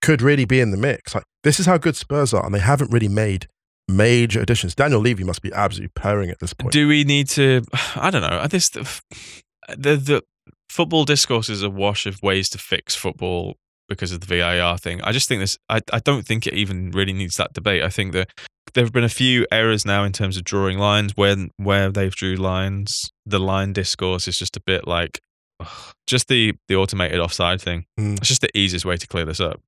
could 0.00 0.22
really 0.22 0.44
be 0.44 0.60
in 0.60 0.70
the 0.70 0.76
mix. 0.76 1.14
Like 1.14 1.24
this 1.42 1.58
is 1.58 1.66
how 1.66 1.78
good 1.78 1.96
Spurs 1.96 2.34
are, 2.34 2.44
and 2.44 2.54
they 2.54 2.60
haven't 2.60 2.92
really 2.92 3.08
made 3.08 3.48
major 3.88 4.40
additions. 4.40 4.74
Daniel 4.74 5.00
Levy 5.00 5.24
must 5.24 5.42
be 5.42 5.52
absolutely 5.52 5.92
purring 5.94 6.30
at 6.30 6.38
this 6.40 6.52
point. 6.52 6.72
Do 6.72 6.88
we 6.88 7.04
need 7.04 7.28
to? 7.30 7.62
I 7.96 8.10
don't 8.10 8.22
know. 8.22 8.46
This 8.46 8.70
the 9.68 9.76
the, 9.76 9.96
the 9.96 10.22
football 10.68 11.04
discourse 11.04 11.48
is 11.48 11.62
a 11.62 11.70
wash 11.70 12.06
of 12.06 12.22
ways 12.22 12.48
to 12.50 12.58
fix 12.58 12.94
football 12.94 13.56
because 13.88 14.12
of 14.12 14.20
the 14.20 14.26
VAR 14.26 14.78
thing. 14.78 15.00
I 15.02 15.12
just 15.12 15.28
think 15.28 15.40
this. 15.40 15.58
I 15.68 15.80
I 15.92 15.98
don't 15.98 16.26
think 16.26 16.46
it 16.46 16.54
even 16.54 16.90
really 16.90 17.12
needs 17.12 17.36
that 17.36 17.52
debate. 17.52 17.82
I 17.82 17.88
think 17.88 18.12
that 18.12 18.30
there 18.74 18.84
have 18.84 18.92
been 18.92 19.04
a 19.04 19.08
few 19.08 19.46
errors 19.52 19.84
now 19.84 20.04
in 20.04 20.12
terms 20.12 20.36
of 20.36 20.44
drawing 20.44 20.78
lines. 20.78 21.16
When 21.16 21.50
where 21.56 21.90
they've 21.90 22.14
drew 22.14 22.36
lines, 22.36 23.10
the 23.26 23.38
line 23.38 23.72
discourse 23.72 24.26
is 24.28 24.38
just 24.38 24.56
a 24.56 24.62
bit 24.64 24.86
like 24.86 25.20
ugh, 25.60 25.94
just 26.06 26.28
the 26.28 26.54
the 26.68 26.76
automated 26.76 27.20
offside 27.20 27.60
thing. 27.60 27.84
Mm. 27.98 28.18
It's 28.18 28.28
just 28.28 28.40
the 28.40 28.56
easiest 28.56 28.84
way 28.84 28.96
to 28.96 29.06
clear 29.06 29.24
this 29.24 29.40
up. 29.40 29.60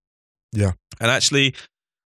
Yeah. 0.52 0.72
And 1.00 1.10
actually, 1.10 1.54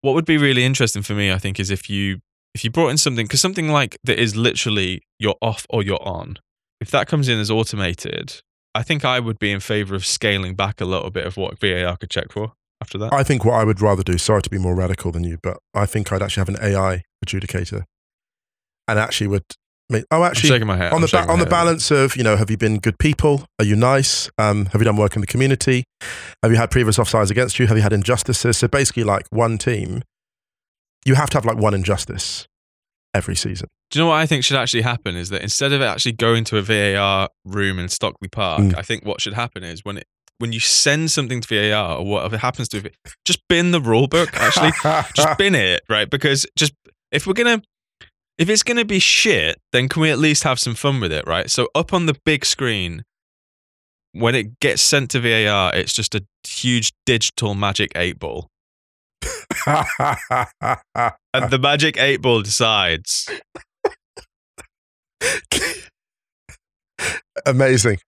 what 0.02 0.13
would 0.13 0.26
be 0.26 0.38
really 0.38 0.63
interesting 0.63 1.02
for 1.02 1.13
me, 1.13 1.32
I 1.32 1.39
think, 1.39 1.60
is 1.60 1.69
if 1.71 1.89
you 1.89 2.19
if 2.54 2.63
you 2.63 2.71
brought 2.71 2.89
in 2.89 2.98
something 2.98 3.26
because 3.26 3.41
something 3.41 3.69
like 3.69 3.98
that 4.04 4.19
is 4.19 4.36
literally 4.36 5.02
you're 5.19 5.36
off 5.41 5.65
or 5.69 5.84
you're 5.84 6.08
on. 6.08 6.38
If 6.82 6.92
that 6.92 7.08
comes 7.08 7.30
in 7.30 7.40
as 7.40 7.50
automated, 7.50 8.42
I 8.74 8.84
think 8.84 9.06
I 9.06 9.20
would 9.20 9.40
be 9.40 9.52
in 9.52 9.60
favor 9.60 9.96
of 9.96 10.06
scaling 10.06 10.56
back 10.56 10.82
a 10.82 10.86
little 10.86 11.10
bit 11.10 11.26
of 11.26 11.38
what 11.38 11.60
VAR 11.60 11.96
could 11.98 12.10
check 12.10 12.32
for 12.32 12.54
after 12.82 12.98
that. 12.98 13.14
I 13.14 13.24
think 13.24 13.46
what 13.46 13.54
I 13.54 13.64
would 13.64 13.82
rather 13.82 14.04
do, 14.04 14.18
sorry 14.18 14.42
to 14.42 14.50
be 14.50 14.58
more 14.58 14.76
radical 14.76 15.12
than 15.12 15.24
you, 15.24 15.38
but 15.42 15.58
I 15.74 15.86
think 15.86 16.12
I'd 16.12 16.22
actually 16.22 16.42
have 16.42 16.50
an 16.50 16.58
AI 16.62 17.04
adjudicator 17.26 17.84
and 18.88 19.00
actually 19.00 19.28
would 19.28 19.44
make, 19.90 20.04
oh, 20.12 20.24
actually, 20.24 20.50
shaking 20.50 20.68
my 20.68 20.76
head. 20.78 20.92
on 20.92 20.98
I'm 20.98 21.02
the, 21.02 21.08
ba- 21.08 21.32
on 21.32 21.40
the 21.40 21.46
balance 21.46 21.92
of, 21.92 22.18
you 22.18 22.24
know, 22.24 22.36
have 22.36 22.50
you 22.50 22.58
been 22.58 22.80
good 22.80 23.00
people? 23.00 23.46
Are 23.60 23.66
you 23.66 23.76
nice? 23.76 24.30
Um, 24.38 24.66
have 24.68 24.82
you 24.82 24.86
done 24.86 24.98
work 24.98 25.16
in 25.16 25.22
the 25.22 25.28
community? 25.28 25.86
Have 26.44 26.52
you 26.52 26.58
had 26.58 26.70
previous 26.70 26.98
offsides 26.98 27.32
against 27.32 27.60
you? 27.60 27.68
Have 27.68 27.78
you 27.78 27.84
had 27.84 27.94
injustices? 27.94 28.58
So 28.58 28.68
basically, 28.68 29.04
like 29.04 29.26
one 29.30 29.58
team, 29.58 30.02
you 31.06 31.16
have 31.16 31.30
to 31.32 31.38
have 31.38 31.46
like 31.46 31.58
one 31.58 31.74
injustice 31.74 32.48
every 33.14 33.36
season. 33.36 33.70
Do 33.91 34.00
you 34.00 34.04
know 34.06 34.10
what 34.10 34.17
I 34.19 34.26
think 34.26 34.43
should 34.43 34.58
actually 34.58 34.82
happen 34.82 35.15
is 35.15 35.30
that 35.30 35.41
instead 35.43 35.71
of 35.71 35.82
actually 35.82 36.13
going 36.13 36.43
to 36.45 36.58
a 36.58 36.62
VAR 36.62 37.30
room 37.45 37.78
in 37.80 37.88
Stockley 37.88 38.28
Park, 38.30 38.62
Mm. 38.62 38.78
I 38.78 38.82
think 38.82 39.06
what 39.06 39.21
should 39.21 39.34
happen 39.34 39.63
is 39.63 39.82
when 39.86 39.98
it 39.98 40.06
when 40.39 40.52
you 40.52 40.60
send 40.60 41.12
something 41.12 41.39
to 41.39 41.48
VAR 41.48 41.98
or 42.00 42.06
whatever 42.06 42.38
happens 42.38 42.67
to 42.69 42.78
it, 42.80 42.95
just 43.24 43.39
bin 43.48 43.71
the 43.71 43.80
rule 43.80 44.08
book. 44.08 44.30
Actually, 44.34 44.71
just 45.15 45.38
bin 45.38 45.56
it, 45.56 45.82
right? 45.89 46.10
Because 46.10 46.45
just 46.58 46.74
if 47.12 47.26
we're 47.28 47.34
gonna 47.34 47.62
if 48.38 48.50
it's 48.50 48.63
gonna 48.63 48.84
be 48.86 49.00
shit, 49.00 49.62
then 49.71 49.88
can 49.88 50.02
we 50.02 50.10
at 50.10 50.17
least 50.19 50.43
have 50.43 50.60
some 50.60 50.76
fun 50.76 51.00
with 51.00 51.12
it, 51.13 51.26
right? 51.28 51.50
So 51.50 51.69
up 51.76 51.93
on 51.93 52.06
the 52.06 52.15
big 52.26 52.43
screen, 52.43 53.04
when 54.12 54.36
it 54.36 54.60
gets 54.60 54.82
sent 54.82 55.12
to 55.12 55.19
VAR, 55.21 55.74
it's 55.76 55.93
just 55.93 56.15
a 56.15 56.26
huge 56.45 56.91
digital 57.06 57.54
magic 57.56 57.91
eight 57.95 58.19
ball. 58.19 58.50
And 61.34 61.50
the 61.52 61.60
magic 61.60 61.98
eight 61.98 62.21
ball 62.21 62.41
decides. 62.41 63.30
Amazing. 67.45 67.99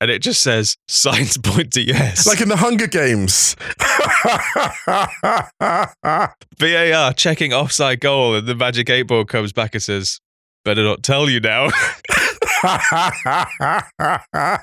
And 0.00 0.10
it 0.10 0.20
just 0.20 0.42
says 0.42 0.78
signs 0.88 1.36
point 1.36 1.74
to 1.74 1.82
yes. 1.82 2.26
Like 2.26 2.40
in 2.40 2.48
the 2.48 2.56
Hunger 2.56 2.86
Games. 2.86 3.54
VAR 6.58 7.12
checking 7.12 7.52
offside 7.52 8.00
goal, 8.00 8.36
and 8.36 8.46
the 8.46 8.54
magic 8.54 8.88
eight 8.88 9.02
ball 9.02 9.26
comes 9.26 9.52
back 9.52 9.74
and 9.74 9.82
says, 9.82 10.18
"Better 10.64 10.82
not 10.82 11.02
tell 11.02 11.28
you 11.28 11.40
now." 11.40 11.68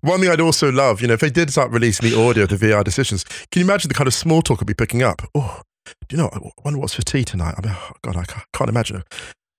One 0.00 0.20
thing 0.20 0.28
I'd 0.28 0.40
also 0.40 0.72
love, 0.72 1.00
you 1.00 1.06
know, 1.08 1.14
if 1.14 1.20
they 1.20 1.30
did 1.30 1.50
start 1.50 1.70
releasing 1.70 2.10
the 2.10 2.20
audio 2.20 2.42
of 2.44 2.50
the 2.50 2.56
VR 2.56 2.84
decisions, 2.84 3.24
can 3.50 3.60
you 3.60 3.64
imagine 3.64 3.88
the 3.88 3.94
kind 3.94 4.08
of 4.08 4.14
small 4.14 4.42
talk 4.42 4.58
I'd 4.60 4.66
be 4.66 4.74
picking 4.74 5.02
up? 5.02 5.22
Oh, 5.34 5.62
do 6.08 6.16
you 6.16 6.22
know, 6.22 6.28
I 6.32 6.38
wonder 6.64 6.78
what's 6.80 6.94
for 6.94 7.02
tea 7.02 7.24
tonight. 7.24 7.54
I 7.58 7.66
mean, 7.66 7.76
oh, 7.76 7.92
God, 8.02 8.16
I 8.16 8.24
can't, 8.52 8.68
imagine. 8.70 9.02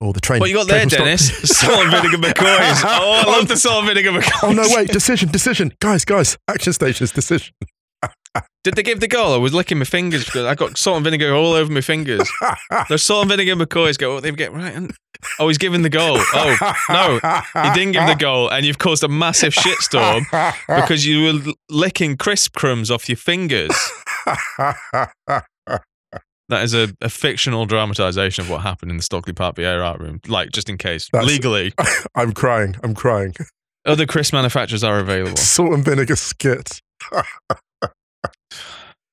or 0.02 0.14
the 0.14 0.20
train. 0.22 0.40
What 0.40 0.50
you 0.50 0.56
got 0.56 0.68
there, 0.68 0.86
Dennis? 0.86 1.30
Salt 1.58 1.86
and 1.86 1.92
vinegar 1.92 2.18
McCoys. 2.18 2.82
Oh, 2.86 3.24
I 3.26 3.32
love 3.32 3.48
the 3.48 3.54
um, 3.54 3.58
salt 3.60 3.86
and 3.86 3.88
vinegar 3.88 4.12
McCoys. 4.12 4.44
Oh 4.44 4.52
no! 4.52 4.64
Wait, 4.76 4.90
decision, 4.90 5.30
decision, 5.32 5.74
guys, 5.80 6.06
guys, 6.06 6.38
action 6.48 6.74
stations, 6.74 7.12
decision. 7.12 7.54
Did 8.66 8.74
they 8.76 8.84
give 8.84 9.00
the 9.00 9.08
goal? 9.08 9.34
I 9.34 9.38
was 9.38 9.54
licking 9.54 9.78
my 9.78 9.86
fingers 9.86 10.26
because 10.26 10.44
I 10.46 10.56
got 10.56 10.78
salt 10.78 10.98
and 10.98 11.06
vinegar 11.06 11.34
all 11.34 11.54
over 11.54 11.72
my 11.72 11.82
fingers. 11.82 12.30
Those 12.90 13.04
salt 13.04 13.22
and 13.22 13.30
vinegar 13.30 13.56
McCoys 13.56 13.98
go, 13.98 14.18
oh, 14.18 14.20
they've 14.20 14.36
get 14.36 14.52
right. 14.54 14.74
and- 14.76 14.92
Oh, 15.40 15.48
he's 15.48 15.58
giving 15.58 15.82
the 15.82 15.90
goal. 15.90 16.18
Oh, 16.20 16.74
no, 16.90 17.20
he 17.64 17.70
didn't 17.74 17.94
give 17.94 18.06
the 18.06 18.16
goal, 18.20 18.50
and 18.50 18.66
you've 18.66 18.78
caused 18.78 19.04
a 19.04 19.08
massive 19.08 19.54
shitstorm 19.54 20.26
because 20.68 21.06
you 21.06 21.24
were 21.24 21.54
licking 21.70 22.18
crisp 22.18 22.54
crumbs 22.56 22.92
off 22.92 23.08
your 23.10 23.16
fingers. 23.16 23.72
That 26.50 26.64
is 26.64 26.74
a, 26.74 26.90
a 27.02 27.10
fictional 27.10 27.66
dramatization 27.66 28.44
of 28.44 28.50
what 28.52 28.62
happened 28.62 28.92
in 28.92 28.98
the 28.98 29.04
Stockley 29.04 29.34
Park 29.34 29.56
VAR 29.56 29.82
art 29.84 30.00
room. 30.00 30.20
Like, 30.28 30.52
just 30.52 30.70
in 30.70 30.78
case. 30.78 31.10
That's- 31.12 31.28
Legally, 31.30 31.74
I'm 32.16 32.34
crying. 32.34 32.76
I'm 32.84 32.94
crying. 32.94 33.34
other 33.86 34.06
crisp 34.06 34.34
manufacturers 34.34 34.84
are 34.84 35.00
available. 35.00 35.38
Salt 35.38 35.74
and 35.74 35.84
vinegar 35.84 36.16
skit. 36.16 36.80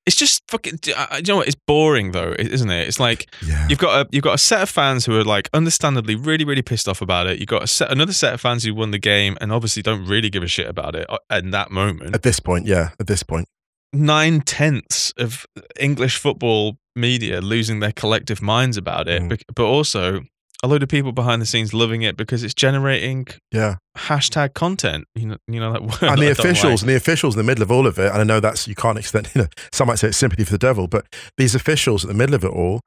It's 0.05 0.17
just 0.17 0.43
fucking. 0.49 0.79
You 0.85 0.93
know 1.29 1.37
what? 1.37 1.47
It's 1.47 1.55
boring 1.65 2.11
though, 2.11 2.35
isn't 2.37 2.69
it? 2.69 2.89
It's 2.89 2.99
like 2.99 3.33
Yeah. 3.41 3.65
You've 3.69 3.79
got 3.79 4.05
a 4.05 4.09
you've 4.11 4.23
got 4.23 4.33
a 4.33 4.37
set 4.37 4.61
of 4.61 4.69
fans 4.69 5.05
who 5.05 5.17
are 5.17 5.23
like 5.23 5.49
understandably 5.53 6.15
really 6.15 6.43
really 6.43 6.61
pissed 6.61 6.89
off 6.89 7.01
about 7.01 7.25
it. 7.27 7.39
You've 7.39 7.47
got 7.47 7.63
a 7.63 7.67
set 7.67 7.89
another 7.89 8.11
set 8.11 8.33
of 8.33 8.41
fans 8.41 8.65
who 8.65 8.75
won 8.75 8.91
the 8.91 8.99
game 8.99 9.37
and 9.39 9.53
obviously 9.53 9.81
don't 9.81 10.05
really 10.05 10.29
give 10.29 10.43
a 10.43 10.47
shit 10.47 10.67
about 10.67 10.95
it 10.95 11.09
uh, 11.09 11.19
at 11.29 11.49
that 11.51 11.71
moment. 11.71 12.13
At 12.13 12.23
this 12.23 12.41
point, 12.41 12.65
yeah. 12.65 12.89
At 12.99 13.07
this 13.07 13.23
point, 13.23 13.47
Nine 13.93 14.41
tenths 14.41 15.13
of 15.17 15.45
English 15.79 16.17
football 16.17 16.77
media 16.95 17.41
losing 17.41 17.79
their 17.79 17.91
collective 17.91 18.41
minds 18.41 18.75
about 18.77 19.07
it, 19.07 19.21
Mm. 19.21 19.39
but 19.55 19.63
also 19.65 20.21
a 20.63 20.67
load 20.67 20.81
of 20.81 20.87
people 20.89 21.11
behind 21.11 21.41
the 21.41 21.45
scenes 21.45 21.73
loving 21.73 22.01
it 22.03 22.15
because 22.15 22.41
it's 22.43 22.53
generating 22.53 23.27
yeah. 23.51 23.75
hashtag 23.97 24.53
content. 24.53 25.05
You 25.13 25.27
know, 25.27 25.37
you 25.47 25.59
know 25.59 25.73
that 25.73 25.81
word. 25.83 26.01
and 26.03 26.21
the 26.21 26.31
officials 26.37 26.63
like. 26.63 26.81
and 26.81 26.89
the 26.89 26.95
officials 26.95 27.35
in 27.35 27.37
the 27.39 27.43
middle 27.43 27.61
of 27.63 27.69
all 27.71 27.85
of 27.85 27.99
it 27.99 28.11
and 28.11 28.21
i 28.21 28.23
know 28.23 28.39
that's 28.39 28.67
you 28.67 28.73
can't 28.75 28.97
extend 28.97 29.29
you 29.35 29.41
know 29.41 29.47
some 29.73 29.87
might 29.87 29.99
say 29.99 30.07
it's 30.07 30.17
sympathy 30.17 30.43
for 30.45 30.51
the 30.51 30.57
devil 30.57 30.87
but 30.87 31.05
these 31.37 31.53
officials 31.53 32.03
at 32.05 32.07
the 32.07 32.13
middle 32.13 32.33
of 32.33 32.43
it 32.45 32.51
all 32.51 32.79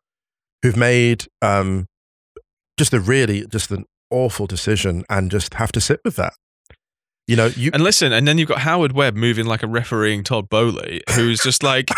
who've 0.62 0.76
made 0.76 1.26
um 1.42 1.84
just 2.78 2.92
a 2.94 3.00
really 3.00 3.46
just 3.48 3.70
an 3.70 3.84
awful 4.10 4.46
decision 4.46 5.04
and 5.10 5.30
just 5.30 5.54
have 5.54 5.70
to 5.72 5.80
sit 5.80 6.00
with 6.04 6.16
that 6.16 6.32
you 7.26 7.36
know 7.36 7.46
you 7.46 7.70
And 7.74 7.82
listen, 7.82 8.12
and 8.12 8.26
then 8.26 8.38
you've 8.38 8.48
got 8.48 8.58
Howard 8.60 8.92
Webb 8.92 9.16
moving 9.16 9.46
like 9.46 9.62
a 9.62 9.66
refereeing 9.66 10.22
Todd 10.24 10.48
Boehly, 10.48 11.02
who's 11.14 11.40
just 11.40 11.62
like, 11.62 11.88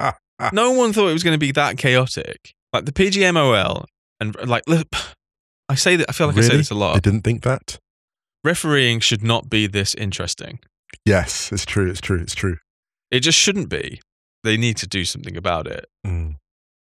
no 0.52 0.72
one 0.72 0.92
thought 0.92 1.08
it 1.08 1.12
was 1.12 1.22
going 1.22 1.34
to 1.34 1.38
be 1.38 1.52
that 1.52 1.76
chaotic. 1.78 2.52
Like 2.72 2.84
the 2.86 2.92
PGMOL, 2.92 3.84
and 4.20 4.34
like, 4.48 4.62
look, 4.66 4.86
I 5.68 5.74
say 5.74 5.96
that 5.96 6.06
I 6.08 6.12
feel 6.12 6.26
like 6.28 6.36
I 6.36 6.40
say 6.40 6.48
Really? 6.48 6.58
this 6.58 6.70
a 6.70 6.74
lot. 6.74 6.96
I 6.96 7.00
didn't 7.00 7.22
think 7.22 7.42
that 7.42 7.78
Refereeing 8.44 9.00
should 9.00 9.22
not 9.22 9.48
be 9.50 9.66
this 9.66 9.94
interesting. 9.94 10.58
yes 11.06 11.52
it's 11.52 11.64
true 11.64 11.88
it's 11.90 12.00
true 12.00 12.20
it's 12.20 12.34
true 12.34 12.56
It 13.10 13.20
just 13.20 13.38
shouldn't 13.38 13.68
be. 13.68 14.00
They 14.44 14.56
need 14.56 14.76
to 14.78 14.86
do 14.88 15.04
something 15.04 15.36
about 15.36 15.66
it. 15.68 15.86
Mm. 16.06 16.36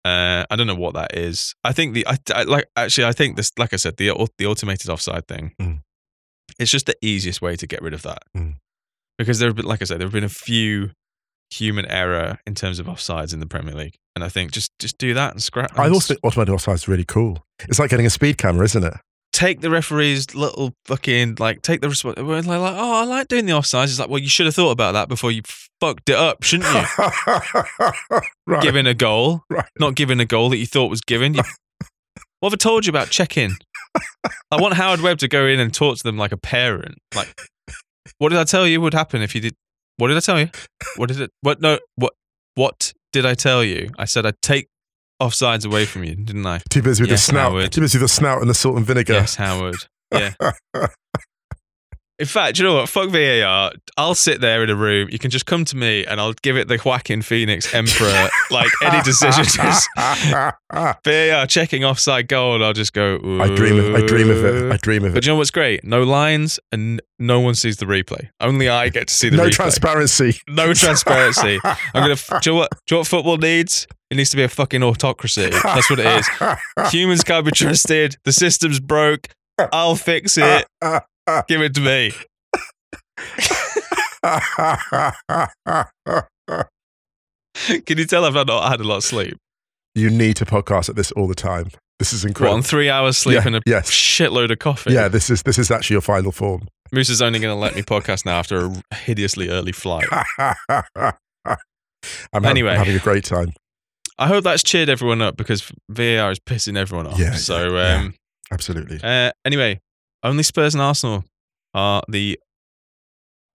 Uh, 0.03 0.45
I 0.51 0.55
don't 0.57 0.67
know 0.67 0.75
what 0.75 0.93
that 0.95 1.15
is. 1.15 1.55
I 1.63 1.71
think 1.71 1.93
the 1.93 2.05
I, 2.07 2.17
I 2.33 2.43
like 2.43 2.65
actually 2.75 3.05
I 3.05 3.13
think 3.13 3.37
this 3.37 3.51
like 3.57 3.73
I 3.73 3.77
said 3.77 3.97
the 3.97 4.11
the 4.37 4.45
automated 4.45 4.89
offside 4.89 5.27
thing. 5.27 5.53
Mm. 5.61 5.79
It's 6.59 6.71
just 6.71 6.85
the 6.85 6.95
easiest 7.01 7.41
way 7.41 7.55
to 7.55 7.67
get 7.67 7.81
rid 7.81 7.93
of 7.93 8.01
that 8.03 8.19
Mm. 8.35 8.55
because 9.17 9.39
there 9.39 9.49
have 9.49 9.55
been 9.55 9.65
like 9.65 9.81
I 9.81 9.85
said 9.85 9.99
there 9.99 10.05
have 10.07 10.13
been 10.13 10.23
a 10.23 10.29
few 10.29 10.91
human 11.53 11.85
error 11.85 12.39
in 12.47 12.55
terms 12.55 12.79
of 12.79 12.87
offsides 12.87 13.33
in 13.33 13.39
the 13.39 13.45
Premier 13.47 13.75
League, 13.75 13.95
and 14.15 14.23
I 14.23 14.29
think 14.29 14.51
just 14.51 14.71
just 14.79 14.97
do 14.97 15.13
that 15.13 15.31
and 15.33 15.43
scrap. 15.43 15.77
i 15.77 15.87
also 15.89 16.13
think 16.13 16.23
automatic 16.23 16.53
offside 16.53 16.75
is 16.75 16.87
really 16.87 17.05
cool 17.05 17.45
it's 17.69 17.77
like 17.79 17.89
getting 17.91 18.05
a 18.05 18.09
speed 18.09 18.37
camera 18.37 18.65
isn't 18.65 18.83
it 18.83 18.93
take 19.31 19.59
the 19.59 19.69
referee's 19.69 20.33
little 20.33 20.73
fucking 20.85 21.35
like 21.39 21.61
take 21.61 21.81
the 21.81 21.89
response. 21.89 22.17
Like, 22.17 22.45
like, 22.45 22.75
oh, 22.77 23.01
I 23.01 23.03
like 23.03 23.27
doing 23.27 23.45
the 23.45 23.51
offsides. 23.51 23.85
It's 23.85 23.99
like, 23.99 24.07
well, 24.09 24.21
you 24.21 24.29
should 24.29 24.45
have 24.45 24.55
thought 24.55 24.71
about 24.71 24.93
that 24.93 25.09
before 25.09 25.29
you 25.29 25.41
fucked 25.81 26.09
it 26.09 26.15
up, 26.15 26.41
shouldn't 26.41 26.73
you? 26.73 26.83
right 28.47 28.61
Giving 28.63 28.87
a 28.87 28.93
goal, 28.93 29.41
right 29.49 29.65
not 29.77 29.95
giving 29.95 30.21
a 30.21 30.25
goal 30.25 30.49
that 30.51 30.57
you 30.57 30.65
thought 30.65 30.89
was 30.89 31.01
given. 31.01 31.33
You, 31.33 31.41
what 32.39 32.51
have 32.51 32.53
I 32.53 32.61
told 32.63 32.85
you 32.85 32.91
about 32.91 33.09
check-in? 33.09 33.57
I 34.51 34.61
want 34.61 34.73
Howard 34.75 35.01
Webb 35.01 35.19
to 35.19 35.27
go 35.27 35.45
in 35.45 35.59
and 35.59 35.73
talk 35.73 35.97
to 35.97 36.03
them 36.03 36.17
like 36.17 36.31
a 36.31 36.37
parent. 36.37 36.97
Like, 37.15 37.33
what 38.17 38.29
did 38.29 38.37
I 38.39 38.43
tell 38.43 38.67
you 38.67 38.81
would 38.81 38.93
happen 38.93 39.21
if 39.21 39.35
you 39.35 39.41
did? 39.41 39.55
What 39.97 40.07
did 40.09 40.17
I 40.17 40.19
tell 40.21 40.39
you? 40.39 40.49
What 40.97 41.07
did 41.09 41.19
it? 41.21 41.31
What? 41.41 41.61
No. 41.61 41.79
What? 41.95 42.13
What 42.55 42.93
did 43.13 43.25
I 43.25 43.33
tell 43.33 43.63
you? 43.63 43.89
I 43.97 44.05
said 44.05 44.25
I'd 44.25 44.41
take 44.41 44.67
offsides 45.21 45.65
away 45.65 45.85
from 45.85 46.03
you, 46.03 46.15
didn't 46.15 46.45
I? 46.45 46.59
too 46.69 46.81
busy 46.81 47.03
with 47.03 47.09
Yes, 47.11 47.25
the 47.25 47.31
snout 47.31 47.51
Howard. 47.51 47.71
too 47.71 47.81
busy 47.81 47.97
with 47.97 48.03
the 48.03 48.13
snout 48.13 48.41
and 48.41 48.49
the 48.49 48.53
salt 48.53 48.75
and 48.77 48.85
vinegar 48.85 49.13
Yes, 49.13 49.35
Howard. 49.35 49.75
Yeah. 50.11 50.33
In 52.17 52.25
fact, 52.25 52.57
you 52.57 52.63
know 52.63 52.75
what? 52.75 52.87
Fuck 52.87 53.09
VAR. 53.09 53.71
I'll 53.97 54.15
sit 54.15 54.39
there 54.39 54.63
in 54.63 54.69
a 54.69 54.75
room. 54.75 55.09
You 55.11 55.19
can 55.19 55.31
just 55.31 55.45
come 55.45 55.65
to 55.65 55.75
me 55.75 56.05
and 56.05 56.21
I'll 56.21 56.31
give 56.31 56.55
it 56.55 56.69
the 56.69 56.79
Joaquin 56.83 57.21
Phoenix 57.21 57.73
Emperor. 57.73 58.29
like 58.51 58.71
any 58.83 59.01
decision, 59.03 59.43
just 59.43 59.89
VAR 59.97 61.45
checking 61.47 61.83
offside 61.83 62.27
goal. 62.29 62.55
And 62.55 62.63
I'll 62.63 62.71
just 62.73 62.93
go. 62.93 63.15
I 63.41 63.53
dream 63.53 63.77
of 63.79 63.85
it. 63.93 63.95
I 63.95 64.05
dream 64.07 64.29
of 64.29 64.43
it. 64.45 64.71
I 64.71 64.77
dream 64.77 65.03
of 65.03 65.11
But 65.13 65.17
it. 65.17 65.21
do 65.21 65.27
you 65.27 65.33
know 65.33 65.37
what's 65.37 65.51
great? 65.51 65.83
No 65.83 66.03
lines 66.03 66.59
and 66.71 67.01
no 67.19 67.39
one 67.39 67.55
sees 67.55 67.77
the 67.77 67.85
replay. 67.85 68.29
Only 68.39 68.69
I 68.69 68.87
get 68.89 69.07
to 69.09 69.13
see 69.13 69.29
the 69.29 69.37
No 69.37 69.43
replay. 69.47 69.51
transparency. 69.51 70.39
no 70.47 70.73
transparency. 70.73 71.59
I'm 71.65 71.75
gonna. 71.93 72.15
Do 72.15 72.49
you, 72.49 72.51
know 72.53 72.59
what, 72.59 72.71
do 72.71 72.77
you 72.91 72.95
know 72.95 72.99
what 72.99 73.07
football 73.07 73.37
needs? 73.37 73.87
It 74.09 74.15
needs 74.15 74.29
to 74.29 74.37
be 74.37 74.43
a 74.43 74.49
fucking 74.49 74.83
autocracy. 74.83 75.49
That's 75.49 75.89
what 75.89 75.99
it 75.99 76.05
is. 76.05 76.29
Humans 76.93 77.23
can't 77.23 77.43
be 77.45 77.51
trusted. 77.51 78.15
The 78.23 78.31
system's 78.31 78.79
broke. 78.79 79.27
I'll 79.73 79.95
fix 79.95 80.37
it. 80.37 80.65
Give 81.47 81.61
it 81.61 81.73
to 81.75 81.81
me. 81.81 82.11
Can 87.85 87.97
you 87.97 88.05
tell 88.05 88.25
I've 88.25 88.33
not 88.33 88.69
had 88.69 88.81
a 88.81 88.83
lot 88.83 88.97
of 88.97 89.03
sleep? 89.03 89.37
you 89.97 90.09
need 90.09 90.35
to 90.35 90.43
podcast 90.45 90.89
at 90.89 90.97
this 90.97 91.09
all 91.13 91.25
the 91.25 91.33
time. 91.35 91.69
This 91.99 92.11
is 92.11 92.25
What, 92.25 92.31
incredible. 92.31 92.57
on 92.57 92.61
three 92.63 92.89
hours 92.89 93.17
sleep 93.17 93.35
Yeah, 93.35 93.43
and 93.47 93.55
a 93.55 93.61
yes. 93.65 93.89
shitload 93.89 94.51
of 94.51 94.59
coffee? 94.59 94.91
yeah, 94.91 95.07
this 95.07 95.29
is 95.29 95.41
this 95.43 95.57
is 95.57 95.71
actually 95.71 95.93
your 95.93 96.01
final 96.01 96.33
form. 96.33 96.67
Moose 96.91 97.09
is 97.09 97.21
only 97.21 97.39
going 97.39 97.55
to 97.55 97.59
let 97.59 97.75
me 97.75 97.81
podcast 97.81 98.25
now 98.25 98.37
after 98.37 98.69
a 98.91 98.95
hideously 98.95 99.47
early 99.49 99.71
flight. 99.71 100.05
I'm 102.33 102.43
Anyway. 102.45 102.75
having 102.75 102.95
a 102.97 102.99
great 102.99 103.23
time. 103.23 103.53
I 104.19 104.27
hope 104.27 104.43
that's 104.43 104.63
cheered 104.63 104.89
everyone 104.89 105.21
up 105.21 105.37
because 105.37 105.71
VAR 105.89 106.29
is 106.31 106.39
pissing 106.39 106.77
everyone 106.77 107.07
off. 107.07 107.17
Yeah, 107.17 107.33
so, 107.35 107.73
yeah, 107.77 107.95
um, 107.99 108.15
Absolutely. 108.51 108.99
Uh, 109.01 109.31
anyway, 109.45 109.79
only 110.25 110.43
Spurs 110.43 110.73
and 110.73 110.81
Arsenal 110.81 111.23
are 111.73 112.03
the 112.07 112.39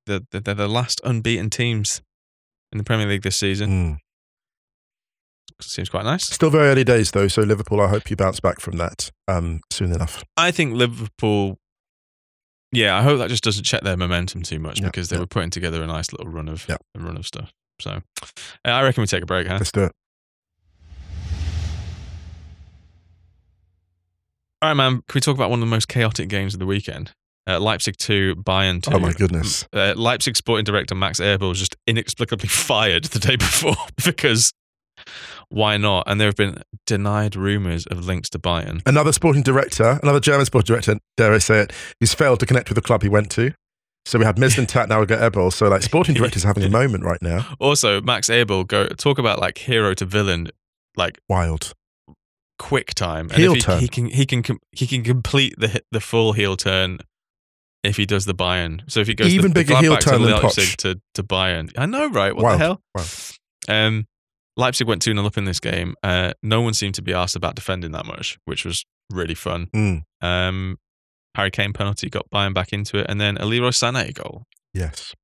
the 0.07 0.25
the, 0.31 0.41
the, 0.41 0.55
the 0.55 0.69
last 0.69 1.01
unbeaten 1.05 1.51
teams 1.51 2.01
in 2.73 2.79
the 2.79 2.85
Premier 2.85 3.07
League 3.07 3.23
this 3.23 3.37
season. 3.37 3.71
Mm. 3.71 3.99
Seems 5.63 5.91
quite 5.91 6.05
nice. 6.05 6.25
Still 6.25 6.49
very 6.51 6.69
early 6.69 6.85
days 6.85 7.11
though, 7.11 7.29
so 7.29 7.43
Liverpool. 7.43 7.81
I 7.81 7.89
hope 7.89 8.09
you 8.09 8.17
bounce 8.17 8.41
back 8.41 8.61
from 8.61 8.77
that 8.79 9.11
um, 9.29 9.61
soon 9.71 9.93
enough. 9.93 10.25
I 10.37 10.51
think 10.51 10.75
Liverpool. 10.75 11.59
Yeah, 12.73 12.97
I 12.97 13.03
hope 13.03 13.19
that 13.19 13.29
just 13.29 13.43
doesn't 13.45 13.65
check 13.65 13.83
their 13.83 13.97
momentum 13.97 14.43
too 14.43 14.59
much 14.61 14.81
Yeah, 14.81 14.87
because 14.87 15.09
they 15.09 15.17
yeah. 15.17 15.21
were 15.21 15.27
putting 15.27 15.51
together 15.51 15.83
a 15.83 15.87
nice 15.87 16.13
little 16.13 16.29
run 16.29 16.49
of 16.49 16.65
Yeah. 16.69 16.77
run 16.97 17.17
of 17.17 17.27
stuff. 17.27 17.53
So, 17.81 17.91
uh, 18.23 18.29
I 18.65 18.83
reckon 18.83 19.03
we 19.03 19.07
take 19.07 19.23
a 19.25 19.27
break, 19.27 19.49
huh? 19.49 19.55
Let's 19.59 19.73
do 19.73 19.85
it. 19.85 19.93
All 24.63 24.69
right, 24.69 24.75
man. 24.75 25.03
Can 25.09 25.15
we 25.15 25.21
talk 25.21 25.35
about 25.35 25.49
one 25.49 25.59
of 25.59 25.67
the 25.67 25.71
most 25.71 25.89
chaotic 25.89 26.29
games 26.29 26.55
of 26.55 26.61
the 26.61 26.67
weekend? 26.67 27.13
Uh, 27.47 27.59
Leipzig 27.59 27.97
2, 27.97 28.37
Bayern 28.37 28.83
2. 28.83 28.93
Oh 28.93 28.99
my 28.99 29.13
goodness. 29.13 29.67
Uh, 29.73 29.95
Leipzig 29.97 30.37
sporting 30.37 30.65
director 30.65 30.95
Max 30.95 31.19
Eberl 31.19 31.49
was 31.49 31.59
just 31.59 31.77
inexplicably 31.87 32.49
fired 32.51 33.05
the 33.05 33.19
day 33.19 33.37
before 33.37 33.77
because 34.05 34.53
why 35.49 35.79
not? 35.79 36.05
And 36.07 36.21
there 36.21 36.29
have 36.29 36.37
been 36.37 36.63
denied 36.87 37.37
rumours 37.37 37.87
of 37.87 38.05
links 38.05 38.29
to 38.31 38.39
Bayern. 38.39 38.83
Another 38.87 39.13
sporting 39.13 39.43
director, 39.43 39.99
another 40.03 40.21
German 40.21 40.45
sporting 40.45 40.67
director, 40.67 40.99
dare 41.17 41.33
I 41.33 41.39
say 41.39 41.61
it, 41.61 41.73
who's 41.99 42.13
failed 42.13 42.41
to 42.41 42.47
connect 42.47 42.69
with 42.69 42.77
the 42.77 42.83
club 42.83 43.03
he 43.03 43.09
went 43.09 43.31
to. 43.33 43.53
So 44.05 44.19
we 44.19 44.27
had 44.27 44.37
Mislintat, 44.37 44.89
now 44.91 45.01
we 45.01 45.07
got 45.07 45.21
Eberl. 45.21 45.53
So 45.53 45.69
like 45.69 45.83
sporting 45.83 46.15
directors 46.15 46.43
having 46.43 46.65
a 46.65 46.69
moment 46.69 47.05
right 47.05 47.21
now. 47.23 47.47
Also, 47.59 48.01
Max 48.03 48.29
Eberl, 48.29 48.67
go 48.67 48.89
talk 48.89 49.19
about 49.19 49.41
like 49.41 49.57
hero 49.57 49.95
to 49.95 50.05
villain, 50.05 50.51
like 50.97 51.19
Wild. 51.29 51.73
Quick 52.61 52.95
time. 52.95 53.31
And 53.31 53.39
Heel 53.39 53.53
if 53.53 53.57
he, 53.57 53.63
turn. 53.63 53.81
he 53.81 53.89
can 53.89 54.07
he 54.07 54.27
can 54.27 54.45
he 54.71 54.87
can 54.87 55.03
complete 55.03 55.55
the 55.59 55.83
the 55.91 56.01
full 56.01 56.35
heel 56.35 56.57
turn 56.57 56.99
if 57.83 57.97
he 57.97 58.05
does 58.05 58.27
the 58.27 58.35
Bayern. 58.35 58.83
So 58.89 59.01
if 59.01 59.07
he 59.07 59.15
goes 59.15 59.33
Even 59.33 59.53
the, 59.53 59.61
the 59.61 59.65
bigger 59.65 59.77
heel 59.81 59.97
Gladbach 59.97 60.01
turn 60.01 60.21
to 60.21 60.27
than 60.27 60.43
Leipzig 60.43 60.65
Poch. 60.65 60.77
to, 60.77 61.01
to 61.15 61.23
Bayern. 61.23 61.73
I 61.79 61.87
know, 61.87 62.11
right? 62.11 62.35
What 62.35 62.45
Wild. 62.45 62.61
the 62.61 62.65
hell? 62.65 62.83
Wild. 62.95 63.33
Um, 63.69 64.07
Leipzig 64.57 64.87
went 64.87 65.01
2 65.01 65.15
0 65.15 65.25
up 65.25 65.39
in 65.39 65.47
this 65.47 65.61
game. 65.61 65.95
Uh, 66.03 66.35
no 66.43 66.61
one 66.61 66.75
seemed 66.75 66.95
to 66.97 67.03
be 67.03 67.15
asked 67.15 67.37
about 67.37 67.55
defending 67.55 67.93
that 67.93 68.05
much, 68.05 68.39
which 68.45 68.67
was 68.67 68.85
really 69.11 69.35
fun. 69.35 69.69
Mm. 69.75 70.03
Um, 70.21 70.79
Harry 71.37 71.51
Kane 71.51 71.73
penalty 71.73 72.11
got 72.11 72.29
Bayern 72.31 72.53
back 72.53 72.73
into 72.73 72.99
it, 72.99 73.07
and 73.09 73.19
then 73.19 73.39
a 73.39 73.47
Leroy 73.47 73.71
Sané 73.71 74.13
goal. 74.13 74.45
Yes. 74.75 75.15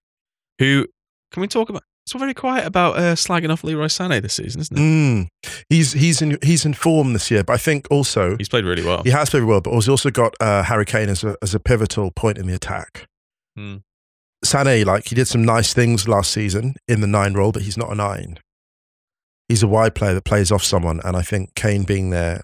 Who 0.58 0.86
can 1.32 1.42
we 1.42 1.48
talk 1.48 1.68
about? 1.68 1.82
It's 2.06 2.14
all 2.14 2.20
very 2.20 2.34
quiet 2.34 2.64
about 2.66 2.96
uh, 2.96 3.14
slagging 3.16 3.50
off 3.50 3.64
Leroy 3.64 3.86
Sané 3.86 4.22
this 4.22 4.34
season, 4.34 4.60
isn't 4.60 4.76
it? 4.78 4.80
Mm. 4.80 5.28
He's 5.68 5.92
he's 5.92 6.22
in 6.22 6.38
he's 6.42 6.64
in 6.64 6.72
form 6.72 7.12
this 7.14 7.30
year, 7.32 7.42
but 7.42 7.54
I 7.54 7.56
think 7.56 7.88
also 7.90 8.36
He's 8.38 8.48
played 8.48 8.64
really 8.64 8.84
well. 8.84 9.02
he 9.02 9.10
has 9.10 9.30
played 9.30 9.42
well, 9.44 9.60
but 9.60 9.72
he's 9.74 9.88
also 9.88 10.10
got 10.10 10.34
uh, 10.40 10.62
Harry 10.62 10.84
Kane 10.84 11.08
as 11.08 11.24
a 11.24 11.36
as 11.42 11.54
a 11.54 11.58
pivotal 11.60 12.12
point 12.12 12.38
in 12.38 12.46
the 12.46 12.54
attack. 12.54 13.06
Mm. 13.58 13.82
Sané, 14.44 14.84
like 14.84 15.08
he 15.08 15.14
did 15.16 15.26
some 15.26 15.44
nice 15.44 15.74
things 15.74 16.06
last 16.06 16.30
season 16.30 16.76
in 16.86 17.00
the 17.00 17.06
nine 17.08 17.34
role, 17.34 17.50
but 17.50 17.62
he's 17.62 17.76
not 17.76 17.90
a 17.90 17.94
nine. 17.96 18.38
He's 19.48 19.62
a 19.62 19.68
wide 19.68 19.94
player 19.94 20.14
that 20.14 20.24
plays 20.24 20.52
off 20.52 20.62
someone, 20.62 21.00
and 21.04 21.16
I 21.16 21.22
think 21.22 21.54
Kane 21.54 21.82
being 21.84 22.10
there, 22.10 22.42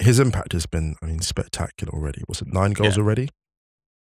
his 0.00 0.18
impact 0.20 0.52
has 0.52 0.66
been, 0.66 0.96
I 1.02 1.06
mean, 1.06 1.20
spectacular 1.20 1.92
already. 1.92 2.22
Was 2.28 2.40
it 2.42 2.48
nine 2.52 2.72
goals 2.72 2.96
Yeah. 2.96 3.02
already? 3.02 3.28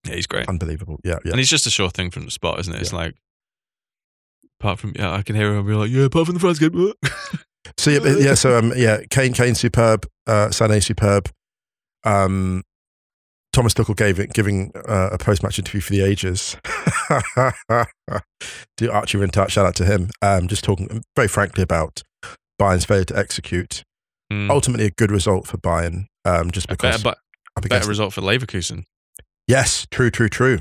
Yeah, 0.06 0.16
he's 0.16 0.28
great. 0.28 0.48
Unbelievable. 0.48 1.00
Yeah, 1.04 1.20
yeah. 1.26 1.32
And 1.32 1.40
he's 1.40 1.50
just 1.50 1.66
a 1.68 1.70
sure 1.70 1.90
thing 1.90 2.12
from 2.12 2.26
the 2.26 2.32
spot, 2.32 2.60
isn't 2.60 2.74
it? 2.76 2.82
It's 2.82 2.94
like, 2.94 3.16
apart 4.60 4.80
from, 4.80 4.94
yeah, 4.96 5.12
I 5.14 5.22
can 5.22 5.36
hear 5.36 5.54
him 5.56 5.66
be 5.66 5.74
like, 5.74 5.90
yeah, 5.90 6.04
apart 6.04 6.26
from 6.28 6.36
the 6.36 6.40
France 6.40 6.60
game. 6.60 6.94
So 7.78 7.92
yeah, 7.92 8.18
yeah, 8.18 8.34
so 8.34 8.58
um, 8.58 8.74
yeah, 8.76 9.02
Kane, 9.10 9.34
Kane, 9.34 9.56
superb. 9.56 10.06
Uh, 10.28 10.48
Sané, 10.48 10.82
superb. 10.84 11.30
Um, 12.04 12.64
Thomas 13.54 13.74
Tuchel 13.74 13.96
gave 13.96 14.20
it, 14.20 14.34
giving 14.34 14.72
uh, 14.76 15.10
a 15.12 15.18
post-match 15.18 15.60
interview 15.60 15.82
for 15.82 15.92
the 15.94 16.02
ages. 16.02 16.56
Do 18.78 18.92
Archie 18.92 19.18
Rhind-Tutt, 19.18 19.52
shout 19.52 19.66
out 19.66 19.76
to 19.76 19.86
him. 19.86 20.10
Um, 20.22 20.48
just 20.48 20.64
talking 20.64 21.04
very 21.16 21.28
frankly 21.28 21.64
about 21.64 22.02
Bayern's 22.60 22.86
failure 22.86 23.06
to 23.06 23.18
execute. 23.18 23.84
Mm. 24.32 24.50
Ultimately, 24.50 24.86
a 24.86 24.92
good 24.92 25.12
result 25.12 25.48
for 25.48 25.58
Bayern. 25.58 26.06
Um, 26.26 26.52
just 26.52 26.68
A 26.68 26.74
because 26.74 27.02
better, 27.04 27.18
but 27.56 27.70
better 27.70 27.88
result 27.90 28.14
for 28.14 28.22
Leverkusen, 28.22 28.84
Yes, 29.48 29.88
true, 29.90 30.12
true, 30.12 30.30
true. 30.30 30.60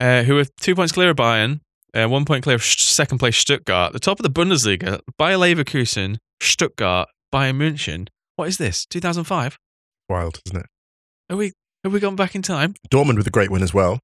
uh, 0.00 0.24
who 0.24 0.38
are 0.38 0.44
two 0.60 0.74
points 0.74 0.92
clear 0.92 1.10
of 1.10 1.16
Bayern, 1.16 1.60
uh, 1.94 2.06
one 2.08 2.24
point 2.24 2.42
clear 2.44 2.56
of 2.56 2.64
second 2.64 3.18
place 3.18 3.36
Stuttgart. 3.36 3.92
The 3.92 4.00
top 4.00 4.18
of 4.18 4.22
the 4.22 4.30
Bundesliga, 4.30 5.00
Bayer 5.18 5.36
Leverkusen, 5.36 6.16
Stuttgart, 6.40 7.08
Bayern 7.34 7.56
München. 7.56 8.08
What 8.36 8.48
is 8.48 8.58
this? 8.58 8.86
2005? 8.86 9.58
Wild, 10.08 10.40
isn't 10.46 10.60
it? 10.60 10.66
Are 11.30 11.36
we 11.36 11.52
have 11.84 11.92
we 11.92 12.00
gone 12.00 12.16
back 12.16 12.34
in 12.34 12.42
time? 12.42 12.74
Dortmund 12.90 13.16
with 13.16 13.26
a 13.26 13.30
great 13.30 13.50
win 13.50 13.62
as 13.62 13.72
well. 13.72 14.00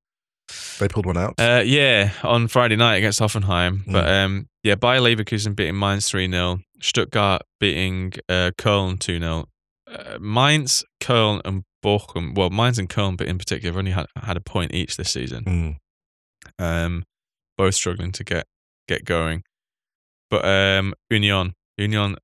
They 0.79 0.87
pulled 0.89 1.07
one 1.07 1.17
out. 1.17 1.35
Uh, 1.39 1.63
yeah, 1.65 2.13
on 2.23 2.47
Friday 2.49 2.77
night 2.77 2.97
against 2.97 3.19
Hoffenheim. 3.21 3.83
But 3.91 4.05
Mm. 4.07 4.25
um, 4.25 4.47
yeah, 4.63 4.77
Bayer 4.77 5.01
Leverkusen 5.01 5.57
beating 5.57 5.79
Mainz 5.79 6.09
3 6.09 6.31
0. 6.31 6.61
Stuttgart 6.81 7.43
beating 7.59 8.13
uh, 8.29 8.53
Köln 8.57 8.99
2 9.01 9.19
0. 9.19 9.47
Uh, 9.91 10.19
Mainz, 10.21 10.85
Köln, 11.01 11.41
and 11.45 11.65
Bochum. 11.85 12.35
Well, 12.37 12.51
Mainz 12.51 12.79
and 12.79 12.89
Köln, 12.89 13.17
but 13.17 13.27
in 13.27 13.39
particular, 13.39 13.73
have 13.73 13.79
only 13.79 13.91
had, 13.93 14.07
had 14.17 14.37
a 14.37 14.41
point 14.41 14.73
each 14.73 14.97
this 14.97 15.11
season. 15.11 15.45
Mm. 15.45 15.77
Um, 16.65 17.05
both 17.57 17.75
struggling 17.75 18.13
to 18.13 18.25
get 18.25 18.47
get 18.89 19.05
going. 19.05 19.43
But 20.31 20.45
um, 20.45 20.95
Union, 21.11 21.55
Union, 21.77 22.17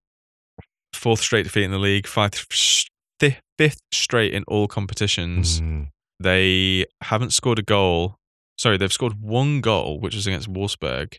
fourth 0.95 1.21
straight 1.21 1.45
defeat 1.45 1.65
in 1.65 1.71
the 1.71 1.79
league, 1.79 2.07
fifth, 2.07 2.47
fifth 3.59 3.81
straight 3.93 4.35
in 4.35 4.45
all 4.49 4.67
competitions 4.69 5.61
Mm. 5.61 5.89
they 6.21 6.87
haven't 7.03 7.33
scored 7.33 7.59
a 7.59 7.63
goal. 7.63 8.17
Sorry, 8.59 8.77
they've 8.77 8.93
scored 8.93 9.21
one 9.21 9.61
goal, 9.61 9.99
which 10.01 10.15
was 10.15 10.27
against 10.27 10.53
Wolfsburg, 10.53 11.17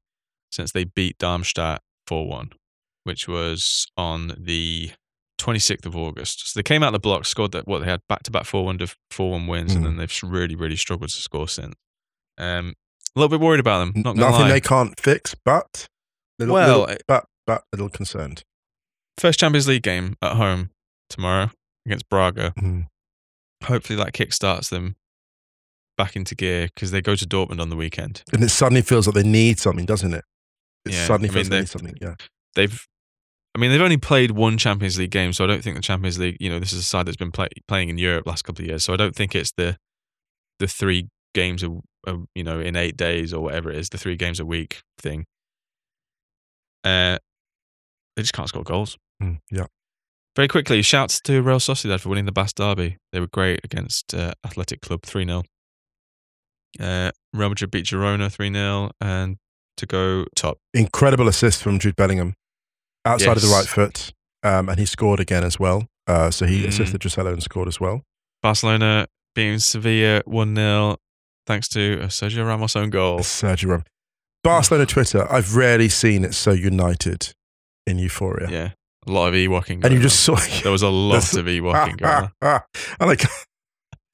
since 0.51 0.71
they 0.71 0.83
beat 0.85 1.17
Darmstadt 1.17 1.81
4 2.07 2.27
1, 2.27 2.51
which 3.03 3.27
was 3.27 3.87
on 3.97 4.33
the 4.37 4.91
26th 5.39 5.85
of 5.85 5.95
August. 5.95 6.47
So 6.53 6.57
they 6.59 6.63
came 6.63 6.83
out 6.83 6.87
of 6.87 6.93
the 6.93 6.99
block, 6.99 7.25
scored 7.25 7.51
that, 7.53 7.67
what 7.67 7.79
they 7.79 7.85
had 7.89 8.01
back 8.07 8.23
to 8.23 8.31
back 8.31 8.45
4 8.45 8.63
1 8.65 8.79
4 9.11 9.31
1 9.31 9.47
wins, 9.47 9.73
and 9.75 9.83
Mm. 9.83 9.87
then 9.87 9.97
they've 9.97 10.19
really, 10.23 10.55
really 10.55 10.75
struggled 10.77 11.09
to 11.09 11.17
score 11.17 11.47
since. 11.49 11.75
Um, 12.37 12.73
a 13.15 13.19
little 13.19 13.29
bit 13.29 13.43
worried 13.43 13.59
about 13.59 13.79
them. 13.79 14.01
Not 14.03 14.15
Nothing 14.15 14.41
lie. 14.41 14.49
they 14.49 14.61
can't 14.61 14.99
fix, 14.99 15.35
but 15.45 15.87
little, 16.39 16.53
Well, 16.53 16.79
little- 16.81 16.97
but 17.07 17.25
but 17.45 17.63
a 17.73 17.75
little 17.77 17.89
concerned. 17.89 18.43
First 19.17 19.39
Champions 19.39 19.67
League 19.67 19.83
game 19.83 20.15
at 20.21 20.35
home 20.37 20.69
tomorrow 21.09 21.51
against 21.85 22.07
Braga. 22.09 22.53
Mm. 22.57 22.87
Hopefully 23.65 23.97
that 23.97 24.13
kickstarts 24.13 24.69
them 24.69 24.95
back 25.97 26.15
into 26.15 26.33
gear 26.35 26.69
because 26.73 26.91
they 26.91 27.01
go 27.01 27.15
to 27.15 27.25
Dortmund 27.25 27.61
on 27.61 27.69
the 27.69 27.75
weekend. 27.75 28.23
And 28.33 28.43
it 28.43 28.49
suddenly 28.49 28.81
feels 28.81 29.05
like 29.07 29.13
they 29.15 29.23
need 29.29 29.59
something, 29.59 29.85
doesn't 29.85 30.13
it? 30.13 30.23
It 30.85 30.93
Yeah, 30.93 31.05
suddenly 31.05 31.29
I 31.29 31.33
feels 31.33 31.49
mean, 31.49 31.49
like 31.49 31.49
they 31.49 31.55
they- 31.55 31.59
need 31.61 31.69
something. 31.69 31.97
Yeah. 32.01 32.15
they've 32.55 32.87
I 33.55 33.59
mean 33.59 33.69
they've 33.69 33.81
only 33.81 33.97
played 33.97 34.31
one 34.31 34.57
Champions 34.57 34.97
League 34.97 35.11
game, 35.11 35.31
so 35.33 35.43
I 35.43 35.47
don't 35.47 35.63
think 35.63 35.75
the 35.75 35.81
Champions 35.83 36.17
League, 36.17 36.37
you 36.39 36.49
know, 36.49 36.57
this 36.57 36.73
is 36.73 36.79
a 36.79 36.83
side 36.83 37.05
that's 37.05 37.17
been 37.17 37.31
play, 37.31 37.49
playing 37.67 37.89
in 37.89 37.99
Europe 37.99 38.25
last 38.25 38.41
couple 38.43 38.63
of 38.63 38.67
years, 38.69 38.83
so 38.83 38.93
I 38.93 38.97
don't 38.97 39.15
think 39.15 39.35
it's 39.35 39.51
the 39.51 39.77
the 40.59 40.67
three 40.67 41.09
games 41.35 41.61
a, 41.61 41.69
you 42.35 42.43
know 42.43 42.59
in 42.59 42.75
8 42.75 42.95
days 42.97 43.33
or 43.33 43.41
whatever 43.43 43.69
it 43.71 43.77
is, 43.77 43.89
the 43.89 43.97
three 43.97 44.15
games 44.15 44.39
a 44.39 44.45
week 44.45 44.81
thing. 44.97 45.25
Uh 46.83 47.17
they 48.15 48.21
just 48.21 48.33
can't 48.33 48.49
score 48.49 48.63
goals. 48.63 48.97
Mm, 49.21 49.39
yeah. 49.49 49.65
Very 50.35 50.47
quickly, 50.47 50.81
shouts 50.81 51.19
to 51.21 51.41
Real 51.41 51.59
Sociedad 51.59 51.99
for 51.99 52.09
winning 52.09 52.25
the 52.25 52.31
Basque 52.31 52.55
Derby. 52.55 52.97
They 53.11 53.19
were 53.19 53.27
great 53.27 53.61
against 53.63 54.13
uh, 54.13 54.33
Athletic 54.45 54.81
Club 54.81 55.03
3 55.03 55.25
0. 55.25 55.43
Uh, 56.79 57.11
Real 57.33 57.49
Madrid 57.49 57.71
beat 57.71 57.85
Girona 57.85 58.31
3 58.31 58.51
0 58.53 58.91
and 58.99 59.37
to 59.77 59.85
go 59.85 60.25
top. 60.35 60.57
Incredible 60.73 61.27
assist 61.27 61.61
from 61.63 61.79
Jude 61.79 61.95
Bellingham 61.95 62.33
outside 63.05 63.37
of 63.37 63.43
the 63.43 63.49
right 63.49 63.67
foot. 63.67 64.11
Um, 64.43 64.69
and 64.69 64.77
he 64.77 64.85
scored 64.85 65.19
again 65.19 65.43
as 65.43 65.59
well. 65.59 65.87
Uh, 66.05 66.29
so 66.29 66.45
he 66.45 66.63
Mm. 66.63 66.67
assisted 66.67 67.01
Joselu 67.01 67.31
and 67.33 67.41
scored 67.43 67.67
as 67.67 67.79
well. 67.79 68.01
Barcelona 68.41 69.07
beating 69.35 69.59
Sevilla 69.59 70.21
1 70.25 70.55
0 70.55 70.97
thanks 71.47 71.67
to 71.69 71.99
a 72.01 72.07
Sergio 72.07 72.45
Ramos 72.47 72.75
own 72.75 72.89
goal. 72.89 73.19
Sergio 73.19 73.69
Ramos. 73.69 73.85
Barcelona 74.43 74.85
Twitter, 74.87 75.31
I've 75.31 75.55
rarely 75.55 75.89
seen 75.89 76.23
it 76.25 76.33
so 76.33 76.51
united 76.51 77.33
in 77.87 77.99
euphoria. 77.99 78.49
Yeah. 78.49 78.69
A 79.05 79.11
lot 79.11 79.27
of 79.27 79.33
Ewoking. 79.33 79.71
And 79.71 79.81
going 79.81 79.83
And 79.83 79.91
you 79.93 79.97
on. 79.99 80.03
just 80.03 80.21
saw 80.21 80.35
There 80.63 80.71
was 80.71 80.81
a 80.81 80.89
lot 80.89 81.33
of 81.33 81.45
Ewoking 81.45 81.97
going 81.97 82.29
on. 82.41 82.61
and 82.99 83.09
like, 83.09 83.23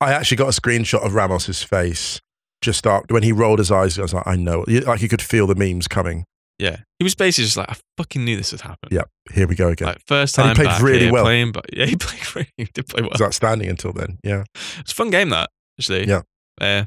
I 0.00 0.12
actually 0.12 0.36
got 0.36 0.48
a 0.48 0.60
screenshot 0.60 1.04
of 1.04 1.14
Ramos's 1.14 1.62
face 1.62 2.20
just 2.62 2.86
after 2.86 3.14
when 3.14 3.22
he 3.22 3.32
rolled 3.32 3.58
his 3.58 3.70
eyes. 3.70 3.98
I 3.98 4.02
was 4.02 4.14
like, 4.14 4.26
I 4.26 4.36
know, 4.36 4.64
like 4.68 5.02
you 5.02 5.08
could 5.08 5.22
feel 5.22 5.46
the 5.46 5.54
memes 5.54 5.86
coming. 5.88 6.24
Yeah. 6.58 6.78
He 6.98 7.04
was 7.04 7.14
basically 7.14 7.44
just 7.44 7.56
like, 7.56 7.70
I 7.70 7.76
fucking 7.96 8.24
knew 8.24 8.36
this 8.36 8.50
would 8.50 8.62
happen. 8.62 8.88
Yeah, 8.90 9.02
here 9.32 9.46
we 9.46 9.54
go 9.54 9.68
again. 9.68 9.88
Like, 9.88 10.00
first 10.06 10.36
And 10.38 10.56
he 10.56 10.64
played 10.64 10.80
really 10.80 11.00
here, 11.04 11.12
well. 11.12 11.22
Playing, 11.24 11.52
but 11.52 11.66
yeah, 11.72 11.86
he 11.86 11.94
played 11.94 12.34
really, 12.34 12.48
he 12.56 12.64
did 12.64 12.88
play 12.88 13.02
well. 13.02 13.10
It 13.10 13.14
was 13.14 13.22
outstanding 13.22 13.68
until 13.68 13.92
then. 13.92 14.18
Yeah, 14.24 14.44
It's 14.80 14.90
a 14.90 14.94
fun 14.94 15.10
game 15.10 15.28
that 15.30 15.50
actually. 15.78 16.08
Yeah. 16.08 16.22
Uh, 16.60 16.84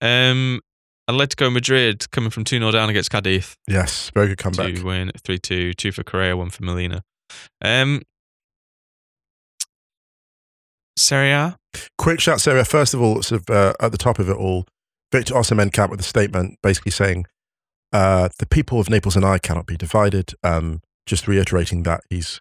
um, 0.00 0.60
Atletico 1.08 1.52
Madrid 1.52 2.10
coming 2.10 2.30
from 2.30 2.44
two 2.44 2.58
0 2.58 2.70
down 2.70 2.88
against 2.88 3.10
Cadiz 3.10 3.56
yes, 3.66 4.10
very 4.14 4.28
good 4.28 4.38
comeback. 4.38 4.74
to 4.74 4.82
win 4.84 5.10
three 5.24 5.38
two, 5.38 5.72
two 5.74 5.92
for 5.92 6.02
Correa, 6.04 6.36
one 6.36 6.50
for 6.50 6.62
Molina. 6.64 7.02
Um, 7.62 8.02
Serie 10.96 11.30
A. 11.32 11.56
Quick 11.98 12.20
shout, 12.20 12.40
Sarah. 12.40 12.64
First 12.64 12.94
of 12.94 13.00
all, 13.00 13.22
sort 13.22 13.42
of 13.42 13.50
uh, 13.50 13.72
at 13.80 13.92
the 13.92 13.98
top 13.98 14.18
of 14.18 14.28
it 14.28 14.36
all, 14.36 14.66
Victor 15.12 15.34
Osimhen 15.34 15.90
with 15.90 16.00
a 16.00 16.04
statement 16.04 16.58
basically 16.62 16.90
saying, 16.92 17.26
uh, 17.92 18.28
"The 18.38 18.46
people 18.46 18.80
of 18.80 18.90
Naples 18.90 19.16
and 19.16 19.24
I 19.24 19.38
cannot 19.38 19.66
be 19.66 19.76
divided." 19.76 20.34
Um, 20.42 20.80
just 21.06 21.26
reiterating 21.26 21.82
that 21.84 22.02
he's 22.10 22.40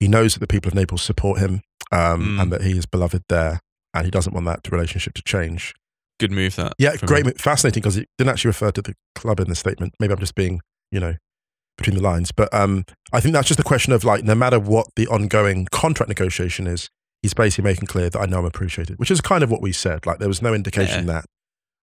he 0.00 0.08
knows 0.08 0.34
that 0.34 0.40
the 0.40 0.46
people 0.46 0.68
of 0.68 0.74
Naples 0.74 1.02
support 1.02 1.38
him 1.38 1.62
um, 1.92 2.36
Mm. 2.36 2.42
and 2.42 2.52
that 2.52 2.62
he 2.62 2.76
is 2.76 2.84
beloved 2.86 3.22
there, 3.28 3.60
and 3.94 4.04
he 4.04 4.10
doesn't 4.10 4.34
want 4.34 4.46
that 4.46 4.70
relationship 4.70 5.14
to 5.14 5.22
change. 5.22 5.72
Good 6.20 6.30
move 6.30 6.56
that. 6.56 6.74
Yeah, 6.78 6.96
great, 6.96 7.24
mo- 7.24 7.32
fascinating 7.38 7.80
because 7.80 7.94
he 7.96 8.06
didn't 8.18 8.30
actually 8.30 8.50
refer 8.50 8.70
to 8.72 8.82
the 8.82 8.94
club 9.14 9.40
in 9.40 9.48
the 9.48 9.54
statement. 9.54 9.94
Maybe 9.98 10.12
I'm 10.12 10.20
just 10.20 10.34
being, 10.34 10.60
you 10.92 11.00
know, 11.00 11.14
between 11.76 11.96
the 11.96 12.02
lines. 12.02 12.30
But 12.30 12.52
um, 12.54 12.84
I 13.12 13.20
think 13.20 13.34
that's 13.34 13.48
just 13.48 13.58
a 13.58 13.64
question 13.64 13.92
of 13.92 14.04
like, 14.04 14.22
no 14.22 14.34
matter 14.34 14.60
what 14.60 14.86
the 14.96 15.08
ongoing 15.08 15.66
contract 15.72 16.08
negotiation 16.08 16.66
is, 16.66 16.88
he's 17.22 17.34
basically 17.34 17.64
making 17.64 17.86
clear 17.86 18.10
that 18.10 18.20
I 18.20 18.26
know 18.26 18.40
I'm 18.40 18.44
appreciated, 18.44 18.98
which 18.98 19.10
is 19.10 19.20
kind 19.20 19.42
of 19.42 19.50
what 19.50 19.62
we 19.62 19.72
said. 19.72 20.06
Like 20.06 20.18
there 20.18 20.28
was 20.28 20.42
no 20.42 20.54
indication 20.54 21.06
that 21.06 21.24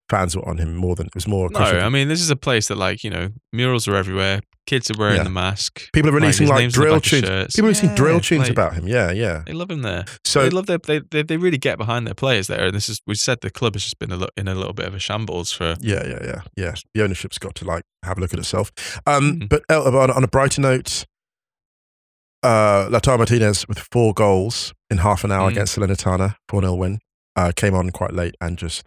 fans 0.09 0.37
were 0.37 0.47
on 0.47 0.59
him 0.59 0.77
more 0.77 0.95
than 0.95 1.07
it 1.07 1.15
was 1.15 1.27
more. 1.27 1.47
a 1.47 1.51
No, 1.51 1.61
I 1.61 1.89
mean 1.89 2.09
this 2.09 2.21
is 2.21 2.31
a 2.31 2.37
place 2.37 2.69
that 2.69 2.77
like 2.77 3.03
you 3.03 3.11
know 3.11 3.31
murals 3.53 3.89
are 3.89 3.97
everywhere. 3.97 4.41
Kids 4.71 4.89
are 4.91 4.99
wearing 4.99 5.17
Yeah. 5.17 5.25
the 5.25 5.31
mask. 5.31 5.91
people 5.93 6.11
are 6.11 6.15
releasing 6.15 6.45
his 6.45 6.51
like, 6.51 6.61
name's 6.61 6.79
on 6.79 6.83
the 6.85 6.89
drill 6.91 7.01
tunes. 7.01 7.25
shirts. 7.27 7.57
People 7.57 7.67
are 7.67 7.73
releasing 7.73 7.95
drill 7.97 8.21
tunes 8.21 8.43
like, 8.43 8.51
about 8.53 8.75
him. 8.75 8.87
Yeah, 8.87 9.11
yeah. 9.11 9.43
They 9.47 9.53
love 9.53 9.71
him 9.71 9.83
there. 9.83 10.05
So 10.25 10.43
they 10.45 10.51
love 10.51 10.67
their 10.67 10.79
they, 10.79 11.01
they 11.11 11.23
they 11.25 11.37
really 11.37 11.59
get 11.59 11.77
behind 11.77 12.07
their 12.07 12.15
players 12.15 12.47
there. 12.47 12.67
And 12.67 12.75
this 12.75 12.89
is 12.89 13.01
we 13.07 13.15
said 13.17 13.39
the 13.41 13.51
club 13.51 13.75
has 13.75 13.83
just 13.83 13.99
been 13.99 14.13
a 14.13 14.17
li- 14.17 14.29
in 14.37 14.47
a 14.49 14.55
little 14.55 14.73
bit 14.73 14.87
of 14.87 14.95
a 14.95 14.99
shambles 15.01 15.51
for 15.53 15.75
Yeah, 15.81 16.07
yeah, 16.07 16.19
yeah, 16.25 16.41
yeah. 16.57 16.75
The 16.95 17.03
ownership's 17.03 17.39
got 17.39 17.55
to 17.57 17.65
like 17.65 17.83
have 18.05 18.17
a 18.19 18.21
look 18.21 18.33
at 18.33 18.39
itself. 18.39 18.71
Um, 19.07 19.41
Mhm. 19.41 19.49
But 19.49 19.63
uh, 19.69 19.83
on, 19.83 20.11
on 20.13 20.23
a 20.25 20.29
brighter 20.29 20.61
note, 20.61 21.05
uh, 22.43 22.89
Lautaro 22.89 23.19
Martinez 23.19 23.67
with 23.69 23.79
four 23.93 24.15
goals 24.15 24.73
in 24.89 24.99
half 24.99 25.25
an 25.25 25.33
hour 25.33 25.49
Mm. 25.49 25.53
against 25.53 25.77
Salernitana, 25.77 26.37
4 26.49 26.63
0 26.63 26.75
win, 26.75 26.99
uh, 27.37 27.53
came 27.55 27.75
on 27.75 27.91
quite 27.91 28.13
late 28.13 28.35
and 28.41 28.57
just 28.57 28.85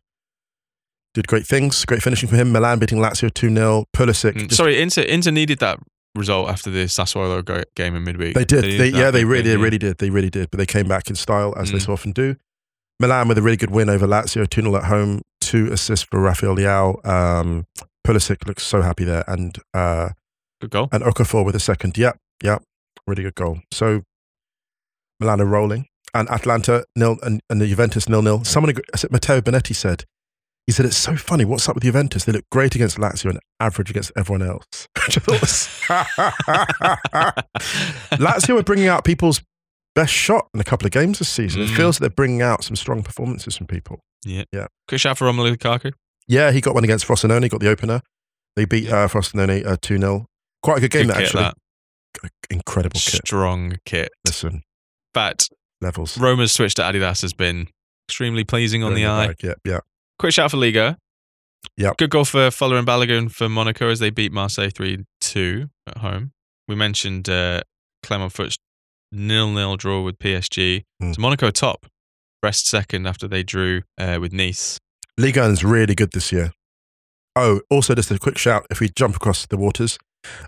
did 1.13 1.27
great 1.27 1.45
things. 1.45 1.85
Great 1.85 2.01
finishing 2.03 2.27
for 2.29 2.35
him. 2.35 2.51
Milan 2.51 2.79
beating 2.79 2.97
Lazio 2.99 3.33
2 3.33 3.53
0. 3.53 3.85
Pulisic. 3.95 4.33
Mm, 4.33 4.47
just- 4.47 4.55
Sorry, 4.57 4.81
Inter 4.81 5.01
Inter 5.03 5.31
needed 5.31 5.59
that 5.59 5.79
result 6.15 6.49
after 6.49 6.69
the 6.69 6.85
Sassuolo 6.85 7.43
go- 7.43 7.63
game 7.75 7.95
in 7.95 8.03
midweek. 8.03 8.35
They 8.35 8.45
did. 8.45 8.63
They, 8.63 8.91
that 8.91 8.97
yeah, 8.97 9.11
they 9.11 9.25
really, 9.25 9.55
really 9.57 9.77
did. 9.79 9.97
They 9.97 10.09
really 10.09 10.29
did. 10.29 10.49
But 10.51 10.57
they 10.57 10.65
came 10.65 10.87
back 10.87 11.09
in 11.09 11.15
style, 11.15 11.53
as 11.57 11.71
they 11.71 11.77
Mm. 11.77 11.85
so 11.85 11.93
often 11.93 12.11
do. 12.11 12.35
Milan 12.99 13.27
with 13.27 13.37
a 13.37 13.41
really 13.41 13.57
good 13.57 13.71
win 13.71 13.89
over 13.89 14.05
Lazio, 14.07 14.47
2 14.47 14.61
0 14.61 14.75
at 14.75 14.83
home, 14.85 15.21
two 15.41 15.71
assists 15.71 16.05
for 16.09 16.19
Rafael 16.19 16.55
Leao. 16.55 17.05
Um, 17.07 17.65
Pulisic 18.07 18.45
looks 18.47 18.63
so 18.63 18.81
happy 18.81 19.03
there, 19.03 19.23
and 19.27 19.57
uh, 19.73 20.09
Good 20.61 20.69
goal. 20.71 20.89
and 20.91 21.03
Okafor 21.03 21.43
with 21.45 21.55
a 21.55 21.59
second. 21.59 21.97
Yep, 21.97 22.17
yep, 22.43 22.61
really 23.07 23.23
good 23.23 23.35
goal. 23.35 23.59
So 23.71 24.03
Milan 25.19 25.41
are 25.41 25.45
rolling, 25.45 25.87
and 26.13 26.29
Atalanta 26.29 26.85
nil, 26.95 27.17
and, 27.23 27.41
and 27.49 27.61
the 27.61 27.67
Juventus 27.67 28.07
nil 28.09 28.21
nil. 28.21 28.43
Someone, 28.43 28.73
Matteo 29.09 29.41
Bonetti 29.41 29.75
said, 29.75 30.05
he 30.67 30.71
said 30.73 30.85
it's 30.85 30.97
so 30.97 31.15
funny. 31.15 31.45
What's 31.45 31.67
up 31.67 31.75
with 31.75 31.83
Juventus? 31.83 32.25
They 32.25 32.31
look 32.31 32.45
great 32.51 32.75
against 32.75 32.97
Lazio 32.97 33.31
and 33.31 33.39
average 33.59 33.89
against 33.89 34.11
everyone 34.17 34.47
else. 34.47 34.87
Which 35.07 35.17
I 35.17 35.21
thought 35.21 35.41
was 35.41 35.67
Lazio 38.19 38.59
are 38.59 38.63
bringing 38.63 38.87
out 38.87 39.03
people's 39.03 39.41
best 39.95 40.13
shot 40.13 40.47
in 40.53 40.59
a 40.59 40.63
couple 40.63 40.85
of 40.85 40.91
games 40.91 41.19
this 41.19 41.29
season. 41.29 41.61
It 41.61 41.69
Mm. 41.69 41.75
feels 41.75 41.97
that 41.97 42.01
they're 42.01 42.15
bringing 42.15 42.41
out 42.41 42.63
some 42.63 42.75
strong 42.75 43.03
performances 43.03 43.55
from 43.57 43.67
people. 43.67 43.99
Quick 44.25 45.01
shout 45.01 45.17
for 45.17 45.25
Romelu 45.25 45.55
Lukaku. 45.55 45.91
Yeah, 46.27 46.51
he 46.51 46.61
got 46.61 46.73
one 46.73 46.83
against 46.83 47.05
Frosinone, 47.05 47.49
got 47.49 47.59
the 47.59 47.69
opener. 47.69 48.01
They 48.55 48.65
beat 48.65 48.89
uh, 48.89 49.07
Frosinone 49.07 49.65
uh, 49.65 49.77
2 49.81 49.97
0. 49.97 50.25
Quite 50.61 50.77
a 50.77 50.81
good 50.81 50.91
game, 50.91 51.07
Good 51.07 51.15
that, 51.15 51.23
actually. 51.23 51.43
that. 51.43 51.57
Incredible 52.49 52.99
kit. 52.99 53.21
Strong 53.25 53.77
kit. 53.85 54.09
Listen, 54.25 54.61
But 55.13 55.49
levels. 55.81 56.17
Roma's 56.17 56.53
switch 56.53 56.75
to 56.75 56.81
Adidas 56.83 57.21
has 57.21 57.33
been 57.33 57.67
extremely 58.07 58.45
pleasing 58.45 58.83
on 58.83 58.93
the 58.93 59.05
eye. 59.05 59.35
Yeah, 59.43 59.53
yeah. 59.65 59.79
Quick 60.19 60.33
shout 60.33 60.51
for 60.51 60.57
Liga. 60.57 60.97
Yep. 61.77 61.97
Good 61.97 62.09
goal 62.09 62.25
for 62.25 62.49
Folarin 62.49 62.85
Balogun 62.85 63.31
for 63.31 63.49
Monaco 63.49 63.89
as 63.89 63.99
they 63.99 64.09
beat 64.09 64.31
Marseille 64.31 64.69
3 64.69 65.05
2 65.21 65.69
at 65.87 65.97
home. 65.97 66.31
We 66.67 66.75
mentioned 66.75 67.29
uh, 67.29 67.61
Clermont 68.03 68.33
Foot's 68.33 68.57
nil 69.11 69.49
nil 69.49 69.77
draw 69.77 70.01
with 70.01 70.19
PSG. 70.19 70.83
Mm. 71.01 71.15
So 71.15 71.21
Monaco 71.21 71.49
top, 71.51 71.85
Brest 72.41 72.67
second 72.67 73.07
after 73.07 73.27
they 73.27 73.43
drew 73.43 73.81
uh, 73.97 74.17
with 74.19 74.33
Nice. 74.33 74.77
Ligue 75.17 75.35
1's 75.35 75.63
really 75.63 75.95
good 75.95 76.11
this 76.11 76.31
year. 76.31 76.51
Oh, 77.35 77.61
also 77.69 77.95
just 77.95 78.11
a 78.11 78.19
quick 78.19 78.37
shout 78.37 78.65
if 78.69 78.79
we 78.79 78.89
jump 78.89 79.15
across 79.15 79.45
the 79.45 79.57
waters 79.57 79.97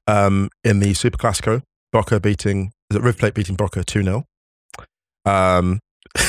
um, 0.07 0.49
in 0.63 0.79
the 0.79 0.93
Super 0.93 1.17
Classico, 1.17 1.61
Boca 1.91 2.19
beating, 2.19 2.71
is 2.89 2.97
it 2.97 3.03
River 3.03 3.17
Plate 3.17 3.33
beating 3.33 3.55
Boca 3.55 3.83
2 3.83 4.03
0. 4.03 4.23
Um, 5.25 5.79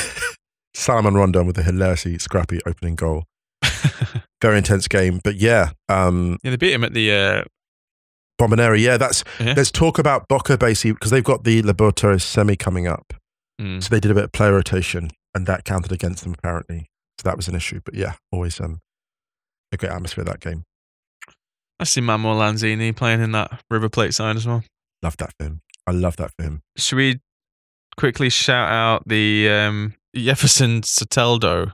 Salomon 0.76 1.14
Rondon 1.14 1.46
with 1.46 1.58
a 1.58 1.62
hilariously 1.62 2.18
scrappy 2.18 2.60
opening 2.66 2.94
goal. 2.96 3.24
Very 4.42 4.58
intense 4.58 4.86
game. 4.88 5.20
But 5.24 5.36
yeah, 5.36 5.70
um, 5.88 6.38
Yeah, 6.42 6.50
they 6.50 6.56
beat 6.56 6.72
him 6.72 6.84
at 6.84 6.92
the. 6.94 7.12
Uh, 7.12 7.44
Bombonera, 8.40 8.78
yeah, 8.78 8.98
that's, 8.98 9.24
Yeah. 9.40 9.54
let's 9.56 9.70
talk 9.70 9.98
about 9.98 10.28
Boca 10.28 10.58
basically 10.58 10.92
because 10.92 11.10
they've 11.10 11.24
got 11.24 11.44
the 11.44 11.62
Libertadores 11.62 12.20
semi 12.20 12.54
coming 12.54 12.86
up. 12.86 13.14
mm, 13.58 13.82
So 13.82 13.88
they 13.88 13.98
did 13.98 14.10
a 14.10 14.14
bit 14.14 14.24
of 14.24 14.32
player 14.32 14.52
rotation 14.52 15.10
and 15.34 15.46
that 15.46 15.64
counted 15.64 15.90
against 15.90 16.22
them 16.22 16.34
apparently. 16.34 16.90
So 17.18 17.30
that 17.30 17.36
was 17.38 17.48
an 17.48 17.54
issue. 17.54 17.80
But 17.82 17.94
yeah, 17.94 18.12
always 18.30 18.60
um, 18.60 18.80
a 19.72 19.78
great 19.78 19.90
atmosphere 19.90 20.22
that 20.24 20.40
game. 20.40 20.64
I 21.80 21.84
see 21.84 22.02
Manuel 22.02 22.36
Lanzini 22.36 22.94
playing 22.94 23.22
in 23.22 23.32
that 23.32 23.62
River 23.70 23.88
Plate 23.88 24.12
side 24.12 24.36
as 24.36 24.46
well. 24.46 24.62
Love 25.02 25.16
that 25.16 25.32
for 25.38 25.46
him. 25.46 25.62
I 25.86 25.92
love 25.92 26.16
that 26.16 26.32
for 26.36 26.42
him. 26.44 26.60
Should 26.76 26.96
we 26.96 27.20
quickly 27.96 28.28
shout 28.28 28.70
out 28.70 29.08
the 29.08 29.48
um, 29.48 29.94
Jefferson 30.16 30.82
Soteldo, 30.82 31.72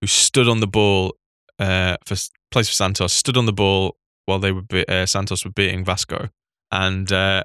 who 0.00 0.06
stood 0.06 0.48
on 0.48 0.60
the 0.60 0.66
ball 0.66 1.14
uh, 1.58 1.96
for 2.06 2.16
plays 2.50 2.68
for 2.68 2.74
Santos, 2.74 3.12
stood 3.12 3.36
on 3.36 3.46
the 3.46 3.52
ball 3.52 3.96
while 4.26 4.38
they 4.38 4.52
were 4.52 4.62
be- 4.62 4.86
uh, 4.88 5.06
Santos 5.06 5.44
were 5.44 5.50
beating 5.50 5.84
Vasco, 5.84 6.28
and 6.70 7.10
uh, 7.12 7.44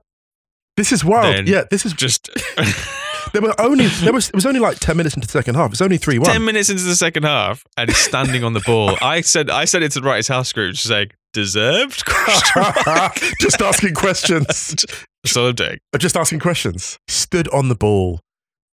This 0.77 0.91
is 0.91 1.03
wild. 1.03 1.47
Yeah, 1.47 1.63
this 1.69 1.85
is 1.85 1.93
just. 1.93 2.29
There 3.31 3.41
were 3.41 3.59
only 3.59 3.87
there 3.87 4.13
was 4.13 4.29
it 4.29 4.35
was 4.35 4.45
only 4.45 4.59
like 4.59 4.77
ten 4.79 4.95
minutes 4.95 5.15
into 5.15 5.27
the 5.27 5.31
second 5.31 5.55
half. 5.55 5.71
It's 5.71 5.81
only 5.81 5.97
three 5.97 6.19
one. 6.19 6.29
ten 6.29 6.45
minutes 6.45 6.69
into 6.69 6.83
the 6.83 6.95
second 6.95 7.23
half, 7.23 7.65
and 7.77 7.89
he's 7.89 7.97
standing 7.97 8.43
on 8.43 8.53
the 8.53 8.59
ball. 8.59 8.95
I 9.01 9.21
said, 9.21 9.49
I 9.49 9.65
said 9.65 9.81
it 9.81 9.91
to 9.93 10.01
the 10.01 10.05
right 10.05 10.17
his 10.17 10.27
house 10.27 10.53
group, 10.53 10.75
just 10.75 10.87
saying 10.87 11.09
deserved 11.33 12.03
just 13.41 13.59
asking 13.59 13.95
questions. 13.95 14.85
Just 15.25 16.15
asking 16.15 16.39
questions. 16.41 16.99
Stood 17.07 17.47
on 17.47 17.69
the 17.69 17.75
ball. 17.75 18.19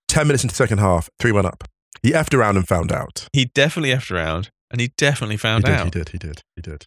Ten 0.10 0.28
minutes 0.28 0.43
into 0.43 0.53
the 0.53 0.57
second 0.57 0.80
half. 0.80 1.10
Three 1.20 1.32
one 1.32 1.45
up. 1.45 1.64
He 2.03 2.12
effed 2.12 2.34
around 2.38 2.57
and 2.57 2.68
found 2.68 2.91
out. 2.91 3.28
He 3.34 3.45
definitely 3.45 3.91
effed 3.91 4.12
around, 4.12 4.49
and 4.72 4.82
he 4.82 4.91
definitely 4.97 5.36
He 5.36 5.38
found 5.38 5.64
did. 5.66 5.74
out. 5.74 5.86
He 5.86 5.89
did. 5.91 6.10
He 6.10 6.18
did. 6.18 6.41
He 6.55 6.62
did. 6.62 6.86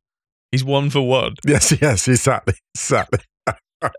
He's 0.50 0.64
one 0.64 0.90
for 0.90 1.00
one. 1.00 1.36
Yes. 1.46 1.72
Yes. 1.80 2.06
Exactly. 2.08 2.54
Exactly. 2.74 3.20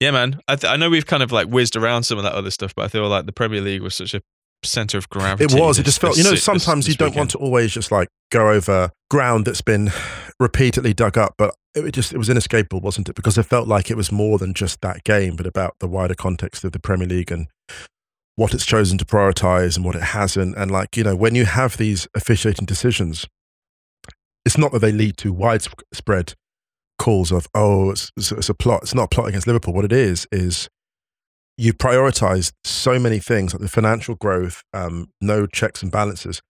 Yeah, 0.00 0.12
man. 0.12 0.40
I, 0.48 0.56
th- 0.56 0.72
I 0.72 0.76
know 0.76 0.88
we've 0.88 1.04
kind 1.06 1.22
of 1.22 1.32
like 1.32 1.48
whizzed 1.48 1.76
around 1.76 2.04
some 2.04 2.18
of 2.18 2.24
that 2.24 2.32
other 2.32 2.50
stuff, 2.50 2.72
but 2.74 2.84
I 2.84 2.88
feel 2.88 3.06
like 3.08 3.26
the 3.26 3.32
Premier 3.32 3.60
League 3.60 3.82
was 3.82 3.94
such 3.94 4.14
a 4.14 4.22
center 4.64 4.96
of 4.96 5.08
gravity. 5.10 5.52
It 5.54 5.60
was. 5.60 5.78
It 5.78 5.82
just 5.84 6.00
felt. 6.00 6.14
this 6.16 6.24
You 6.24 6.30
know, 6.30 6.36
sometimes 6.36 6.86
this- 6.86 6.94
you 6.94 6.96
don't 6.96 7.10
this 7.10 7.16
want 7.16 7.30
to 7.32 7.38
always 7.38 7.72
just 7.72 7.90
like 7.92 8.08
go 8.30 8.50
over 8.50 8.90
ground 9.10 9.44
that's 9.44 9.60
been 9.60 9.90
repeatedly 10.40 10.94
dug 10.94 11.18
up, 11.18 11.34
but 11.36 11.54
it 11.74 11.90
just 11.92 12.12
it 12.14 12.18
was 12.18 12.30
inescapable, 12.30 12.80
wasn't 12.80 13.08
it? 13.08 13.16
Because 13.16 13.36
it 13.36 13.42
felt 13.42 13.68
like 13.68 13.90
it 13.90 13.96
was 13.96 14.10
more 14.12 14.38
than 14.38 14.54
just 14.54 14.80
that 14.82 15.04
game, 15.04 15.34
but 15.36 15.46
about 15.46 15.74
the 15.80 15.88
wider 15.88 16.14
context 16.14 16.64
of 16.64 16.72
the 16.72 16.78
Premier 16.80 17.08
League 17.08 17.30
and 17.32 17.48
what 18.38 18.54
it's 18.54 18.64
chosen 18.64 18.96
to 18.96 19.04
prioritize 19.04 19.74
and 19.74 19.84
what 19.84 19.96
it 19.96 20.02
hasn't. 20.02 20.56
And 20.56 20.70
like 20.70 20.96
you 20.96 21.02
know, 21.02 21.16
when 21.16 21.34
you 21.34 21.44
have 21.44 21.76
these 21.76 22.06
officiating 22.14 22.66
decisions, 22.66 23.26
it's 24.44 24.56
not 24.56 24.70
that 24.70 24.78
they 24.78 24.92
lead 24.92 25.16
to 25.18 25.32
widespread 25.32 26.34
calls 27.00 27.32
of 27.32 27.48
oh, 27.52 27.90
it's, 27.90 28.12
it's, 28.16 28.48
a 28.48 28.54
plot. 28.54 28.84
It's 28.84 28.94
not 28.94 29.04
a 29.04 29.08
plot 29.08 29.28
against 29.28 29.48
Liverpool. 29.48 29.74
What 29.74 29.84
it 29.84 29.92
is 29.92 30.28
is 30.30 30.68
you 31.56 31.72
prioritize 31.72 32.52
so 32.62 33.00
many 33.00 33.18
things 33.18 33.52
like 33.52 33.60
the 33.60 33.68
financial 33.68 34.14
growth, 34.14 34.62
um, 34.72 35.10
no 35.20 35.44
checks 35.48 35.82
and 35.82 35.90
balances, 35.90 36.40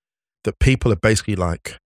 that 0.44 0.58
people 0.58 0.92
are 0.92 0.96
basically 0.96 1.36
like 1.36 1.78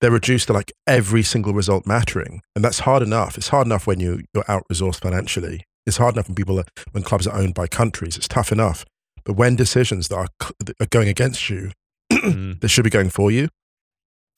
they're 0.00 0.10
reduced 0.10 0.48
to 0.48 0.52
like 0.52 0.72
every 0.84 1.22
single 1.22 1.54
result 1.54 1.86
mattering, 1.86 2.42
and 2.56 2.64
that's 2.64 2.80
hard 2.80 3.04
enough. 3.04 3.38
It's 3.38 3.50
hard 3.50 3.68
enough 3.68 3.86
when 3.86 4.00
you 4.00 4.24
you're 4.34 4.44
out 4.48 4.64
resourced 4.68 5.00
financially. 5.00 5.64
It's 5.86 5.96
hard 5.98 6.14
enough 6.14 6.28
when 6.28 6.34
people 6.34 6.58
are 6.58 6.64
when 6.92 7.02
clubs 7.02 7.26
are 7.26 7.36
owned 7.36 7.54
by 7.54 7.66
countries. 7.66 8.16
It's 8.16 8.28
tough 8.28 8.50
enough, 8.52 8.84
but 9.24 9.34
when 9.34 9.54
decisions 9.56 10.08
that 10.08 10.16
are, 10.16 10.26
that 10.60 10.74
are 10.80 10.86
going 10.86 11.08
against 11.08 11.48
you, 11.50 11.70
Mm. 12.12 12.60
that 12.60 12.68
should 12.68 12.84
be 12.84 12.90
going 12.90 13.10
for 13.10 13.30
you, 13.30 13.48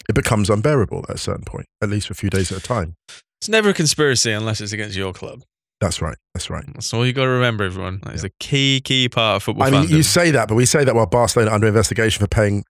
it 0.09 0.15
becomes 0.15 0.51
unbearable 0.51 1.05
at 1.09 1.15
a 1.17 1.19
certain 1.19 1.45
point, 1.45 1.67
at 1.83 1.89
least 1.89 2.07
for 2.09 2.13
a 2.13 2.17
few 2.17 2.31
days 2.31 2.51
at 2.51 2.59
a 2.59 2.63
time. 2.63 2.95
It's 3.41 3.49
never 3.49 3.69
a 3.71 3.75
conspiracy 3.75 4.33
unless 4.33 4.61
it's 4.61 4.73
against 4.73 4.97
your 4.97 5.13
club. 5.13 5.43
That's 5.81 6.01
right. 6.01 6.17
That's 6.35 6.49
right. 6.49 6.65
That's 6.73 6.93
all 6.95 7.05
you 7.07 7.13
got 7.13 7.25
to 7.25 7.29
remember, 7.29 7.63
everyone. 7.65 8.01
That 8.03 8.15
is 8.15 8.25
a 8.25 8.31
key, 8.41 8.81
key 8.83 9.09
part 9.09 9.37
of 9.37 9.43
football 9.43 9.67
I 9.67 9.71
mean, 9.71 9.85
fandom. 9.85 9.91
you 9.91 10.03
say 10.03 10.31
that, 10.33 10.49
but 10.49 10.55
we 10.55 10.65
say 10.65 10.85
that 10.85 10.95
while 10.95 11.07
Barcelona 11.07 11.51
are 11.51 11.55
under 11.55 11.67
investigation 11.69 12.19
for 12.19 12.27
paying 12.29 12.65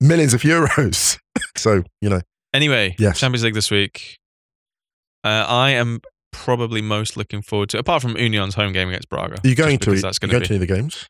millions 0.00 0.34
of 0.34 0.42
euros. 0.42 1.18
so 1.56 1.82
you 2.02 2.08
know, 2.10 2.20
Anyway, 2.52 2.96
Yes. 2.98 3.20
Champions 3.20 3.44
League 3.44 3.54
this 3.54 3.70
week. 3.70 4.18
Uh, 5.24 5.44
I 5.48 5.70
am 5.70 6.00
probably 6.32 6.82
most 6.82 7.16
looking 7.16 7.42
forward 7.42 7.68
to, 7.70 7.78
apart 7.78 8.02
from 8.02 8.16
Union's 8.16 8.54
home 8.54 8.72
game 8.72 8.88
against 8.88 9.08
Braga. 9.08 9.36
are 9.44 9.48
you 9.48 9.54
going 9.54 9.78
to? 9.78 9.94
That's 10.00 10.18
going 10.18 10.30
to 10.30 10.40
be. 10.40 10.46
any 10.46 10.56
of 10.56 10.60
the 10.60 10.66
games? 10.74 11.06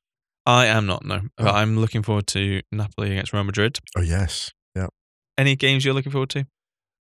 I 0.47 0.67
am 0.67 0.87
not. 0.87 1.05
No, 1.05 1.21
Oh. 1.39 1.45
but 1.45 1.55
I'm 1.55 1.79
looking 1.79 2.03
forward 2.03 2.27
to 2.29 2.63
Napoli 2.73 3.11
against 3.13 3.33
Real 3.33 3.45
Madrid. 3.45 3.79
Oh 3.97 4.01
yes, 4.01 4.51
yeah. 4.75 4.87
Any 5.37 5.57
games 5.57 5.85
you're 5.85 5.95
looking 5.95 6.13
forward 6.13 6.31
to? 6.31 6.47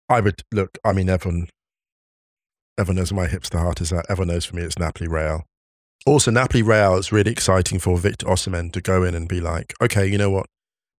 I 0.09 0.21
would 0.21 0.43
look. 0.53 0.79
I 0.85 0.93
mean, 0.93 1.09
everyone, 1.09 1.49
everyone 2.79 2.97
knows 2.97 3.13
my 3.13 3.27
hipster 3.27 3.59
heart 3.61 3.81
is 3.81 3.91
that. 3.91 4.07
Everyone 4.09 4.35
knows 4.35 4.45
for 4.45 4.57
me 4.57 4.63
it's 4.63 4.79
Napoli 4.79 5.09
Real. 5.09 5.45
Also, 6.07 6.31
Napoli 6.31 6.63
Real 6.63 6.97
is 6.97 7.11
really 7.11 7.33
exciting 7.33 7.79
for 7.79 7.99
Victor 7.99 8.27
Osimhen 8.27 8.73
to 8.73 8.81
go 8.81 9.03
in 9.03 9.15
and 9.15 9.29
be 9.29 9.41
like, 9.41 9.75
okay, 9.83 10.07
you 10.07 10.17
know 10.19 10.31
what, 10.31 10.47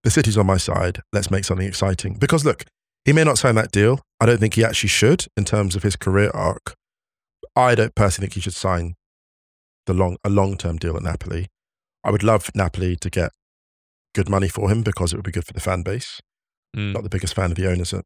the 0.04 0.10
city's 0.10 0.36
on 0.36 0.46
my 0.46 0.58
side. 0.58 1.00
Let's 1.12 1.30
make 1.30 1.44
something 1.44 1.66
exciting. 1.66 2.14
Because 2.14 2.44
look, 2.44 2.64
he 3.04 3.12
may 3.14 3.24
not 3.24 3.38
sign 3.38 3.54
that 3.54 3.72
deal. 3.72 4.00
I 4.20 4.26
don't 4.26 4.38
think 4.38 4.54
he 4.54 4.64
actually 4.64 4.90
should 4.90 5.26
in 5.36 5.44
terms 5.44 5.76
of 5.76 5.82
his 5.82 5.96
career 5.96 6.30
arc. 6.34 6.74
I 7.58 7.74
don't 7.74 7.94
personally 7.94 8.26
think 8.26 8.34
he 8.34 8.40
should 8.40 8.54
sign 8.54 8.94
the 9.86 9.94
long 9.94 10.16
a 10.22 10.30
long 10.30 10.56
term 10.56 10.76
deal 10.76 10.96
at 10.96 11.02
Napoli. 11.02 11.48
I 12.04 12.10
would 12.10 12.22
love 12.22 12.50
Napoli 12.54 12.96
to 12.96 13.10
get 13.10 13.32
good 14.14 14.28
money 14.28 14.48
for 14.48 14.70
him 14.70 14.82
because 14.82 15.12
it 15.12 15.16
would 15.16 15.24
be 15.24 15.32
good 15.32 15.46
for 15.46 15.52
the 15.52 15.60
fan 15.60 15.82
base 15.82 16.20
Mm. 16.76 16.92
not 16.92 17.02
the 17.02 17.08
biggest 17.08 17.34
fan 17.34 17.50
of 17.50 17.56
the 17.56 17.66
owners 17.66 17.94
at 17.94 18.04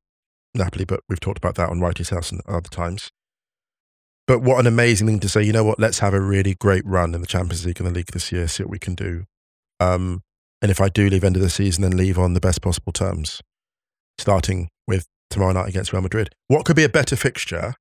Napoli, 0.55 0.85
but 0.85 1.01
we've 1.09 1.21
talked 1.21 1.39
about 1.39 1.57
that 1.57 1.69
on 1.69 1.81
Wrighty's 1.81 2.11
House 2.11 2.31
and 2.31 2.41
other 2.47 2.69
times. 2.69 3.11
But 4.27 4.41
what 4.41 4.61
an 4.61 4.67
amazing 4.67 5.07
thing 5.09 5.19
to 5.21 5.29
say, 5.29 5.43
you 5.43 5.53
know 5.53 5.65
what, 5.65 5.81
let's 5.81 5.99
have 5.99 6.15
a 6.15 6.21
really 6.21 6.55
great 6.55 6.87
run 6.87 7.15
in 7.15 7.21
the 7.21 7.27
Champions 7.27 7.67
League 7.67 7.81
and 7.81 7.89
the 7.89 7.93
league 7.93 8.13
this 8.13 8.31
year, 8.31 8.47
see 8.47 8.63
what 8.63 8.71
we 8.71 8.79
can 8.79 8.95
do. 8.95 9.25
Um, 9.81 10.23
and 10.61 10.71
if 10.71 10.81
I 10.81 10.89
do 10.89 11.11
leave 11.11 11.25
end 11.25 11.35
of 11.37 11.43
the 11.43 11.51
season, 11.51 11.83
then 11.83 11.97
leave 11.97 12.19
on 12.19 12.35
the 12.35 12.41
best 12.41 12.63
possible 12.63 12.93
terms, 12.93 13.41
starting 14.17 14.69
with 14.87 15.07
tomorrow 15.29 15.53
night 15.53 15.69
against 15.69 15.93
Real 15.93 16.03
Madrid. 16.03 16.31
What 16.47 16.65
could 16.65 16.77
be 16.77 16.85
a 16.85 16.89
better 16.89 17.17
fixture 17.17 17.75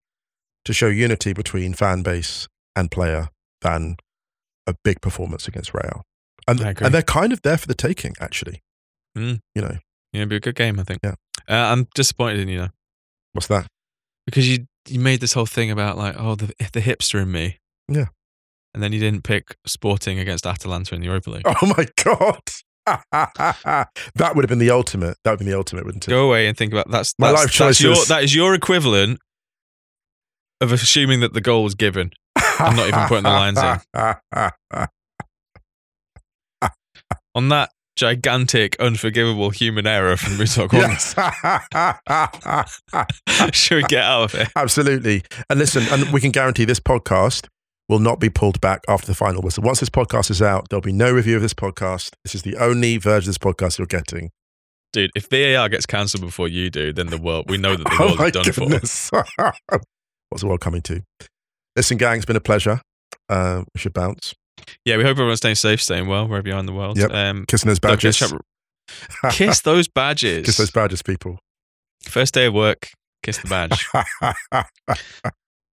to 0.65 0.73
show 0.73 0.87
unity 0.87 1.33
between 1.33 1.73
fan 1.73 2.03
base 2.03 2.47
and 2.75 2.91
player 2.91 3.29
than 3.61 3.97
a 4.67 4.75
big 4.83 5.01
performance 5.01 5.47
against 5.47 5.73
Real? 5.73 6.03
And, 6.47 6.59
and 6.59 6.93
they're 6.93 7.03
kind 7.03 7.31
of 7.31 7.41
there 7.43 7.57
for 7.57 7.67
the 7.67 7.73
taking, 7.73 8.13
actually. 8.19 8.61
Mm. 9.17 9.39
You 9.53 9.61
know, 9.61 9.77
Yeah, 10.13 10.21
it'd 10.21 10.29
be 10.29 10.37
a 10.37 10.39
good 10.39 10.55
game, 10.55 10.79
I 10.79 10.83
think. 10.83 10.99
Yeah. 11.03 11.15
Uh, 11.47 11.71
I'm 11.71 11.87
disappointed 11.93 12.39
in 12.39 12.47
you 12.47 12.59
now 12.59 12.69
what's 13.33 13.47
that? 13.47 13.67
because 14.25 14.47
you 14.49 14.65
you 14.87 14.99
made 14.99 15.19
this 15.19 15.33
whole 15.33 15.45
thing 15.45 15.69
about 15.69 15.97
like, 15.97 16.15
oh, 16.17 16.35
the 16.35 16.53
the 16.73 16.81
hipster 16.81 17.21
in 17.21 17.31
me. 17.31 17.57
Yeah. 17.87 18.07
And 18.73 18.81
then 18.81 18.93
you 18.93 18.99
didn't 18.99 19.23
pick 19.23 19.55
Sporting 19.65 20.17
against 20.17 20.45
Atalanta 20.45 20.95
in 20.95 21.01
the 21.01 21.07
Europa 21.07 21.29
League. 21.29 21.43
Oh 21.45 21.73
my 21.77 21.87
God. 22.03 22.41
that 24.15 24.35
would 24.35 24.43
have 24.43 24.49
been 24.49 24.59
the 24.59 24.71
ultimate. 24.71 25.17
That 25.23 25.31
would 25.31 25.33
have 25.33 25.39
been 25.39 25.49
the 25.49 25.57
ultimate, 25.57 25.85
wouldn't 25.85 26.07
it? 26.07 26.09
Go 26.09 26.25
away 26.25 26.47
and 26.47 26.57
think 26.57 26.71
about 26.71 26.89
that's 26.89 27.13
My 27.19 27.31
that's, 27.31 27.43
life 27.43 27.57
that's 27.57 27.81
your, 27.81 27.95
that 28.05 28.23
is 28.23 28.33
your 28.33 28.53
equivalent 28.55 29.19
of 30.61 30.71
assuming 30.71 31.19
that 31.19 31.33
the 31.33 31.41
goal 31.41 31.63
was 31.63 31.75
given. 31.75 32.11
I'm 32.35 32.75
not 32.75 32.87
even 32.87 33.07
putting 33.07 33.23
the 33.23 33.29
lines 33.29 33.57
in. 33.57 33.79
On 37.33 37.49
that 37.49 37.71
gigantic, 37.95 38.79
unforgivable 38.79 39.49
human 39.49 39.87
error 39.87 40.15
from 40.17 40.33
Mutok 40.33 40.71
yes. 40.73 41.15
should 43.55 43.75
we 43.77 43.83
get 43.83 44.03
out 44.03 44.23
of 44.23 44.31
here? 44.33 44.47
Absolutely. 44.55 45.23
And 45.49 45.59
listen, 45.59 45.83
and 45.91 46.11
we 46.13 46.21
can 46.21 46.31
guarantee 46.31 46.65
this 46.65 46.79
podcast 46.79 47.47
will 47.89 47.99
not 47.99 48.19
be 48.19 48.29
pulled 48.29 48.61
back 48.61 48.81
after 48.87 49.07
the 49.07 49.15
final 49.15 49.41
whistle. 49.41 49.63
Once 49.63 49.79
this 49.79 49.89
podcast 49.89 50.29
is 50.29 50.41
out, 50.41 50.67
there'll 50.69 50.81
be 50.81 50.93
no 50.93 51.11
review 51.11 51.35
of 51.35 51.41
this 51.41 51.53
podcast. 51.53 52.11
This 52.23 52.35
is 52.35 52.43
the 52.43 52.55
only 52.57 52.97
version 52.97 53.29
of 53.29 53.35
this 53.35 53.37
podcast 53.37 53.77
you're 53.77 53.87
getting. 53.87 54.29
Dude, 54.93 55.11
if 55.15 55.29
VAR 55.29 55.69
gets 55.69 55.85
cancelled 55.85 56.21
before 56.21 56.47
you 56.47 56.69
do, 56.69 56.91
then 56.91 57.07
the 57.07 57.17
world, 57.17 57.49
we 57.49 57.57
know 57.57 57.75
that 57.75 57.83
the 57.83 57.97
oh 57.99 58.05
world 58.07 58.19
my 58.19 58.25
is 58.27 59.09
done 59.11 59.23
for. 59.31 59.81
What's 60.31 60.41
the 60.41 60.47
world 60.47 60.61
coming 60.61 60.81
to? 60.83 61.03
Listen, 61.75 61.97
gang, 61.97 62.15
it's 62.17 62.25
been 62.25 62.37
a 62.37 62.41
pleasure. 62.41 62.79
Uh, 63.27 63.63
we 63.75 63.79
should 63.79 63.93
bounce. 63.93 64.33
Yeah, 64.85 64.95
we 64.95 65.03
hope 65.03 65.11
everyone's 65.11 65.39
staying 65.39 65.55
safe, 65.55 65.81
staying 65.81 66.07
well, 66.07 66.25
wherever 66.27 66.47
you 66.47 66.53
are 66.55 66.59
in 66.59 66.65
the 66.65 66.73
world. 66.73 66.97
Yep. 66.97 67.11
Um, 67.11 67.45
Kissing 67.47 67.67
those 67.67 67.79
badges. 67.79 68.17
forget 68.17 68.39
to 68.39 68.39
chat- 69.21 69.33
kiss 69.33 69.59
those 69.61 69.87
badges. 69.89 70.45
Kiss 70.45 70.57
those 70.57 70.71
badges, 70.71 71.01
people. 71.01 71.37
First 72.03 72.33
day 72.33 72.45
of 72.45 72.53
work, 72.53 72.89
kiss 73.23 73.39
the 73.39 73.49
badge. 73.49 73.87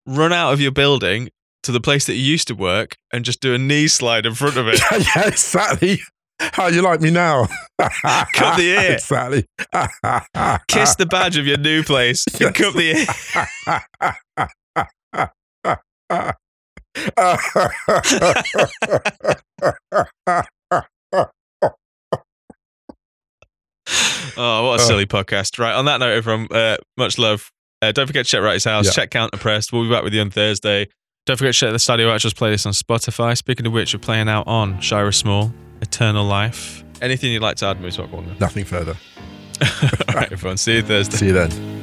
Run 0.06 0.32
out 0.34 0.54
of 0.54 0.62
your 0.62 0.72
building 0.72 1.30
to 1.64 1.72
the 1.72 1.82
place 1.82 2.06
that 2.06 2.14
you 2.14 2.22
used 2.24 2.48
to 2.50 2.56
work 2.56 2.96
and 3.12 3.26
just 3.26 3.40
do 3.40 3.56
a 3.56 3.58
knee 3.58 3.88
slide 3.88 4.26
in 4.28 4.36
front 4.36 4.58
of 4.58 4.68
it. 4.68 4.80
yeah, 5.16 5.28
exactly. 5.28 6.00
How 6.40 6.68
you 6.68 6.82
like 6.82 7.02
me 7.02 7.10
now? 7.10 7.48
Cut 7.80 8.58
the 8.58 8.76
ear. 8.78 8.94
Exactly. 8.94 9.46
Kiss 10.68 10.96
the 10.96 11.06
badge 11.06 11.38
of 11.38 11.48
your 11.48 11.58
new 11.58 11.84
place. 11.84 12.26
Yes. 12.40 12.52
Cut 12.56 12.74
the 12.76 13.08
ear. 14.02 14.14
Oh, 24.36 24.68
what 24.70 24.80
a 24.80 24.84
Uh. 24.84 24.86
silly 24.86 25.06
podcast. 25.06 25.60
Right. 25.60 25.74
On 25.74 25.86
that 25.86 26.00
note, 26.00 26.12
everyone, 26.14 26.48
uh, 26.52 26.78
much 26.98 27.18
love. 27.18 27.52
Uh, 27.82 27.92
don't 27.92 28.08
forget 28.08 28.26
to 28.26 28.32
check 28.32 28.42
Wright's 28.42 28.64
House, 28.64 28.86
Yeah. 28.86 28.92
check 28.92 29.10
Counterpressed. 29.12 29.74
We'll 29.74 29.84
be 29.84 29.90
back 29.90 30.04
with 30.04 30.14
you 30.14 30.22
on 30.22 30.30
Thursday. 30.32 30.88
Don't 31.26 31.38
forget 31.38 31.54
to 31.54 31.60
check 31.60 31.72
the 31.72 31.78
Stadio 31.78 32.14
Actors 32.14 32.34
playlist 32.34 32.66
on 32.66 32.74
Spotify. 32.74 33.38
Speaking 33.38 33.66
of 33.68 33.74
which, 33.74 33.94
we're 33.94 34.00
playing 34.00 34.30
out 34.30 34.48
on 34.48 34.80
Shira 34.82 35.14
Small, 35.14 35.54
Eternal 35.82 36.26
Life. 36.26 36.84
Anything 37.02 37.32
you'd 37.34 37.42
like 37.42 37.58
to 37.58 37.66
add, 37.68 37.82
Moose 37.82 37.98
Corner? 37.98 38.36
Nothing 38.40 38.64
further. 38.66 38.96
All 39.62 40.16
right, 40.16 40.32
everyone. 40.32 40.58
See 40.58 40.76
you 40.76 40.82
Thursday. 40.82 41.18
See 41.18 41.26
you 41.28 41.34
then. 41.34 41.83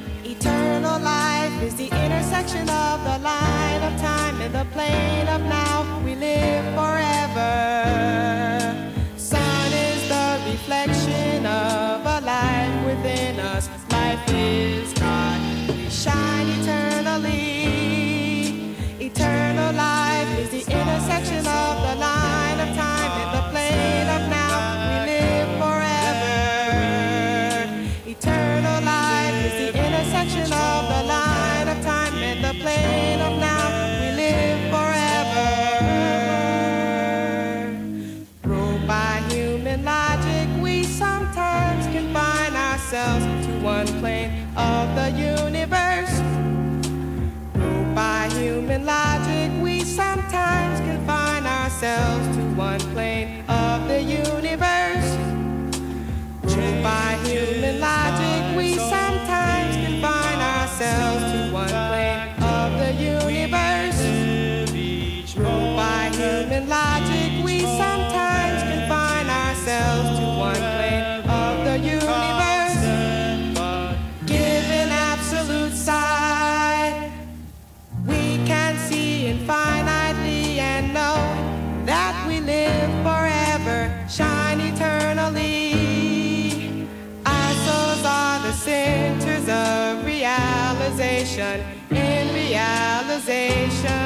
Realization, 91.30 91.64
in 91.90 92.34
realization 92.34 93.99